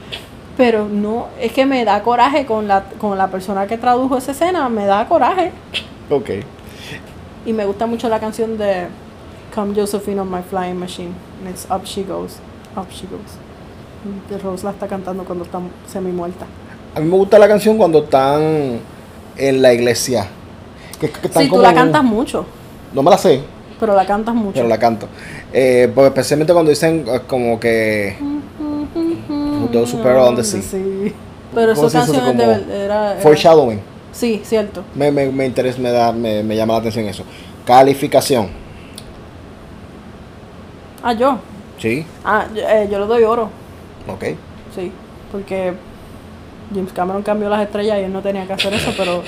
pero 0.56 0.86
no, 0.88 1.26
es 1.40 1.52
que 1.52 1.66
me 1.66 1.84
da 1.84 2.02
coraje 2.02 2.46
con 2.46 2.66
la, 2.68 2.84
con 2.98 3.16
la 3.18 3.28
persona 3.28 3.66
que 3.66 3.78
tradujo 3.78 4.16
esa 4.18 4.32
escena, 4.32 4.68
me 4.68 4.86
da 4.86 5.06
coraje. 5.08 5.50
Ok. 6.10 6.30
Y 7.46 7.52
me 7.52 7.64
gusta 7.64 7.86
mucho 7.86 8.08
la 8.08 8.20
canción 8.20 8.56
de 8.58 8.86
Come 9.56 9.74
Josephine 9.74 10.20
on 10.20 10.30
my 10.30 10.42
flying 10.42 10.78
machine. 10.78 11.14
And 11.40 11.48
it's 11.48 11.66
up 11.70 11.84
she 11.86 12.02
goes. 12.04 12.38
Up 12.76 12.86
she 12.92 13.06
goes. 13.06 13.32
Que 14.28 14.38
Rose 14.38 14.62
la 14.62 14.70
está 14.70 14.86
cantando 14.86 15.24
cuando 15.24 15.44
está 15.44 15.58
semi 15.88 16.12
muerta. 16.12 16.46
A 16.94 17.00
mí 17.00 17.06
me 17.10 17.16
gusta 17.16 17.38
la 17.38 17.48
canción 17.48 17.76
cuando 17.76 18.04
están 18.04 18.78
en 19.36 19.62
la 19.62 19.72
iglesia. 19.72 20.28
Que, 21.00 21.10
que 21.10 21.26
están 21.26 21.42
Sí, 21.42 21.48
tú 21.48 21.56
como 21.56 21.62
la 21.62 21.70
en 21.70 21.74
un- 21.76 21.82
cantas 21.82 22.04
mucho, 22.04 22.46
No 22.92 23.02
me 23.02 23.10
la 23.10 23.18
sé, 23.18 23.40
pero 23.80 23.94
la 23.96 24.06
cantas 24.06 24.34
mucho. 24.34 24.54
pero 24.54 24.68
la 24.68 24.78
canto. 24.78 25.08
Eh, 25.52 25.90
pues 25.94 26.06
especialmente 26.08 26.52
cuando 26.52 26.70
dicen 26.70 27.04
eh, 27.08 27.20
como 27.26 27.58
que... 27.58 28.16
Those 29.72 29.96
who 29.96 30.08
on 30.22 30.36
the 30.36 30.44
sea. 30.44 30.62
Sí. 30.62 31.12
Pero 31.54 31.74
¿Cómo 31.74 31.88
esa 31.88 31.98
canción 32.00 32.40
era, 32.40 32.60
era- 32.72 33.16
Foreshadowing. 33.20 33.80
Sí, 34.12 34.40
cierto. 34.44 34.82
Me, 34.94 35.10
me, 35.10 35.26
me 35.30 35.44
interesa, 35.46 35.78
me, 35.80 35.90
da, 35.90 36.12
me, 36.12 36.42
me 36.42 36.54
llama 36.56 36.74
la 36.74 36.78
atención 36.80 37.04
eso. 37.06 37.24
Calificación. 37.66 38.48
Ah, 41.08 41.12
yo. 41.12 41.38
Sí, 41.78 42.04
Ah, 42.24 42.46
yo, 42.52 42.62
eh, 42.62 42.88
yo 42.90 42.98
le 42.98 43.06
doy 43.06 43.22
oro. 43.22 43.48
ok. 44.08 44.24
Sí, 44.74 44.90
porque 45.30 45.72
James 46.74 46.92
Cameron 46.92 47.22
cambió 47.22 47.48
las 47.48 47.62
estrellas 47.62 47.98
y 48.00 48.02
él 48.02 48.12
no 48.12 48.22
tenía 48.22 48.44
que 48.44 48.54
hacer 48.54 48.74
eso, 48.74 48.92
pero 48.96 49.22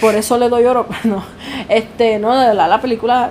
por 0.00 0.14
eso 0.14 0.38
le 0.38 0.48
doy 0.48 0.64
oro. 0.64 0.86
No, 1.04 1.22
este, 1.68 2.18
no, 2.18 2.34
de 2.38 2.46
verdad, 2.48 2.68
la 2.70 2.80
película, 2.80 3.30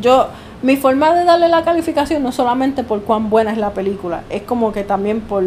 yo, 0.00 0.28
mi 0.62 0.76
forma 0.76 1.14
de 1.14 1.24
darle 1.24 1.50
la 1.50 1.62
calificación 1.62 2.22
no 2.22 2.32
solamente 2.32 2.84
por 2.84 3.02
cuán 3.02 3.28
buena 3.28 3.52
es 3.52 3.58
la 3.58 3.70
película, 3.72 4.22
es 4.30 4.40
como 4.42 4.72
que 4.72 4.82
también 4.82 5.20
por, 5.20 5.44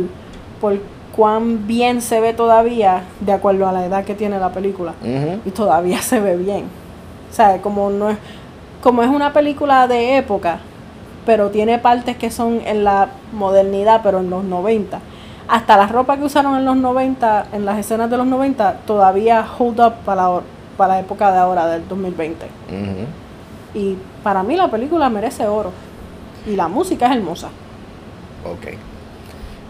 por 0.62 0.78
cuán 1.16 1.66
bien 1.66 2.04
se 2.04 2.20
ve 2.22 2.34
todavía 2.34 3.02
de 3.22 3.32
acuerdo 3.34 3.68
a 3.68 3.72
la 3.72 3.84
edad 3.84 4.06
que 4.06 4.14
tiene 4.14 4.38
la 4.38 4.52
película. 4.52 4.94
Y 5.44 5.50
todavía 5.50 6.04
se 6.04 6.20
ve 6.20 6.38
bien. 6.38 6.66
O 7.32 7.34
sea, 7.34 7.58
como 7.64 7.90
no 7.90 8.12
es, 8.12 8.18
como 8.84 9.02
es 9.02 9.10
una 9.10 9.34
película 9.34 9.88
de 9.88 10.18
época, 10.18 10.60
pero 11.28 11.50
tiene 11.50 11.78
partes 11.78 12.16
que 12.16 12.32
son 12.32 12.62
en 12.66 12.86
la 12.86 13.10
modernidad, 13.34 14.00
pero 14.02 14.22
en 14.22 14.30
los 14.30 14.46
90. 14.46 14.98
Hasta 15.50 15.76
la 15.76 15.86
ropa 15.86 16.16
que 16.16 16.24
usaron 16.24 16.56
en 16.56 16.64
los 16.64 16.78
90, 16.78 17.48
en 17.52 17.66
las 17.66 17.78
escenas 17.78 18.10
de 18.10 18.16
los 18.16 18.26
90, 18.26 18.78
todavía 18.86 19.46
hold 19.60 19.82
up 19.82 19.94
para 20.06 20.22
la, 20.22 20.42
para 20.78 20.94
la 20.94 21.00
época 21.02 21.30
de 21.34 21.38
ahora, 21.38 21.68
del 21.68 21.86
2020. 21.86 22.46
Ujú. 22.46 23.78
Y 23.78 23.98
para 24.24 24.42
mí 24.42 24.56
la 24.56 24.72
película 24.72 25.10
merece 25.10 25.46
oro. 25.46 25.72
Y 26.48 26.56
la 26.56 26.70
música 26.70 27.08
es 27.08 27.18
hermosa. 27.18 27.50
Ok. 28.46 28.78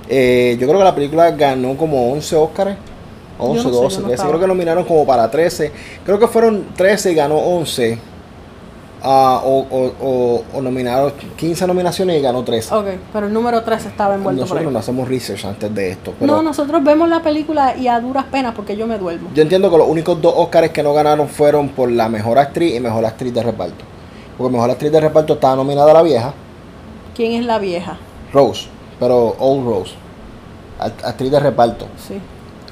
Eh, 0.10 0.58
yo 0.60 0.68
creo 0.68 0.78
que 0.78 0.86
la 0.86 0.94
película 0.94 1.32
ganó 1.32 1.76
como 1.76 2.12
11 2.12 2.36
Óscares. 2.36 2.78
11, 3.40 3.58
Yo 3.58 3.64
no 3.64 3.70
sé, 3.74 3.82
12, 3.82 3.96
yo 3.96 4.02
no 4.02 4.08
13. 4.10 4.14
estaba. 4.14 4.30
Creo 4.30 4.42
que 4.42 4.48
nominaron 4.48 4.84
como 4.84 5.08
para 5.08 5.32
13. 5.32 5.72
Creo 6.06 6.20
que 6.20 6.28
fueron 6.28 6.68
13 6.76 7.14
y 7.14 7.16
ganó 7.16 7.38
11. 7.38 7.98
Ah, 9.04 9.42
o, 9.46 9.60
o, 9.70 10.44
o, 10.56 10.62
nominaron 10.62 11.14
15 11.38 11.68
nominaciones 11.68 12.18
y 12.18 12.22
ganó 12.22 12.44
13. 12.44 12.74
Ok, 12.74 12.86
pero 13.14 13.28
el 13.28 13.34
número 13.34 13.62
3 13.64 13.86
estaba 13.86 14.16
envuelto 14.16 14.40
por 14.42 14.46
Nosotros 14.50 14.68
ahí. 14.68 14.74
no 14.74 14.80
hacemos 14.80 15.08
research 15.08 15.46
antes 15.46 15.74
de 15.74 15.92
esto. 15.92 16.14
Pero 16.20 16.34
No, 16.36 16.42
nosotros 16.42 16.84
vemos 16.84 17.08
la 17.08 17.22
película 17.22 17.76
y 17.78 17.88
a 17.88 18.00
duras 18.00 18.26
penas 18.26 18.56
porque 18.56 18.76
yo 18.76 18.88
me 18.88 18.98
duermo. 18.98 19.30
Yo 19.36 19.44
entiendo 19.44 19.70
que 19.70 19.78
los 19.78 19.88
únicos 19.88 20.20
dos 20.22 20.34
Óscares 20.36 20.72
que 20.72 20.82
no 20.82 20.94
ganaron 20.94 21.28
fueron 21.30 21.70
por 21.70 21.92
la 21.92 22.10
mejor 22.10 22.40
actriz 22.40 22.76
y 22.76 22.80
mejor 22.80 23.06
actriz 23.06 23.32
de 23.34 23.44
reparto. 23.44 23.86
Porque 24.38 24.52
mejor 24.54 24.72
actriz 24.72 24.92
de 24.92 25.00
reparto 25.00 25.34
estaba 25.34 25.56
nominada 25.56 25.94
la 25.94 26.02
vieja, 26.02 26.34
¿Quién 27.16 27.34
es 27.34 27.46
la 27.46 27.58
vieja? 27.60 27.98
Rose, 28.34 28.68
pero 29.00 29.36
Old 29.40 29.66
Rose. 29.66 29.94
Act- 30.80 31.04
Actriz 31.06 31.32
de 31.32 31.40
reparto, 31.40 31.86
Sí. 32.08 32.20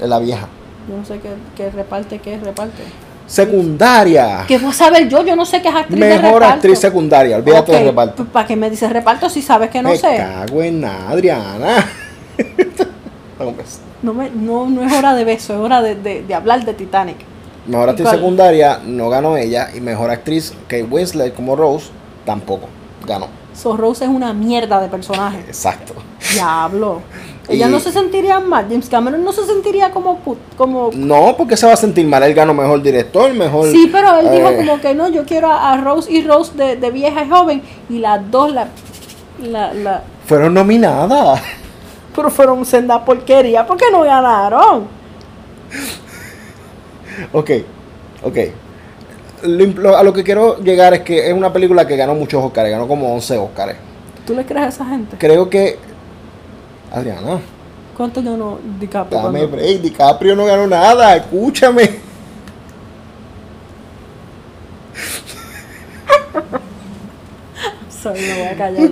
es 0.01 0.07
la 0.09 0.19
vieja. 0.19 0.47
Yo 0.89 0.97
no 0.97 1.03
sé 1.05 1.19
qué, 1.19 1.29
qué 1.55 1.71
reparte, 1.71 2.19
qué 2.19 2.37
reparte. 2.39 2.83
Secundaria. 3.27 4.45
¿Qué 4.47 4.57
voy 4.57 4.69
a 4.69 4.73
saber 4.73 5.07
yo? 5.09 5.23
Yo 5.25 5.35
no 5.35 5.45
sé 5.45 5.61
qué 5.61 5.69
es 5.69 5.75
actriz 5.75 5.99
de 5.99 6.07
Mejor 6.07 6.33
reparto. 6.41 6.45
actriz 6.55 6.79
secundaria, 6.79 7.37
olvídate 7.37 7.71
Ok, 7.71 7.77
de 7.79 7.83
reparto. 7.85 8.25
¿Para 8.25 8.47
qué 8.47 8.55
me 8.55 8.69
dices 8.69 8.91
reparto 8.91 9.29
si 9.29 9.41
sabes 9.41 9.69
que 9.69 9.81
no 9.81 9.89
Me 9.89 9.97
sé? 9.97 10.17
cago 10.17 10.61
en 10.61 10.81
nada, 10.81 11.09
Adriana. 11.09 11.85
No, 13.37 13.51
pues. 13.51 13.79
No, 14.01 14.13
me, 14.13 14.29
no, 14.29 14.69
no 14.69 14.81
es 14.83 14.93
hora 14.93 15.13
de 15.13 15.25
beso, 15.25 15.53
es 15.53 15.59
hora 15.59 15.81
de, 15.81 15.95
de- 15.95 16.23
de 16.23 16.33
hablar 16.33 16.63
de 16.63 16.73
Titanic. 16.73 17.17
Mejor 17.67 17.87
¿Y 17.87 17.91
actriz 17.91 18.07
cuál? 18.07 18.15
secundaria 18.19 18.79
no 18.85 19.09
ganó 19.09 19.35
ella 19.35 19.69
y 19.75 19.81
mejor 19.81 20.09
actriz 20.09 20.53
Kate 20.69 20.83
Winslet 20.83 21.33
como 21.35 21.55
Rose 21.57 21.87
tampoco 22.25 22.69
ganó. 23.05 23.27
So 23.53 23.75
Rose 23.75 24.05
es 24.05 24.09
una 24.09 24.31
mierda 24.33 24.79
de 24.79 24.87
personaje. 24.87 25.39
Exacto. 25.47 25.93
Diablo. 26.33 27.01
Ella 27.47 27.67
Y- 27.67 27.71
no 27.71 27.79
se 27.79 27.91
sentiría 27.91 28.39
mal. 28.39 28.65
James 28.69 28.89
Cameron 28.89 29.23
no 29.23 29.31
se 29.31 29.45
sentiría 29.45 29.91
como 29.91 30.19
como 30.57 30.89
No, 30.93 31.35
porque 31.37 31.55
se 31.57 31.67
va 31.67 31.73
a 31.73 31.77
sentir 31.77 32.05
mal. 32.07 32.23
Él 32.23 32.33
ganó 32.33 32.53
mejor 32.53 32.81
director, 32.81 33.31
mejor. 33.33 33.69
Sí, 33.71 33.87
pero 33.91 34.17
él 34.19 34.31
dijo 34.31 34.49
eh, 34.49 34.55
como 34.57 34.81
que 34.81 34.95
no, 34.95 35.09
yo 35.09 35.25
quiero 35.25 35.51
a, 35.51 35.73
a 35.73 35.77
Rose 35.81 36.11
y 36.11 36.23
Rose 36.25 36.53
de, 36.55 36.75
de 36.75 36.91
vieja 36.91 37.23
y 37.23 37.29
joven 37.29 37.61
y 37.89 37.99
las 37.99 38.29
dos 38.31 38.51
la 38.51 38.67
la, 39.43 39.73
la 39.73 40.03
Fueron 40.25 40.53
nominadas. 40.55 41.41
pero 42.15 42.29
fueron 42.31 42.65
senda 42.65 43.03
porquería 43.03 43.67
porque 43.67 43.85
no 43.91 44.01
ganaron. 44.01 44.87
Ok, 47.31 47.51
ok. 48.23 48.37
Lo 49.43 49.63
imp- 49.63 49.75
lo- 49.75 49.95
a 49.97 50.03
lo 50.03 50.13
que 50.13 50.23
quiero 50.23 50.59
llegar 50.61 50.93
es 50.93 51.01
que 51.01 51.27
es 51.27 51.33
una 51.33 51.51
película 51.53 51.85
que 51.85 51.95
ganó 51.95 52.15
muchos 52.15 52.43
Oscars, 52.43 52.69
ganó 52.69 52.87
como 52.87 53.13
11 53.13 53.37
Oscars. 53.37 53.75
¿Tú 54.25 54.33
le 54.33 54.43
crees 54.45 54.65
a 54.65 54.69
esa 54.69 54.85
gente? 54.85 55.17
Creo 55.19 55.49
que. 55.49 55.77
Adriana, 56.91 57.39
¿Cuánto 57.95 58.21
ganó 58.21 58.59
DiCaprio? 58.79 59.21
dame 59.21 59.45
break. 59.45 59.81
DiCaprio 59.81 60.35
no 60.35 60.45
ganó 60.45 60.67
nada, 60.67 61.15
escúchame. 61.15 61.83
Sorry, 67.89 68.21
me 68.21 68.33
voy 68.33 68.43
a 68.43 68.55
callar. 68.55 68.89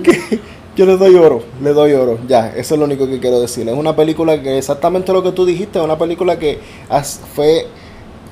Yo 0.76 0.86
le 0.86 0.96
doy 0.96 1.14
oro, 1.14 1.44
le 1.62 1.72
doy 1.72 1.92
oro, 1.92 2.18
ya, 2.26 2.48
eso 2.48 2.74
es 2.74 2.80
lo 2.80 2.86
único 2.86 3.06
que 3.06 3.20
quiero 3.20 3.40
decir. 3.40 3.68
Es 3.68 3.74
una 3.76 3.94
película 3.94 4.42
que 4.42 4.58
exactamente 4.58 5.12
lo 5.12 5.22
que 5.22 5.30
tú 5.30 5.46
dijiste, 5.46 5.78
es 5.78 5.84
una 5.84 5.96
película 5.96 6.36
que 6.36 6.58
fue 7.32 7.68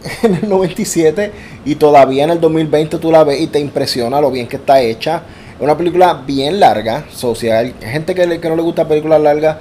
en 0.24 0.34
el 0.34 0.48
97 0.48 1.30
y 1.64 1.76
todavía 1.76 2.24
en 2.24 2.30
el 2.30 2.40
2020 2.40 2.98
tú 2.98 3.12
la 3.12 3.22
ves 3.22 3.40
y 3.40 3.46
te 3.46 3.60
impresiona 3.60 4.20
lo 4.20 4.32
bien 4.32 4.48
que 4.48 4.56
está 4.56 4.80
hecha. 4.80 5.22
Una 5.62 5.76
película 5.76 6.20
bien 6.26 6.58
larga, 6.58 7.04
so, 7.12 7.36
si 7.36 7.48
hay 7.48 7.72
gente 7.80 8.16
que, 8.16 8.26
no 8.26 8.56
le 8.56 8.62
gusta 8.62 8.88
películas 8.88 9.20
largas, 9.20 9.58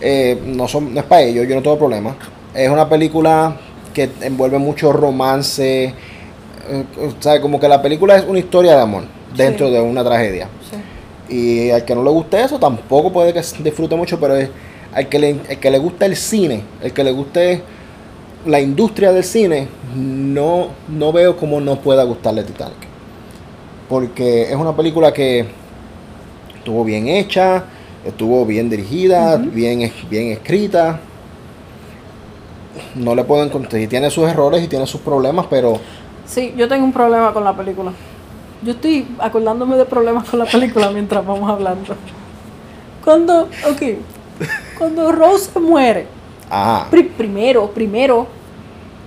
eh, 0.00 0.36
no, 0.46 0.66
son, 0.66 0.92
no 0.92 0.98
es 0.98 1.06
para 1.06 1.22
ellos, 1.22 1.46
yo 1.46 1.54
no 1.54 1.62
tengo 1.62 1.78
problema. 1.78 2.16
Es 2.52 2.68
una 2.68 2.88
película 2.88 3.56
que 3.92 4.10
envuelve 4.22 4.58
mucho 4.58 4.92
romance, 4.92 5.84
eh, 5.84 6.84
sea, 7.20 7.40
como 7.40 7.60
que 7.60 7.68
la 7.68 7.80
película 7.80 8.16
es 8.16 8.24
una 8.26 8.40
historia 8.40 8.74
de 8.74 8.82
amor 8.82 9.04
dentro 9.36 9.68
Sí. 9.68 9.74
de 9.74 9.80
una 9.80 10.02
tragedia. 10.02 10.48
Sí. 11.28 11.36
Y 11.36 11.70
al 11.70 11.84
que 11.84 11.94
no 11.94 12.02
le 12.02 12.10
guste 12.10 12.42
eso, 12.42 12.58
tampoco 12.58 13.12
puede 13.12 13.32
que 13.32 13.42
disfrute 13.62 13.94
mucho, 13.94 14.18
pero 14.18 14.34
es, 14.34 14.48
al, 14.92 15.08
que 15.08 15.20
le, 15.20 15.36
al 15.48 15.60
que 15.60 15.70
le 15.70 15.78
guste 15.78 16.06
el 16.06 16.16
cine, 16.16 16.62
el 16.82 16.92
que 16.92 17.04
le 17.04 17.12
guste 17.12 17.62
la 18.44 18.58
industria 18.58 19.12
del 19.12 19.22
cine, 19.22 19.68
no, 19.94 20.70
no 20.88 21.12
veo 21.12 21.36
cómo 21.36 21.60
no 21.60 21.78
pueda 21.78 22.02
gustarle 22.02 22.42
Titanic. 22.42 22.93
Porque 23.88 24.44
es 24.50 24.56
una 24.56 24.74
película 24.74 25.12
que 25.12 25.46
estuvo 26.56 26.84
bien 26.84 27.08
hecha, 27.08 27.64
estuvo 28.04 28.44
bien 28.46 28.70
dirigida, 28.70 29.36
bien, 29.36 29.92
bien 30.08 30.28
escrita. 30.32 31.00
No 32.94 33.14
le 33.14 33.22
puedo 33.24 33.44
encontrar, 33.44 33.80
y 33.80 33.86
tiene 33.86 34.10
sus 34.10 34.28
errores 34.28 34.62
y 34.62 34.68
tiene 34.68 34.86
sus 34.86 35.00
problemas, 35.00 35.46
pero 35.48 35.78
Sí, 36.26 36.54
yo 36.56 36.66
tengo 36.68 36.84
un 36.84 36.92
problema 36.92 37.32
con 37.32 37.44
la 37.44 37.54
película. 37.54 37.92
Yo 38.62 38.72
estoy 38.72 39.06
acordándome 39.18 39.76
de 39.76 39.84
problemas 39.84 40.28
con 40.28 40.38
la 40.38 40.46
película 40.46 40.90
mientras 40.90 41.24
vamos 41.24 41.48
hablando. 41.50 41.94
Cuando, 43.04 43.42
ok, 43.42 43.82
cuando 44.78 45.12
Rose 45.12 45.50
se 45.52 45.60
muere, 45.60 46.06
ajá, 46.48 46.88
pri- 46.90 47.02
primero, 47.04 47.68
primero, 47.70 48.26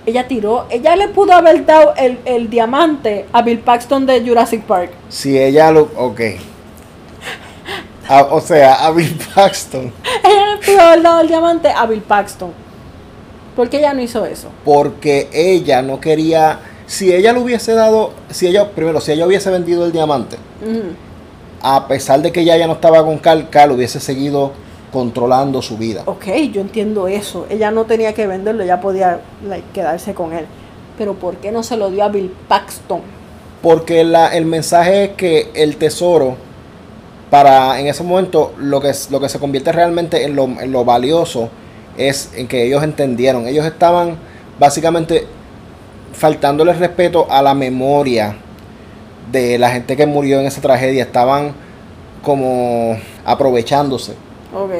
ella 0.08 0.26
tiró, 0.26 0.66
ella 0.70 0.96
le 0.96 1.08
pudo 1.08 1.32
haber 1.32 1.64
dado 1.66 1.94
el, 1.96 2.18
el 2.24 2.48
diamante 2.50 3.26
a 3.32 3.42
Bill 3.42 3.58
Paxton 3.60 4.06
de 4.06 4.20
Jurassic 4.26 4.62
Park. 4.62 4.90
si 5.08 5.38
ella 5.38 5.70
lo, 5.70 5.88
ok. 5.96 6.20
A- 8.08 8.22
o 8.30 8.40
sea, 8.40 8.86
a 8.86 8.90
Bill 8.90 9.18
Paxton. 9.34 9.92
Ella 10.24 10.54
le 10.54 10.66
pudo 10.66 10.80
haber 10.80 11.02
dado 11.02 11.20
el 11.20 11.28
diamante 11.28 11.68
a 11.68 11.84
Bill 11.86 12.00
Paxton. 12.00 12.52
¿Por 13.54 13.68
qué 13.68 13.78
ella 13.78 13.92
no 13.92 14.00
hizo 14.02 14.24
eso? 14.24 14.48
porque 14.64 15.28
ella 15.32 15.82
no 15.82 16.00
quería, 16.00 16.60
si 16.86 17.12
ella 17.12 17.32
le 17.32 17.40
hubiese 17.40 17.74
dado, 17.74 18.12
si 18.30 18.46
ella, 18.46 18.70
primero, 18.70 19.00
si 19.00 19.12
ella 19.12 19.26
hubiese 19.26 19.50
vendido 19.50 19.84
el 19.84 19.92
diamante, 19.92 20.36
a 21.60 21.88
pesar 21.88 22.22
de 22.22 22.30
que 22.32 22.40
ella 22.40 22.56
ya 22.56 22.66
no 22.68 22.74
estaba 22.74 23.04
con 23.04 23.18
Carl, 23.18 23.48
Carl 23.50 23.72
hubiese 23.72 23.98
seguido 24.00 24.52
controlando 24.92 25.62
su 25.62 25.76
vida. 25.76 26.02
Ok, 26.06 26.26
yo 26.52 26.60
entiendo 26.60 27.08
eso. 27.08 27.46
Ella 27.50 27.70
no 27.70 27.84
tenía 27.84 28.14
que 28.14 28.26
venderlo, 28.26 28.62
ella 28.62 28.80
podía 28.80 29.20
like, 29.46 29.66
quedarse 29.72 30.14
con 30.14 30.32
él. 30.32 30.46
Pero 30.96 31.14
¿por 31.14 31.36
qué 31.36 31.52
no 31.52 31.62
se 31.62 31.76
lo 31.76 31.90
dio 31.90 32.04
a 32.04 32.08
Bill 32.08 32.32
Paxton? 32.48 33.00
Porque 33.62 34.04
la, 34.04 34.28
el 34.28 34.46
mensaje 34.46 35.04
es 35.04 35.10
que 35.10 35.50
el 35.54 35.76
tesoro, 35.76 36.36
para 37.30 37.78
en 37.80 37.86
ese 37.86 38.02
momento, 38.02 38.52
lo 38.58 38.80
que, 38.80 38.92
lo 39.10 39.20
que 39.20 39.28
se 39.28 39.38
convierte 39.38 39.72
realmente 39.72 40.24
en 40.24 40.34
lo, 40.34 40.44
en 40.44 40.72
lo 40.72 40.84
valioso 40.84 41.50
es 41.96 42.30
en 42.34 42.48
que 42.48 42.64
ellos 42.64 42.82
entendieron. 42.82 43.46
Ellos 43.46 43.66
estaban 43.66 44.16
básicamente 44.58 45.26
faltándole 46.12 46.72
respeto 46.72 47.26
a 47.30 47.42
la 47.42 47.54
memoria 47.54 48.36
de 49.30 49.58
la 49.58 49.70
gente 49.70 49.96
que 49.96 50.06
murió 50.06 50.40
en 50.40 50.46
esa 50.46 50.60
tragedia. 50.60 51.02
Estaban 51.02 51.52
como 52.22 52.96
aprovechándose 53.24 54.14
Ok. 54.54 54.70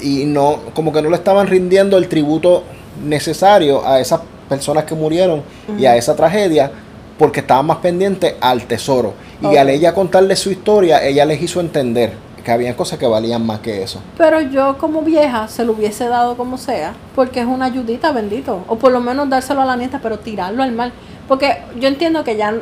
y 0.00 0.24
no 0.24 0.58
como 0.74 0.92
que 0.92 1.00
no 1.00 1.08
le 1.08 1.16
estaban 1.16 1.46
rindiendo 1.46 1.96
el 1.96 2.08
tributo 2.08 2.64
necesario 3.04 3.86
a 3.86 4.00
esas 4.00 4.20
personas 4.48 4.84
que 4.84 4.94
murieron 4.94 5.42
y 5.78 5.86
a 5.86 5.96
esa 5.96 6.14
tragedia 6.14 6.70
porque 7.18 7.40
estaban 7.40 7.66
más 7.66 7.78
pendientes 7.78 8.34
al 8.40 8.64
tesoro 8.64 9.14
y 9.40 9.56
al 9.56 9.68
ella 9.70 9.94
contarle 9.94 10.36
su 10.36 10.50
historia 10.50 11.02
ella 11.02 11.24
les 11.24 11.40
hizo 11.42 11.60
entender 11.60 12.12
que 12.46 12.52
había 12.52 12.76
cosas 12.76 12.98
que 13.00 13.06
valían 13.06 13.44
más 13.44 13.58
que 13.58 13.82
eso 13.82 14.00
Pero 14.16 14.40
yo 14.40 14.78
como 14.78 15.02
vieja 15.02 15.48
se 15.48 15.64
lo 15.64 15.72
hubiese 15.72 16.06
dado 16.06 16.36
como 16.36 16.58
sea, 16.58 16.94
porque 17.16 17.40
es 17.40 17.46
una 17.46 17.64
ayudita, 17.64 18.12
bendito. 18.12 18.60
O 18.68 18.76
por 18.76 18.92
lo 18.92 19.00
menos 19.00 19.28
dárselo 19.28 19.62
a 19.62 19.64
la 19.64 19.74
nieta, 19.76 19.98
pero 20.00 20.20
tirarlo 20.20 20.62
al 20.62 20.70
mar. 20.70 20.92
Porque 21.26 21.58
yo 21.80 21.88
entiendo 21.88 22.22
que 22.22 22.36
ya 22.36 22.54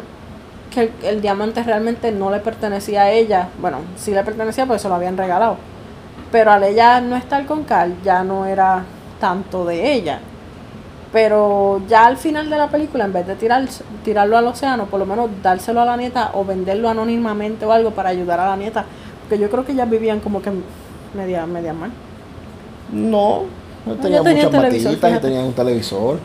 que 0.72 0.80
el, 0.80 0.90
el 1.02 1.20
diamante 1.20 1.62
realmente 1.62 2.12
no 2.12 2.30
le 2.30 2.38
pertenecía 2.38 3.02
a 3.02 3.10
ella. 3.10 3.48
Bueno, 3.60 3.80
sí 3.98 4.12
le 4.12 4.24
pertenecía 4.24 4.64
porque 4.64 4.80
se 4.80 4.88
lo 4.88 4.94
habían 4.94 5.18
regalado. 5.18 5.58
Pero 6.34 6.50
al 6.50 6.64
ella 6.64 7.00
no 7.00 7.14
estar 7.14 7.46
con 7.46 7.62
Carl, 7.62 7.92
ya 8.02 8.24
no 8.24 8.44
era 8.44 8.82
tanto 9.20 9.64
de 9.64 9.94
ella. 9.94 10.18
Pero 11.12 11.80
ya 11.86 12.06
al 12.06 12.16
final 12.16 12.50
de 12.50 12.58
la 12.58 12.68
película, 12.68 13.04
en 13.04 13.12
vez 13.12 13.24
de 13.24 13.36
tirar, 13.36 13.64
tirarlo 14.04 14.36
al 14.36 14.48
océano, 14.48 14.86
por 14.86 14.98
lo 14.98 15.06
menos 15.06 15.30
dárselo 15.40 15.80
a 15.80 15.84
la 15.84 15.96
nieta 15.96 16.32
o 16.34 16.44
venderlo 16.44 16.88
anónimamente 16.88 17.64
o 17.64 17.70
algo 17.70 17.92
para 17.92 18.08
ayudar 18.08 18.40
a 18.40 18.48
la 18.50 18.56
nieta. 18.56 18.84
Porque 19.20 19.38
yo 19.38 19.48
creo 19.48 19.64
que 19.64 19.72
ellas 19.72 19.88
vivían 19.88 20.18
como 20.18 20.42
que 20.42 20.50
media, 21.14 21.46
media 21.46 21.72
mal. 21.72 21.92
no 22.92 23.44
no 23.86 23.94
No, 23.94 24.00
tenían 24.00 24.24
ya 24.24 24.24
tenían 24.24 24.46
muchas 24.46 24.50
televisor, 24.50 24.92
maquillitas 24.92 25.12
y 25.12 25.18
tenían 25.20 25.44
un 25.44 25.52
televisor 25.54 26.18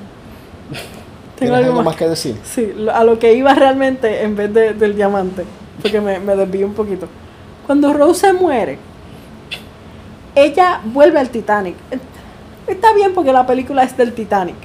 ¿Tienes 1.35 1.55
algo 1.57 1.73
más 1.73 1.85
más 1.85 1.95
que 1.95 2.07
decir? 2.09 2.35
Sí, 2.43 2.73
a 2.93 3.03
lo 3.03 3.19
que 3.19 3.33
iba 3.33 3.53
realmente 3.53 4.23
en 4.23 4.35
vez 4.35 4.53
de- 4.53 4.73
del 4.73 4.95
diamante, 4.95 5.45
porque 5.81 6.01
me, 6.01 6.19
me 6.19 6.35
desvío 6.35 6.65
un 6.65 6.73
poquito. 6.73 7.07
Cuando 7.65 7.93
Rose 7.93 8.27
se 8.27 8.33
muere, 8.33 8.77
ella 10.35 10.81
vuelve 10.85 11.19
al 11.19 11.29
Titanic. 11.29 11.75
Está 12.67 12.93
bien 12.93 13.13
porque 13.13 13.33
la 13.33 13.47
película 13.47 13.83
es 13.83 13.97
del 13.97 14.13
Titanic, 14.13 14.55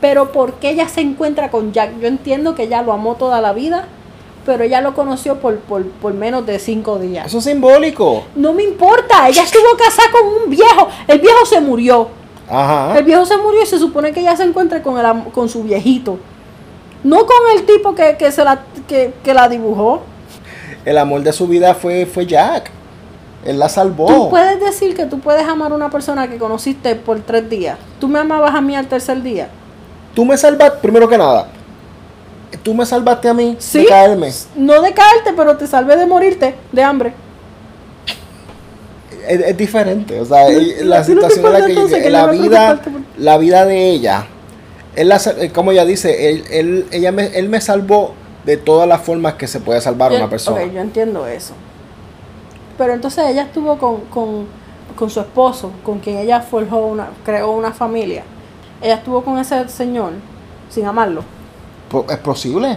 pero 0.00 0.30
¿por 0.32 0.54
qué 0.54 0.70
ella 0.70 0.88
se 0.88 1.00
encuentra 1.00 1.50
con 1.50 1.72
Jack? 1.72 1.98
Yo 2.00 2.06
entiendo 2.06 2.54
que 2.54 2.64
ella 2.64 2.82
lo 2.82 2.92
amó 2.92 3.14
toda 3.14 3.40
la 3.40 3.52
vida, 3.52 3.86
pero 4.44 4.62
ella 4.62 4.80
lo 4.80 4.94
conoció 4.94 5.40
por, 5.40 5.58
por, 5.60 5.86
por 5.86 6.14
menos 6.14 6.44
de 6.44 6.58
cinco 6.58 6.98
días. 6.98 7.26
Eso 7.26 7.38
es 7.38 7.44
simbólico. 7.44 8.24
No 8.34 8.52
me 8.52 8.62
importa, 8.62 9.28
ella 9.28 9.42
estuvo 9.42 9.76
casada 9.76 10.08
con 10.12 10.44
un 10.44 10.50
viejo, 10.50 10.88
el 11.08 11.18
viejo 11.18 11.46
se 11.46 11.60
murió. 11.60 12.08
Ajá. 12.48 12.96
El 12.98 13.04
viejo 13.04 13.24
se 13.24 13.36
murió 13.38 13.62
y 13.62 13.66
se 13.66 13.78
supone 13.78 14.12
que 14.12 14.20
ella 14.20 14.36
se 14.36 14.44
encuentra 14.44 14.82
con, 14.82 14.98
el, 14.98 15.32
con 15.32 15.48
su 15.48 15.62
viejito. 15.64 16.18
No 17.02 17.26
con 17.26 17.36
el 17.54 17.64
tipo 17.64 17.94
que, 17.94 18.16
que 18.16 18.30
se 18.30 18.44
la, 18.44 18.62
que, 18.86 19.14
que 19.24 19.34
la 19.34 19.48
dibujó. 19.48 20.02
El 20.84 20.98
amor 20.98 21.22
de 21.22 21.32
su 21.32 21.48
vida 21.48 21.74
fue, 21.74 22.06
fue 22.06 22.26
Jack. 22.26 22.70
Él 23.46 23.58
la 23.58 23.68
salvó. 23.68 24.06
Tú 24.06 24.30
puedes 24.30 24.58
decir 24.60 24.94
que 24.96 25.06
tú 25.06 25.20
puedes 25.20 25.46
amar 25.46 25.70
a 25.72 25.74
una 25.74 25.88
persona 25.90 26.28
que 26.28 26.36
conociste 26.36 26.94
por 26.96 27.20
tres 27.20 27.48
días. 27.48 27.78
Tú 28.00 28.08
me 28.08 28.18
amabas 28.18 28.54
a 28.54 28.60
mí 28.60 28.74
al 28.74 28.86
tercer 28.88 29.22
día. 29.22 29.48
Tú 30.14 30.24
me 30.24 30.36
salvaste, 30.36 30.78
primero 30.82 31.08
que 31.08 31.16
nada. 31.16 31.48
Tú 32.62 32.74
me 32.74 32.84
salvaste 32.84 33.28
a 33.28 33.34
mí 33.34 33.56
Sí. 33.58 33.78
de 33.80 33.86
caerme. 33.86 34.30
No 34.56 34.80
de 34.82 34.92
caerte, 34.92 35.32
pero 35.36 35.56
te 35.56 35.66
salvé 35.66 35.96
de 35.96 36.06
morirte 36.06 36.54
de 36.72 36.82
hambre. 36.82 37.12
Es, 39.28 39.40
es 39.40 39.56
diferente. 39.56 40.20
O 40.20 40.24
sea, 40.24 40.48
la 40.84 40.98
¿a 41.00 41.04
ti 41.04 41.12
no 41.14 41.20
te 41.22 41.30
situación 41.30 41.46
en 41.46 41.52
la 41.52 41.66
que 41.66 41.72
entonces 41.72 42.02
que 42.02 42.10
la 42.10 42.26
vida, 42.26 42.80
por- 42.82 42.92
la 43.18 43.38
vida 43.38 43.64
de 43.64 43.90
ella, 43.90 44.26
él 44.94 45.08
la 45.08 45.20
eh, 45.38 45.50
como 45.52 45.72
ella 45.72 45.84
dice, 45.84 46.30
él, 46.30 46.44
él, 46.50 46.86
ella 46.92 47.12
me, 47.12 47.26
él 47.38 47.48
me 47.48 47.60
salvó 47.60 48.14
de 48.44 48.56
todas 48.56 48.88
las 48.88 49.00
formas 49.02 49.34
que 49.34 49.46
se 49.48 49.58
puede 49.60 49.80
salvar 49.80 50.12
Yo- 50.12 50.18
una 50.18 50.30
persona. 50.30 50.62
Ok, 50.64 50.72
yo 50.72 50.80
entiendo 50.80 51.26
eso. 51.26 51.54
Pero 52.78 52.92
entonces 52.94 53.24
ella 53.28 53.42
estuvo 53.42 53.78
con, 53.78 54.00
con, 54.12 54.46
con 54.96 55.08
su 55.10 55.20
esposo, 55.20 55.70
con 55.84 55.98
quien 55.98 56.18
ella 56.18 56.40
forjó 56.40 56.86
una, 56.86 57.08
creó 57.24 57.50
una 57.52 57.72
familia. 57.72 58.22
Ella 58.82 58.94
estuvo 58.96 59.22
con 59.22 59.38
ese 59.38 59.68
señor 59.68 60.12
sin 60.68 60.84
amarlo. 60.86 61.22
Po- 61.90 62.04
Es 62.08 62.18
posible. 62.18 62.76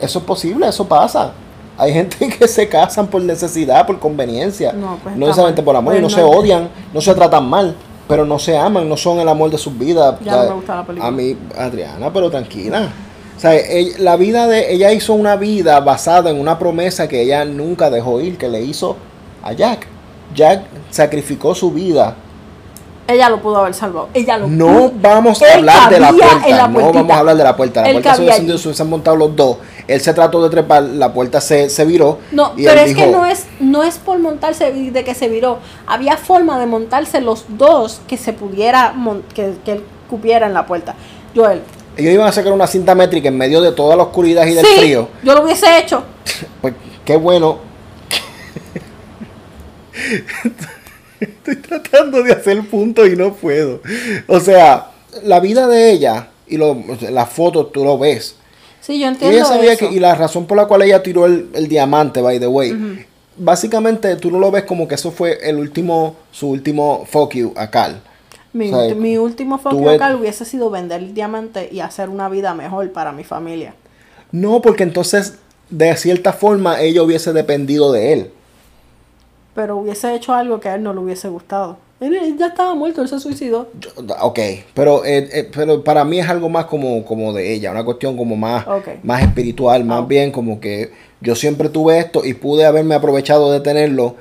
Eso 0.00 0.18
es 0.18 0.24
posible, 0.24 0.68
eso 0.68 0.86
pasa. 0.86 1.32
Hay 1.78 1.92
gente 1.92 2.28
que 2.38 2.46
se 2.48 2.68
casan 2.68 3.06
por 3.06 3.22
necesidad, 3.22 3.86
por 3.86 3.98
conveniencia. 3.98 4.72
No, 4.72 4.98
pues 5.02 5.14
no 5.16 5.26
necesariamente 5.26 5.62
por 5.62 5.74
amor, 5.76 5.94
y 5.94 5.98
no, 5.98 6.02
Pues 6.04 6.14
se 6.14 6.20
no. 6.20 6.28
odian, 6.28 6.68
no 6.92 7.00
se 7.00 7.14
tratan 7.14 7.48
mal, 7.48 7.74
pero 8.08 8.24
no 8.26 8.38
se 8.38 8.56
aman, 8.58 8.88
no 8.88 8.96
son 8.96 9.18
el 9.20 9.28
amor 9.28 9.50
de 9.50 9.58
sus 9.58 9.76
vidas. 9.78 10.16
Ya 10.22 10.36
no 10.36 10.42
me 10.48 10.54
gusta 10.56 10.76
la 10.76 10.84
película. 10.86 11.08
A 11.08 11.10
mí, 11.10 11.36
Adriana, 11.58 12.12
pero 12.12 12.30
tranquila. 12.30 12.88
O 13.36 13.40
sea, 13.40 13.54
ella- 13.54 13.96
la 13.98 14.16
vida 14.16 14.46
de 14.46 14.72
ella 14.72 14.92
hizo 14.92 15.12
una 15.12 15.36
vida 15.36 15.78
basada 15.80 16.30
en 16.30 16.40
una 16.40 16.58
promesa 16.58 17.06
que 17.08 17.22
ella 17.22 17.44
nunca 17.44 17.90
dejó 17.90 18.20
ir, 18.20 18.38
que 18.38 18.48
le 18.48 18.62
hizo 18.62 18.96
a 19.42 19.52
Jack. 19.52 19.86
Jack 20.34 20.62
sacrificó 20.90 21.54
su 21.54 21.70
vida. 21.70 22.16
Ella 23.08 23.28
lo 23.28 23.40
pudo 23.40 23.58
haber 23.58 23.72
salvado. 23.72 24.08
Ella 24.14 24.36
lo 24.36 24.48
No 24.48 24.66
pudo. 24.66 24.92
vamos 25.00 25.40
a 25.40 25.54
hablar 25.54 25.88
de 25.90 26.00
la 26.00 26.08
puerta. 26.12 26.68
no 26.68 26.92
vamos 26.92 27.10
a 27.12 27.18
hablar 27.20 27.36
de 27.36 27.44
la 27.44 27.56
puerta. 27.56 27.82
La 27.82 27.88
Él 27.88 27.94
puerta 27.94 28.10
se 28.16 28.16
se 28.58 28.68
hubiesen 28.68 28.90
montado 28.90 29.16
los 29.16 29.36
dos. 29.36 29.58
Él 29.86 30.00
se 30.00 30.12
trató 30.12 30.42
de 30.42 30.50
trepar, 30.50 30.82
la 30.82 31.12
puerta 31.12 31.40
se, 31.40 31.70
se 31.70 31.84
viró. 31.84 32.18
No, 32.32 32.52
y 32.56 32.64
pero 32.64 32.80
es 32.80 32.96
que 32.96 33.06
no 33.06 33.24
es, 33.24 33.46
no 33.60 33.84
es 33.84 33.98
por 33.98 34.18
montarse 34.18 34.72
de 34.72 35.04
que 35.04 35.14
se 35.14 35.28
viró. 35.28 35.58
Había 35.86 36.16
forma 36.16 36.58
de 36.58 36.66
montarse 36.66 37.20
los 37.20 37.44
dos 37.50 38.00
que 38.08 38.16
se 38.16 38.32
pudiera, 38.32 38.92
que, 39.34 39.54
que 39.64 39.72
él 39.72 39.84
cupiera 40.10 40.46
en 40.48 40.54
la 40.54 40.66
puerta. 40.66 40.96
Joel. 41.34 41.62
Ellos 41.96 42.12
iban 42.12 42.26
a 42.28 42.32
sacar 42.32 42.52
una 42.52 42.66
cinta 42.66 42.94
métrica 42.94 43.28
en 43.28 43.38
medio 43.38 43.60
de 43.62 43.72
toda 43.72 43.96
la 43.96 44.02
oscuridad 44.04 44.46
y 44.46 44.54
del 44.54 44.64
sí, 44.66 44.72
frío. 44.78 45.08
yo 45.22 45.34
lo 45.34 45.42
hubiese 45.42 45.78
hecho. 45.78 46.02
Pues 46.60 46.74
qué 47.04 47.16
bueno. 47.16 47.58
Estoy 51.20 51.56
tratando 51.56 52.22
de 52.22 52.32
hacer 52.32 52.60
punto 52.68 53.06
y 53.06 53.16
no 53.16 53.32
puedo. 53.34 53.80
O 54.26 54.40
sea, 54.40 54.90
la 55.22 55.40
vida 55.40 55.66
de 55.66 55.90
ella 55.90 56.28
y 56.46 56.56
lo, 56.58 56.76
las 57.10 57.28
fotos 57.30 57.72
tú 57.72 57.84
lo 57.84 57.98
ves. 57.98 58.36
Sí, 58.80 58.98
yo 58.98 59.06
Y 59.06 59.08
entiendo 59.08 59.36
ella 59.36 59.44
sabía 59.46 59.72
eso. 59.72 59.88
que, 59.88 59.94
y 59.94 59.98
la 59.98 60.14
razón 60.14 60.46
por 60.46 60.56
la 60.56 60.66
cual 60.66 60.82
ella 60.82 61.02
tiró 61.02 61.26
el, 61.26 61.48
el 61.54 61.68
diamante, 61.68 62.20
by 62.20 62.38
the 62.38 62.46
way, 62.46 63.04
básicamente 63.36 64.14
tú 64.16 64.30
no 64.30 64.38
lo 64.38 64.50
ves 64.50 64.64
como 64.64 64.86
que 64.86 64.94
eso 64.94 65.10
fue 65.10 65.38
el 65.42 65.56
último, 65.56 66.16
su 66.30 66.48
último 66.50 67.04
fuck 67.10 67.34
you 67.34 67.52
a 67.56 67.70
Cal. 67.70 68.00
Mi, 68.56 68.72
O 68.72 68.86
sea, 68.86 68.94
mi 68.94 69.18
último 69.18 69.60
ves- 69.62 69.74
local 69.92 70.16
hubiese 70.16 70.44
sido 70.44 70.70
vender 70.70 71.02
el 71.02 71.12
diamante 71.14 71.68
y 71.70 71.80
hacer 71.80 72.08
una 72.08 72.28
vida 72.28 72.54
mejor 72.54 72.90
para 72.92 73.12
mi 73.12 73.22
familia. 73.22 73.74
No, 74.32 74.62
porque 74.62 74.82
entonces 74.82 75.38
de 75.68 75.94
cierta 75.96 76.32
forma 76.32 76.80
ella 76.80 77.02
hubiese 77.02 77.32
dependido 77.32 77.92
de 77.92 78.12
él. 78.12 78.30
Pero 79.54 79.76
hubiese 79.76 80.14
hecho 80.14 80.32
algo 80.34 80.60
que 80.60 80.68
a 80.68 80.74
él 80.74 80.82
no 80.82 80.92
le 80.92 81.00
hubiese 81.00 81.28
gustado. 81.28 81.78
Él, 81.98 82.14
él 82.14 82.36
ya 82.38 82.48
estaba 82.48 82.74
muerto, 82.74 83.00
él 83.00 83.08
se 83.08 83.18
suicidó. 83.18 83.68
Yo- 83.80 83.90
Ok, 84.20 84.38
pero, 84.74 85.04
eh, 85.04 85.28
eh, 85.32 85.50
pero 85.54 85.82
para 85.82 86.04
mí 86.04 86.18
es 86.20 86.28
algo 86.28 86.48
más 86.48 86.66
como, 86.66 87.04
como 87.04 87.32
de 87.32 87.54
ella, 87.54 87.70
una 87.70 87.84
cuestión 87.84 88.16
como 88.16 88.36
más, 88.36 88.66
más 89.02 89.22
espiritual, 89.22 89.82
más 89.84 90.06
bien 90.06 90.30
como 90.30 90.60
que 90.60 90.92
yo 91.22 91.34
siempre 91.34 91.68
tuve 91.70 91.98
esto 91.98 92.22
y 92.24 92.34
pude 92.34 92.66
haberme 92.66 92.94
aprovechado 92.94 93.50
de 93.50 93.60
tenerlo 93.60 94.16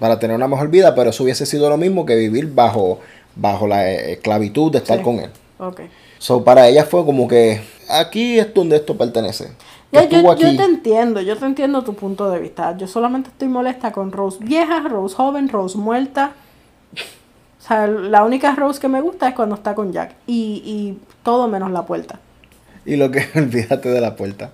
para 0.00 0.18
tener 0.18 0.34
una 0.34 0.48
mejor 0.48 0.68
vida, 0.70 0.94
pero 0.94 1.10
eso 1.10 1.22
hubiese 1.22 1.46
sido 1.46 1.68
lo 1.68 1.76
mismo 1.76 2.04
que 2.04 2.16
vivir 2.16 2.52
bajo, 2.52 2.98
bajo 3.36 3.66
la 3.66 3.90
eh, 3.90 4.12
esclavitud 4.12 4.72
de 4.72 4.78
estar 4.78 4.98
Sí. 4.98 5.04
con 5.04 5.18
él. 5.20 5.30
Ok. 5.58 5.80
So, 6.18 6.44
para 6.44 6.68
ella 6.68 6.84
fue 6.84 7.04
como 7.04 7.26
que 7.28 7.60
aquí 7.88 8.38
es 8.38 8.52
donde 8.52 8.76
esto 8.76 8.96
pertenece. 8.96 9.52
Ya, 9.92 10.08
yo, 10.08 10.36
te 10.36 10.62
entiendo, 10.62 11.20
yo 11.20 11.36
te 11.36 11.44
entiendo 11.46 11.82
tu 11.82 11.94
punto 11.94 12.30
de 12.30 12.38
vista. 12.38 12.76
Yo 12.76 12.86
solamente 12.86 13.30
estoy 13.30 13.48
molesta 13.48 13.90
con 13.90 14.12
Rose 14.12 14.38
vieja, 14.40 14.80
Rose 14.88 15.16
joven, 15.16 15.48
Rose 15.48 15.76
muerta. 15.76 16.32
O 16.94 17.62
sea, 17.62 17.86
la 17.86 18.24
única 18.24 18.54
Rose 18.54 18.80
que 18.80 18.88
me 18.88 19.00
gusta 19.00 19.28
es 19.28 19.34
cuando 19.34 19.54
está 19.56 19.74
con 19.74 19.92
Jack. 19.92 20.14
Y, 20.26 20.62
y 20.64 20.98
todo 21.24 21.48
menos 21.48 21.70
la 21.72 21.84
puerta. 21.86 22.20
Y 22.86 22.96
lo 22.96 23.10
que 23.10 23.26
olvídate 23.34 23.88
de 23.88 24.00
la 24.00 24.14
puerta. 24.14 24.52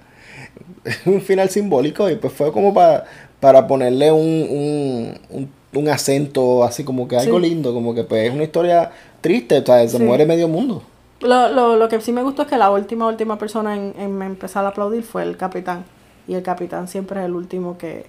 un 1.04 1.20
final 1.20 1.50
simbólico 1.50 2.08
y 2.08 2.16
pues 2.16 2.32
fue 2.32 2.52
como 2.52 2.72
para, 2.72 3.04
para 3.40 3.66
ponerle 3.66 4.10
un, 4.12 4.20
un, 4.20 5.20
un, 5.30 5.50
un 5.74 5.88
acento 5.88 6.64
así 6.64 6.84
como 6.84 7.06
que 7.08 7.16
algo 7.16 7.38
Sí. 7.40 7.48
lindo, 7.48 7.72
como 7.74 7.94
que 7.94 8.04
pues 8.04 8.28
es 8.28 8.34
una 8.34 8.44
historia 8.44 8.92
triste, 9.20 9.58
o 9.58 9.64
sea, 9.66 9.86
se 9.88 9.98
Sí. 9.98 10.02
muere 10.02 10.24
medio 10.26 10.48
mundo. 10.48 10.82
Lo, 11.20 11.48
lo, 11.48 11.76
lo 11.76 11.88
que 11.88 12.00
sí 12.00 12.12
me 12.12 12.22
gustó 12.22 12.42
es 12.42 12.48
que 12.48 12.56
la 12.58 12.70
última, 12.70 13.06
última 13.08 13.38
persona 13.38 13.74
en, 13.74 13.94
en 13.98 14.20
empezar 14.22 14.64
a 14.64 14.68
aplaudir 14.68 15.02
fue 15.02 15.22
el 15.22 15.36
capitán. 15.36 15.84
Y 16.28 16.34
el 16.34 16.42
capitán 16.42 16.88
siempre 16.88 17.20
es 17.20 17.26
el 17.26 17.32
último 17.34 17.78
que, 17.78 18.06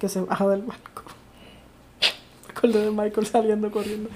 que 0.00 0.08
se 0.08 0.20
baja 0.20 0.46
del 0.48 0.62
barco. 0.62 1.02
Me 2.46 2.50
acordé 2.54 2.84
de 2.84 2.90
Michael 2.90 3.26
saliendo 3.26 3.70
corriendo. 3.70 4.08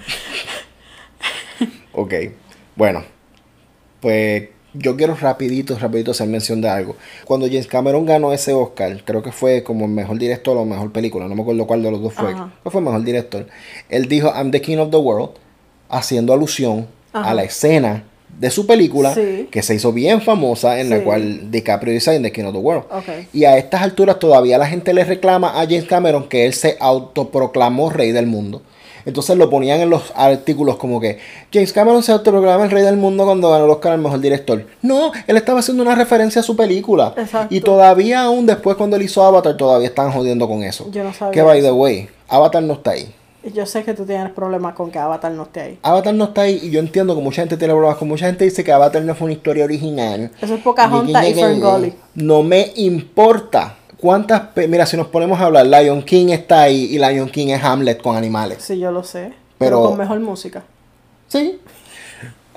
Ok, 1.93 2.13
bueno, 2.75 3.03
pues 4.01 4.49
yo 4.79 4.95
quiero 4.95 5.15
rapidito, 5.15 5.77
rapidito 5.77 6.11
hacer 6.11 6.27
mención 6.27 6.61
de 6.61 6.69
algo. 6.69 6.95
Cuando 7.25 7.47
James 7.47 7.67
Cameron 7.67 8.05
ganó 8.05 8.33
ese 8.33 8.53
Oscar, 8.53 9.01
creo 9.05 9.21
que 9.23 9.31
fue 9.31 9.63
como 9.63 9.85
el 9.85 9.91
mejor 9.91 10.17
director 10.17 10.55
o 10.57 10.65
mejor 10.65 10.91
película, 10.91 11.27
no 11.27 11.35
me 11.35 11.41
acuerdo 11.41 11.65
cuál 11.67 11.83
de 11.83 11.91
los 11.91 12.01
dos 12.01 12.13
fue, 12.13 12.31
Ajá. 12.33 12.51
fue 12.65 12.81
mejor 12.81 13.03
director. 13.03 13.47
Él 13.89 14.07
dijo, 14.07 14.31
I'm 14.35 14.51
the 14.51 14.61
king 14.61 14.77
of 14.77 14.89
the 14.91 14.97
world, 14.97 15.31
haciendo 15.89 16.33
alusión 16.33 16.87
Ajá. 17.13 17.29
a 17.29 17.33
la 17.33 17.43
escena 17.43 18.03
de 18.39 18.51
su 18.51 18.67
película 18.67 19.13
Sí. 19.15 19.47
que 19.49 19.63
se 19.63 19.73
hizo 19.73 19.91
bien 19.93 20.21
famosa 20.21 20.79
en 20.79 20.89
la 20.91 21.03
cual 21.03 21.49
DiCaprio 21.49 21.93
dice 21.93 22.13
I'm 22.13 22.21
the 22.21 22.31
king 22.31 22.43
of 22.43 22.53
the 22.53 22.59
world. 22.59 22.83
Ok. 22.91 23.05
Y 23.33 23.45
a 23.45 23.57
estas 23.57 23.81
alturas 23.81 24.19
todavía 24.19 24.57
la 24.57 24.67
gente 24.67 24.93
le 24.93 25.03
reclama 25.05 25.59
a 25.59 25.63
James 25.65 25.85
Cameron 25.85 26.27
que 26.27 26.45
él 26.45 26.53
se 26.53 26.77
autoproclamó 26.79 27.89
rey 27.89 28.11
del 28.11 28.27
mundo. 28.27 28.61
Entonces 29.07 29.37
lo 29.37 29.49
ponían 29.49 29.79
en 29.79 29.89
los 29.89 30.11
artículos 30.15 30.75
como 30.75 30.99
que 30.99 31.17
James 31.53 31.71
Cameron 31.71 32.03
se 32.03 32.11
autoproclama 32.11 32.65
el 32.65 32.71
rey 32.71 32.83
del 32.83 32.97
mundo 32.97 33.23
cuando 33.23 33.49
ganó 33.49 33.63
el 33.63 33.71
Oscar 33.71 33.93
al 33.93 33.99
mejor 33.99 34.19
director. 34.19 34.65
No, 34.81 35.13
él 35.25 35.37
estaba 35.37 35.61
haciendo 35.61 35.81
una 35.81 35.95
referencia 35.95 36.41
a 36.41 36.43
su 36.43 36.57
película. 36.57 37.13
Exacto. 37.15 37.55
Y 37.55 37.61
todavía 37.61 38.23
aún 38.23 38.45
después 38.45 38.75
cuando 38.75 38.97
él 38.97 39.03
hizo 39.03 39.23
Avatar 39.23 39.55
todavía 39.55 39.87
están 39.87 40.11
jodiendo 40.11 40.45
con 40.45 40.61
eso. 40.61 40.91
Yo 40.91 41.05
no 41.05 41.13
sabía 41.13 41.31
Que 41.31 41.41
by 41.41 41.61
the 41.61 41.71
way, 41.71 42.09
Avatar 42.27 42.61
no 42.61 42.73
está 42.73 42.91
ahí. 42.91 43.15
Y 43.45 43.53
Yo 43.53 43.65
sé 43.65 43.85
que 43.85 43.93
tú 43.93 44.05
tienes 44.05 44.33
problemas 44.33 44.73
con 44.73 44.91
que 44.91 44.99
Avatar 44.99 45.31
no 45.31 45.43
esté 45.43 45.61
ahí. 45.61 45.79
Avatar 45.83 46.13
no 46.13 46.25
está 46.25 46.41
ahí 46.41 46.59
y 46.63 46.69
yo 46.69 46.81
entiendo 46.81 47.15
que 47.15 47.21
mucha 47.21 47.43
gente 47.43 47.55
tiene 47.55 47.73
problemas 47.73 47.97
con 47.97 48.09
mucha 48.09 48.25
gente 48.25 48.43
dice 48.43 48.61
que 48.61 48.73
Avatar 48.73 49.01
no 49.03 49.15
fue 49.15 49.25
una 49.27 49.35
historia 49.35 49.63
original. 49.63 50.31
Eso 50.41 50.55
es 50.55 50.61
Pocahontas 50.61 51.25
y 51.29 51.33
Ferngully. 51.33 51.93
No 52.13 52.43
me 52.43 52.73
importa 52.75 53.76
cuántas... 53.99 54.43
Mira, 54.67 54.85
si 54.85 54.97
nos 54.97 55.07
ponemos 55.07 55.39
a 55.39 55.45
hablar, 55.45 55.65
Lion 55.65 56.03
King 56.03 56.27
está 56.29 56.61
ahí 56.63 56.85
y 56.95 56.97
Lion 56.99 57.29
King 57.29 57.47
es 57.49 57.63
Hamlet 57.63 58.01
con 58.01 58.15
animales. 58.15 58.59
Sí, 58.61 58.77
yo 58.79 58.91
lo 58.91 59.03
sé. 59.03 59.33
Pero, 59.57 59.77
Pero- 59.77 59.81
con 59.89 59.97
mejor 59.97 60.19
música. 60.19 60.63
Sí. 61.27 61.59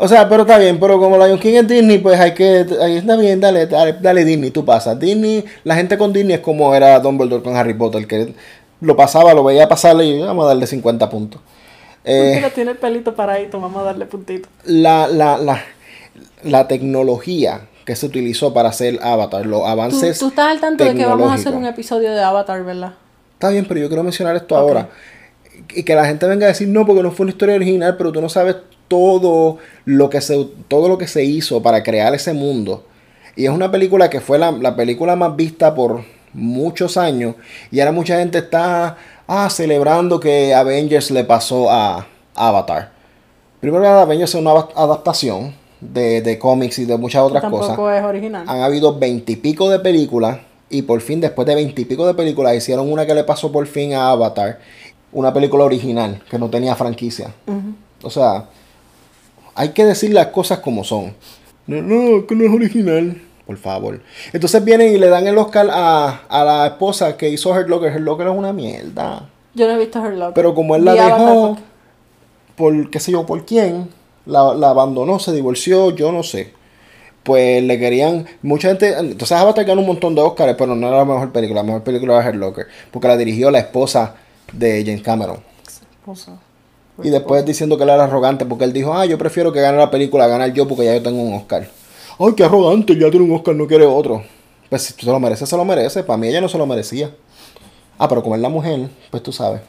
O 0.03 0.09
sea, 0.09 0.28
pero 0.30 0.43
está 0.43 0.57
bien, 0.57 0.80
pero 0.80 0.99
como 0.99 1.18
Lion 1.18 1.38
King 1.38 1.55
es 1.57 1.68
Disney, 1.68 1.99
pues 1.99 2.18
hay 2.18 2.32
que... 2.32 2.66
Ahí 2.80 2.97
está 2.97 3.16
bien, 3.16 3.38
dale, 3.41 3.66
dale, 3.66 3.93
dale 4.01 4.24
Disney, 4.24 4.51
tú 4.51 4.64
pasas. 4.64 4.99
Disney, 4.99 5.45
la 5.64 5.74
gente 5.74 5.99
con 5.99 6.12
Disney 6.12 6.34
es 6.36 6.41
como 6.41 6.74
era 6.74 6.99
Dumbledore 7.01 7.43
con 7.43 7.55
Harry 7.57 7.74
Potter, 7.74 8.07
que 8.07 8.32
lo 8.80 8.97
pasaba, 8.97 9.34
lo 9.34 9.45
veía 9.45 9.68
pasarle 9.68 10.07
y 10.07 10.20
vamos 10.20 10.45
a 10.47 10.49
darle 10.49 10.66
50 10.66 11.11
puntos. 11.11 11.41
Eh, 12.05 12.43
tiene 12.55 12.70
el 12.70 12.76
pelito 12.78 13.14
paradito, 13.14 13.61
vamos 13.61 13.82
a 13.82 13.84
darle 13.84 14.07
puntito. 14.07 14.49
la, 14.64 15.07
la, 15.07 15.36
la, 15.36 15.62
la 16.45 16.66
tecnología 16.66 17.68
que 17.85 17.97
se 17.97 18.07
utilizó 18.07 18.53
para 18.53 18.68
hacer 18.68 18.99
Avatar, 19.03 19.47
los 19.47 19.61
Tú, 19.61 19.66
avances. 19.66 20.18
tú 20.18 20.28
estás 20.28 20.49
al 20.49 20.61
tanto 20.61 20.85
de 20.85 20.95
que 20.95 21.05
vamos 21.05 21.31
a 21.31 21.35
hacer 21.35 21.55
un 21.55 21.66
episodio 21.66 22.12
de 22.12 22.22
Avatar, 22.22 22.62
¿verdad? 22.64 22.95
Está 23.35 23.51
bien, 23.51 23.64
pero 23.66 23.81
yo 23.81 23.89
quiero 23.89 24.03
mencionar 24.03 24.37
esto 24.37 24.57
ahora. 24.57 24.91
Y 25.74 25.83
que 25.83 25.95
la 25.95 26.05
gente 26.05 26.26
venga 26.26 26.47
a 26.47 26.49
decir, 26.49 26.68
no, 26.68 26.87
porque 26.87 27.03
no 27.03 27.11
fue 27.11 27.24
una 27.24 27.33
historia 27.33 27.55
original, 27.55 27.97
pero 27.97 28.12
tú 28.12 28.20
no 28.20 28.28
sabes 28.28 28.57
todo 28.89 29.59
lo 29.85 30.11
que 30.11 30.20
se, 30.20 30.49
todo 30.68 30.89
lo 30.89 30.99
que 30.99 31.07
se 31.07 31.24
hizo 31.24 31.62
para 31.62 31.83
crear 31.83 32.14
ese 32.14 32.33
mundo. 32.33 32.85
Y 33.37 33.45
es 33.45 33.51
una 33.51 33.70
película 33.70 34.11
que 34.11 34.20
fue 34.20 34.39
la, 34.39 34.51
la 34.53 34.74
película 34.76 35.16
más 35.16 35.37
vista 35.37 35.74
por 35.74 36.03
muchos 36.33 36.97
años. 36.97 37.37
Y 37.70 37.81
ahora 37.81 37.93
mucha 37.93 38.18
gente 38.18 38.39
está 38.39 38.97
ah, 39.26 39.49
celebrando 39.51 40.20
que 40.20 40.55
Avengers 40.55 41.11
le 41.11 41.24
pasó 41.24 41.70
a 41.70 42.07
Avatar. 42.35 42.93
Primero, 43.61 43.87
Avengers 43.87 44.35
es 44.35 44.41
una 44.41 44.51
adaptación 44.51 45.55
de, 45.81 46.22
de 46.22 46.39
cómics 46.39 46.78
y 46.78 46.85
de 46.85 46.97
muchas 46.97 47.22
otras 47.22 47.43
Tampoco 47.43 47.74
cosas. 47.76 47.99
es 47.99 48.05
original. 48.05 48.45
Han 48.47 48.61
habido 48.62 48.99
veintipico 48.99 49.68
de 49.70 49.78
películas 49.78 50.39
y 50.68 50.83
por 50.83 51.01
fin, 51.01 51.20
después 51.20 51.47
de 51.47 51.55
veintipico 51.55 52.07
de 52.07 52.14
películas, 52.14 52.55
hicieron 52.55 52.93
una 52.93 53.07
que 53.07 53.14
le 53.14 53.24
pasó 53.24 53.51
por 53.51 53.66
fin 53.66 53.95
a 53.95 54.11
Avatar. 54.11 54.59
Una 55.12 55.33
película 55.35 55.64
original 55.64 56.22
que 56.31 56.39
no 56.39 56.49
tenía 56.49 56.76
franquicia. 56.76 57.35
O 58.03 58.11
sea, 58.11 58.45
hay 59.57 59.70
que 59.70 59.85
decir 59.85 60.12
las 60.12 60.28
cosas 60.28 60.61
como 60.61 60.85
son. 60.85 61.14
No, 61.66 61.83
no, 61.83 62.26
que 62.26 62.37
no 62.37 62.45
es 62.45 62.51
original. 62.53 63.20
Por 63.45 63.57
favor. 63.57 64.01
Entonces 64.33 64.64
vienen 64.64 64.95
y 64.95 64.99
le 64.99 65.09
dan 65.09 65.26
el 65.26 65.37
Oscar 65.37 65.68
a, 65.72 66.22
a 66.28 66.45
la 66.45 66.66
esposa 66.68 67.16
que 67.16 67.28
hizo 67.28 67.51
Hurt 67.51 67.68
Locker. 67.68 67.93
Hurt 67.93 68.03
Locker 68.03 68.28
es 68.28 68.33
una 68.33 68.53
mierda. 68.53 69.28
Yo 69.55 69.66
no 69.66 69.74
he 69.74 69.78
visto 69.78 69.99
Her 69.99 70.12
Locker. 70.12 70.35
Pero 70.35 70.55
como 70.55 70.76
él 70.76 70.85
la 70.85 70.95
dejó, 70.95 71.59
por 72.55 72.91
qué 72.91 73.01
sé 73.01 73.11
yo, 73.11 73.26
por 73.26 73.45
quién, 73.45 73.89
la, 74.31 74.55
la 74.55 74.70
abandonó, 74.70 75.18
se 75.18 75.33
divorció, 75.33 75.91
yo 75.91 76.12
no 76.12 76.22
sé. 76.22 76.53
Pues 77.22 77.62
le 77.62 77.78
querían, 77.78 78.26
mucha 78.43 78.68
gente, 78.68 78.97
entonces 78.99 79.33
Avatar 79.33 79.64
ganó 79.64 79.83
un 79.83 79.89
montón 79.89 80.14
de 80.14 80.22
Oscars, 80.22 80.55
pero 80.57 80.74
no 80.74 80.89
era 80.89 80.99
la 80.99 81.05
mejor 81.05 81.33
película, 81.33 81.61
la 81.61 81.66
mejor 81.66 81.83
película 81.83 82.18
era 82.18 82.28
Hurt 82.28 82.37
Locker, 82.37 82.66
porque 82.91 83.09
la 83.09 83.16
dirigió 83.16 83.51
la 83.51 83.59
esposa 83.59 84.14
de 84.53 84.83
James 84.85 85.03
Cameron. 85.03 85.39
Esposa. 86.01 86.39
Y 87.03 87.11
después 87.11 87.45
diciendo 87.45 87.76
que 87.76 87.85
él 87.85 87.91
era 87.91 88.05
arrogante 88.05 88.45
porque 88.45 88.64
él 88.64 88.72
dijo, 88.72 88.95
ah, 88.95 89.07
yo 89.07 89.18
prefiero 89.18 89.53
que 89.53 89.61
gane 89.61 89.78
la 89.78 89.91
película 89.91 90.24
a 90.24 90.28
ganar 90.28 90.53
yo 90.53 90.66
porque 90.66 90.85
ya 90.85 90.95
yo 90.95 91.03
tengo 91.03 91.22
un 91.22 91.35
Oscar. 91.35 91.68
Ay, 92.18 92.35
qué 92.35 92.45
arrogante, 92.45 92.95
ya 92.99 93.11
tiene 93.11 93.24
un 93.26 93.35
Oscar, 93.35 93.55
no 93.55 93.66
quiere 93.66 93.87
otro. 93.87 94.22
Pues 94.68 94.83
si 94.83 94.93
se 94.93 95.07
lo 95.07 95.18
merece, 95.18 95.47
se 95.47 95.57
lo 95.57 95.64
merece. 95.64 96.03
Para 96.03 96.16
mí 96.16 96.28
ella 96.28 96.41
no 96.41 96.49
se 96.49 96.59
lo 96.59 96.66
merecía. 96.66 97.11
Ah, 97.99 98.09
pero 98.09 98.22
como 98.22 98.35
es 98.35 98.41
la 98.41 98.49
mujer, 98.49 98.89
pues 99.11 99.22
tú 99.22 99.33
sabes. 99.33 99.61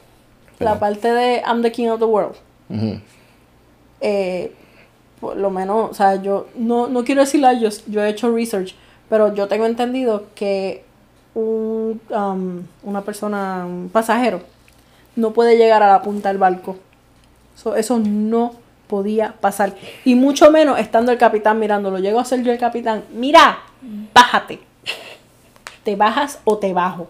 La 0.58 0.78
parte 0.78 1.12
de 1.12 1.42
I'm 1.46 1.62
the 1.62 1.72
King 1.72 1.88
of 1.88 1.98
the 1.98 2.04
World. 2.04 2.36
Ujú. 2.68 3.00
Eh, 4.02 4.52
por 5.20 5.36
lo 5.36 5.50
menos, 5.50 5.90
o 5.90 5.94
sea, 5.94 6.16
yo 6.16 6.48
no, 6.56 6.88
no 6.88 7.04
quiero 7.04 7.20
decirla, 7.20 7.52
yo, 7.54 7.68
yo 7.86 8.02
he 8.02 8.08
hecho 8.08 8.34
research, 8.34 8.74
pero 9.08 9.34
yo 9.34 9.46
tengo 9.46 9.66
entendido 9.66 10.26
que 10.34 10.84
un, 11.34 12.00
um, 12.10 12.62
una 12.82 13.02
persona, 13.02 13.64
un 13.64 13.88
pasajero, 13.88 14.40
no 15.14 15.32
puede 15.32 15.56
llegar 15.56 15.82
a 15.82 15.88
la 15.88 16.02
punta 16.02 16.28
del 16.28 16.38
barco. 16.38 16.76
So, 17.54 17.76
eso 17.76 17.98
no 17.98 18.54
podía 18.88 19.34
pasar. 19.40 19.74
Y 20.04 20.14
mucho 20.14 20.50
menos 20.50 20.78
estando 20.78 21.12
el 21.12 21.18
capitán 21.18 21.58
mirándolo. 21.58 21.98
Llego 21.98 22.18
a 22.18 22.24
ser 22.24 22.42
yo 22.42 22.52
el 22.52 22.58
capitán. 22.58 23.04
Mira, 23.14 23.60
bájate. 24.12 24.60
Te 25.84 25.96
bajas 25.96 26.38
o 26.44 26.58
te 26.58 26.72
bajo. 26.72 27.08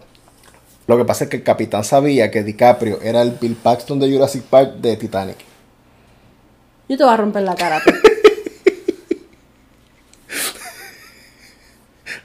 Lo 0.87 0.97
que 0.97 1.05
pasa 1.05 1.25
es 1.25 1.29
que 1.29 1.37
el 1.37 1.43
capitán 1.43 1.83
sabía 1.83 2.29
que 2.29 2.43
DiCaprio 2.43 3.01
era 3.01 3.21
el 3.21 3.31
Bill 3.31 3.55
Paxton 3.55 3.99
de 3.99 4.11
Jurassic 4.11 4.43
Park 4.43 4.75
de 4.75 4.97
Titanic. 4.97 5.52
Yo 6.93 6.97
te 6.97 7.03
voy 7.05 7.13
a 7.13 7.17
romper 7.17 7.41
la 7.41 7.55
cara. 7.55 7.81
ti. 7.83 7.91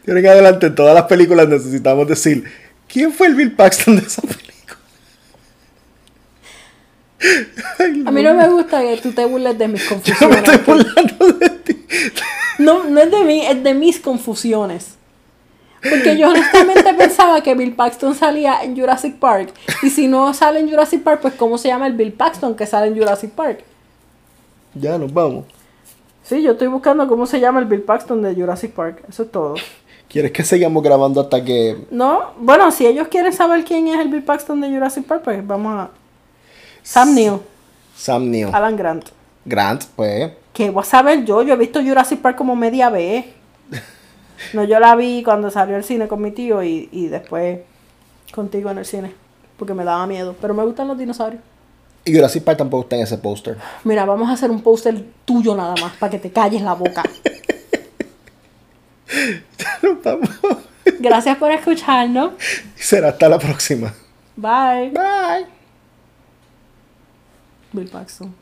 Tienen 0.04 0.22
que 0.22 0.28
adelante 0.28 0.66
en 0.66 0.74
todas 0.74 0.94
las 0.94 1.04
películas 1.04 1.48
necesitamos 1.48 2.06
decir, 2.06 2.44
¿quién 2.86 3.10
fue 3.10 3.28
el 3.28 3.34
Bill 3.34 3.52
Paxton 3.52 3.96
de 3.96 4.02
esa 4.02 4.20
película? 4.20 4.76
A 8.08 8.10
mí 8.10 8.22
no 8.22 8.34
me 8.34 8.46
gusta 8.50 8.82
que 8.82 8.98
tú 8.98 9.12
te 9.12 9.24
burles 9.24 9.56
de 9.56 9.68
mis 9.68 9.88
Yo 9.88 9.96
me 9.96 10.02
confusiones. 10.02 10.36
estoy 10.36 10.56
burlando 10.58 11.26
de 11.38 11.48
ti. 11.48 11.86
No, 12.58 12.84
no 12.84 13.00
es 13.00 13.10
de 13.10 13.24
mí, 13.24 13.46
es 13.46 13.64
de 13.64 13.72
mis 13.72 13.98
confusiones. 14.00 14.96
Porque 15.80 16.18
yo 16.18 16.28
honestamente 16.28 16.92
pensaba 16.98 17.40
que 17.42 17.54
Bill 17.54 17.72
Paxton 17.72 18.14
salía 18.14 18.62
en 18.62 18.76
Jurassic 18.78 19.14
Park. 19.18 19.54
Y 19.82 19.88
si 19.88 20.08
no 20.08 20.34
sale 20.34 20.60
en 20.60 20.68
Jurassic 20.68 21.02
Park, 21.02 21.20
pues 21.22 21.32
¿cómo 21.36 21.56
se 21.56 21.68
llama 21.68 21.86
el 21.86 21.94
Bill 21.94 22.12
Paxton 22.12 22.54
que 22.54 22.66
sale 22.66 22.88
en 22.88 22.98
Jurassic 22.98 23.30
Park? 23.30 23.64
Ya 24.74 24.98
nos 24.98 25.12
vamos. 25.12 25.44
Sí, 26.22 26.42
yo 26.42 26.52
estoy 26.52 26.68
buscando 26.68 27.08
cómo 27.08 27.24
se 27.26 27.40
llama 27.40 27.58
el 27.60 27.64
Bill 27.64 27.82
Paxton 27.82 28.20
de 28.20 28.34
Jurassic 28.34 28.72
Park. 28.72 29.02
Eso 29.08 29.22
es 29.22 29.30
todo. 29.30 29.54
¿Quieres 30.08 30.32
que 30.32 30.42
sigamos 30.42 30.82
grabando 30.82 31.20
hasta 31.20 31.44
que 31.44 31.86
No, 31.90 32.32
bueno, 32.38 32.70
si 32.70 32.86
ellos 32.86 33.08
quieren 33.08 33.32
saber 33.32 33.64
quién 33.64 33.88
es 33.88 33.98
el 34.00 34.08
Bill 34.08 34.22
Paxton 34.22 34.60
de 34.60 34.68
Jurassic 34.68 35.04
Park, 35.04 35.22
pues 35.24 35.46
vamos 35.46 35.74
a... 35.74 35.90
Sam 36.82 37.14
Neill, 37.14 37.38
Sam 37.94 38.30
Neill, 38.30 38.48
Alan 38.52 38.76
Grant. 38.76 39.04
Grant, 39.44 39.84
pues, 39.96 40.32
Que 40.54 40.70
voy 40.70 40.82
a 40.82 40.84
saber 40.84 41.24
yo, 41.24 41.42
yo 41.42 41.52
he 41.52 41.56
visto 41.56 41.82
Jurassic 41.82 42.20
Park 42.20 42.36
como 42.36 42.56
media 42.56 42.90
vez. 42.90 43.26
No, 44.52 44.62
yo 44.62 44.78
la 44.78 44.94
vi 44.94 45.24
cuando 45.24 45.50
salió 45.50 45.74
al 45.74 45.82
cine 45.82 46.06
con 46.06 46.22
mi 46.22 46.30
tío 46.30 46.62
y, 46.62 46.88
y 46.92 47.08
después 47.08 47.58
contigo 48.32 48.70
en 48.70 48.78
el 48.78 48.84
cine. 48.84 49.12
Porque 49.58 49.74
me 49.74 49.82
daba 49.82 50.06
miedo. 50.06 50.36
Pero 50.40 50.54
me 50.54 50.64
gustan 50.64 50.86
los 50.86 50.96
dinosaurios. 50.96 51.42
Y 52.08 52.14
Jurassic 52.14 52.42
Park 52.42 52.58
tampoco 52.58 52.84
está 52.84 52.96
en 52.96 53.02
ese 53.02 53.18
póster. 53.18 53.56
Mira, 53.84 54.04
vamos 54.04 54.28
a 54.28 54.32
hacer 54.32 54.50
un 54.50 54.62
póster 54.62 55.04
tuyo 55.24 55.54
nada 55.54 55.74
más 55.80 55.96
para 55.96 56.10
que 56.10 56.18
te 56.18 56.30
calles 56.30 56.62
la 56.62 56.74
boca. 56.74 57.02
Nos 59.82 60.02
vamos. 60.02 60.28
Gracias 60.98 61.36
por 61.36 61.52
escucharnos. 61.52 62.32
Será 62.74 63.10
hasta 63.10 63.28
la 63.28 63.38
próxima. 63.38 63.94
Bye. 64.36 64.90
Bye. 64.90 65.46
Bill 67.72 67.88
Paxton. 67.88 68.34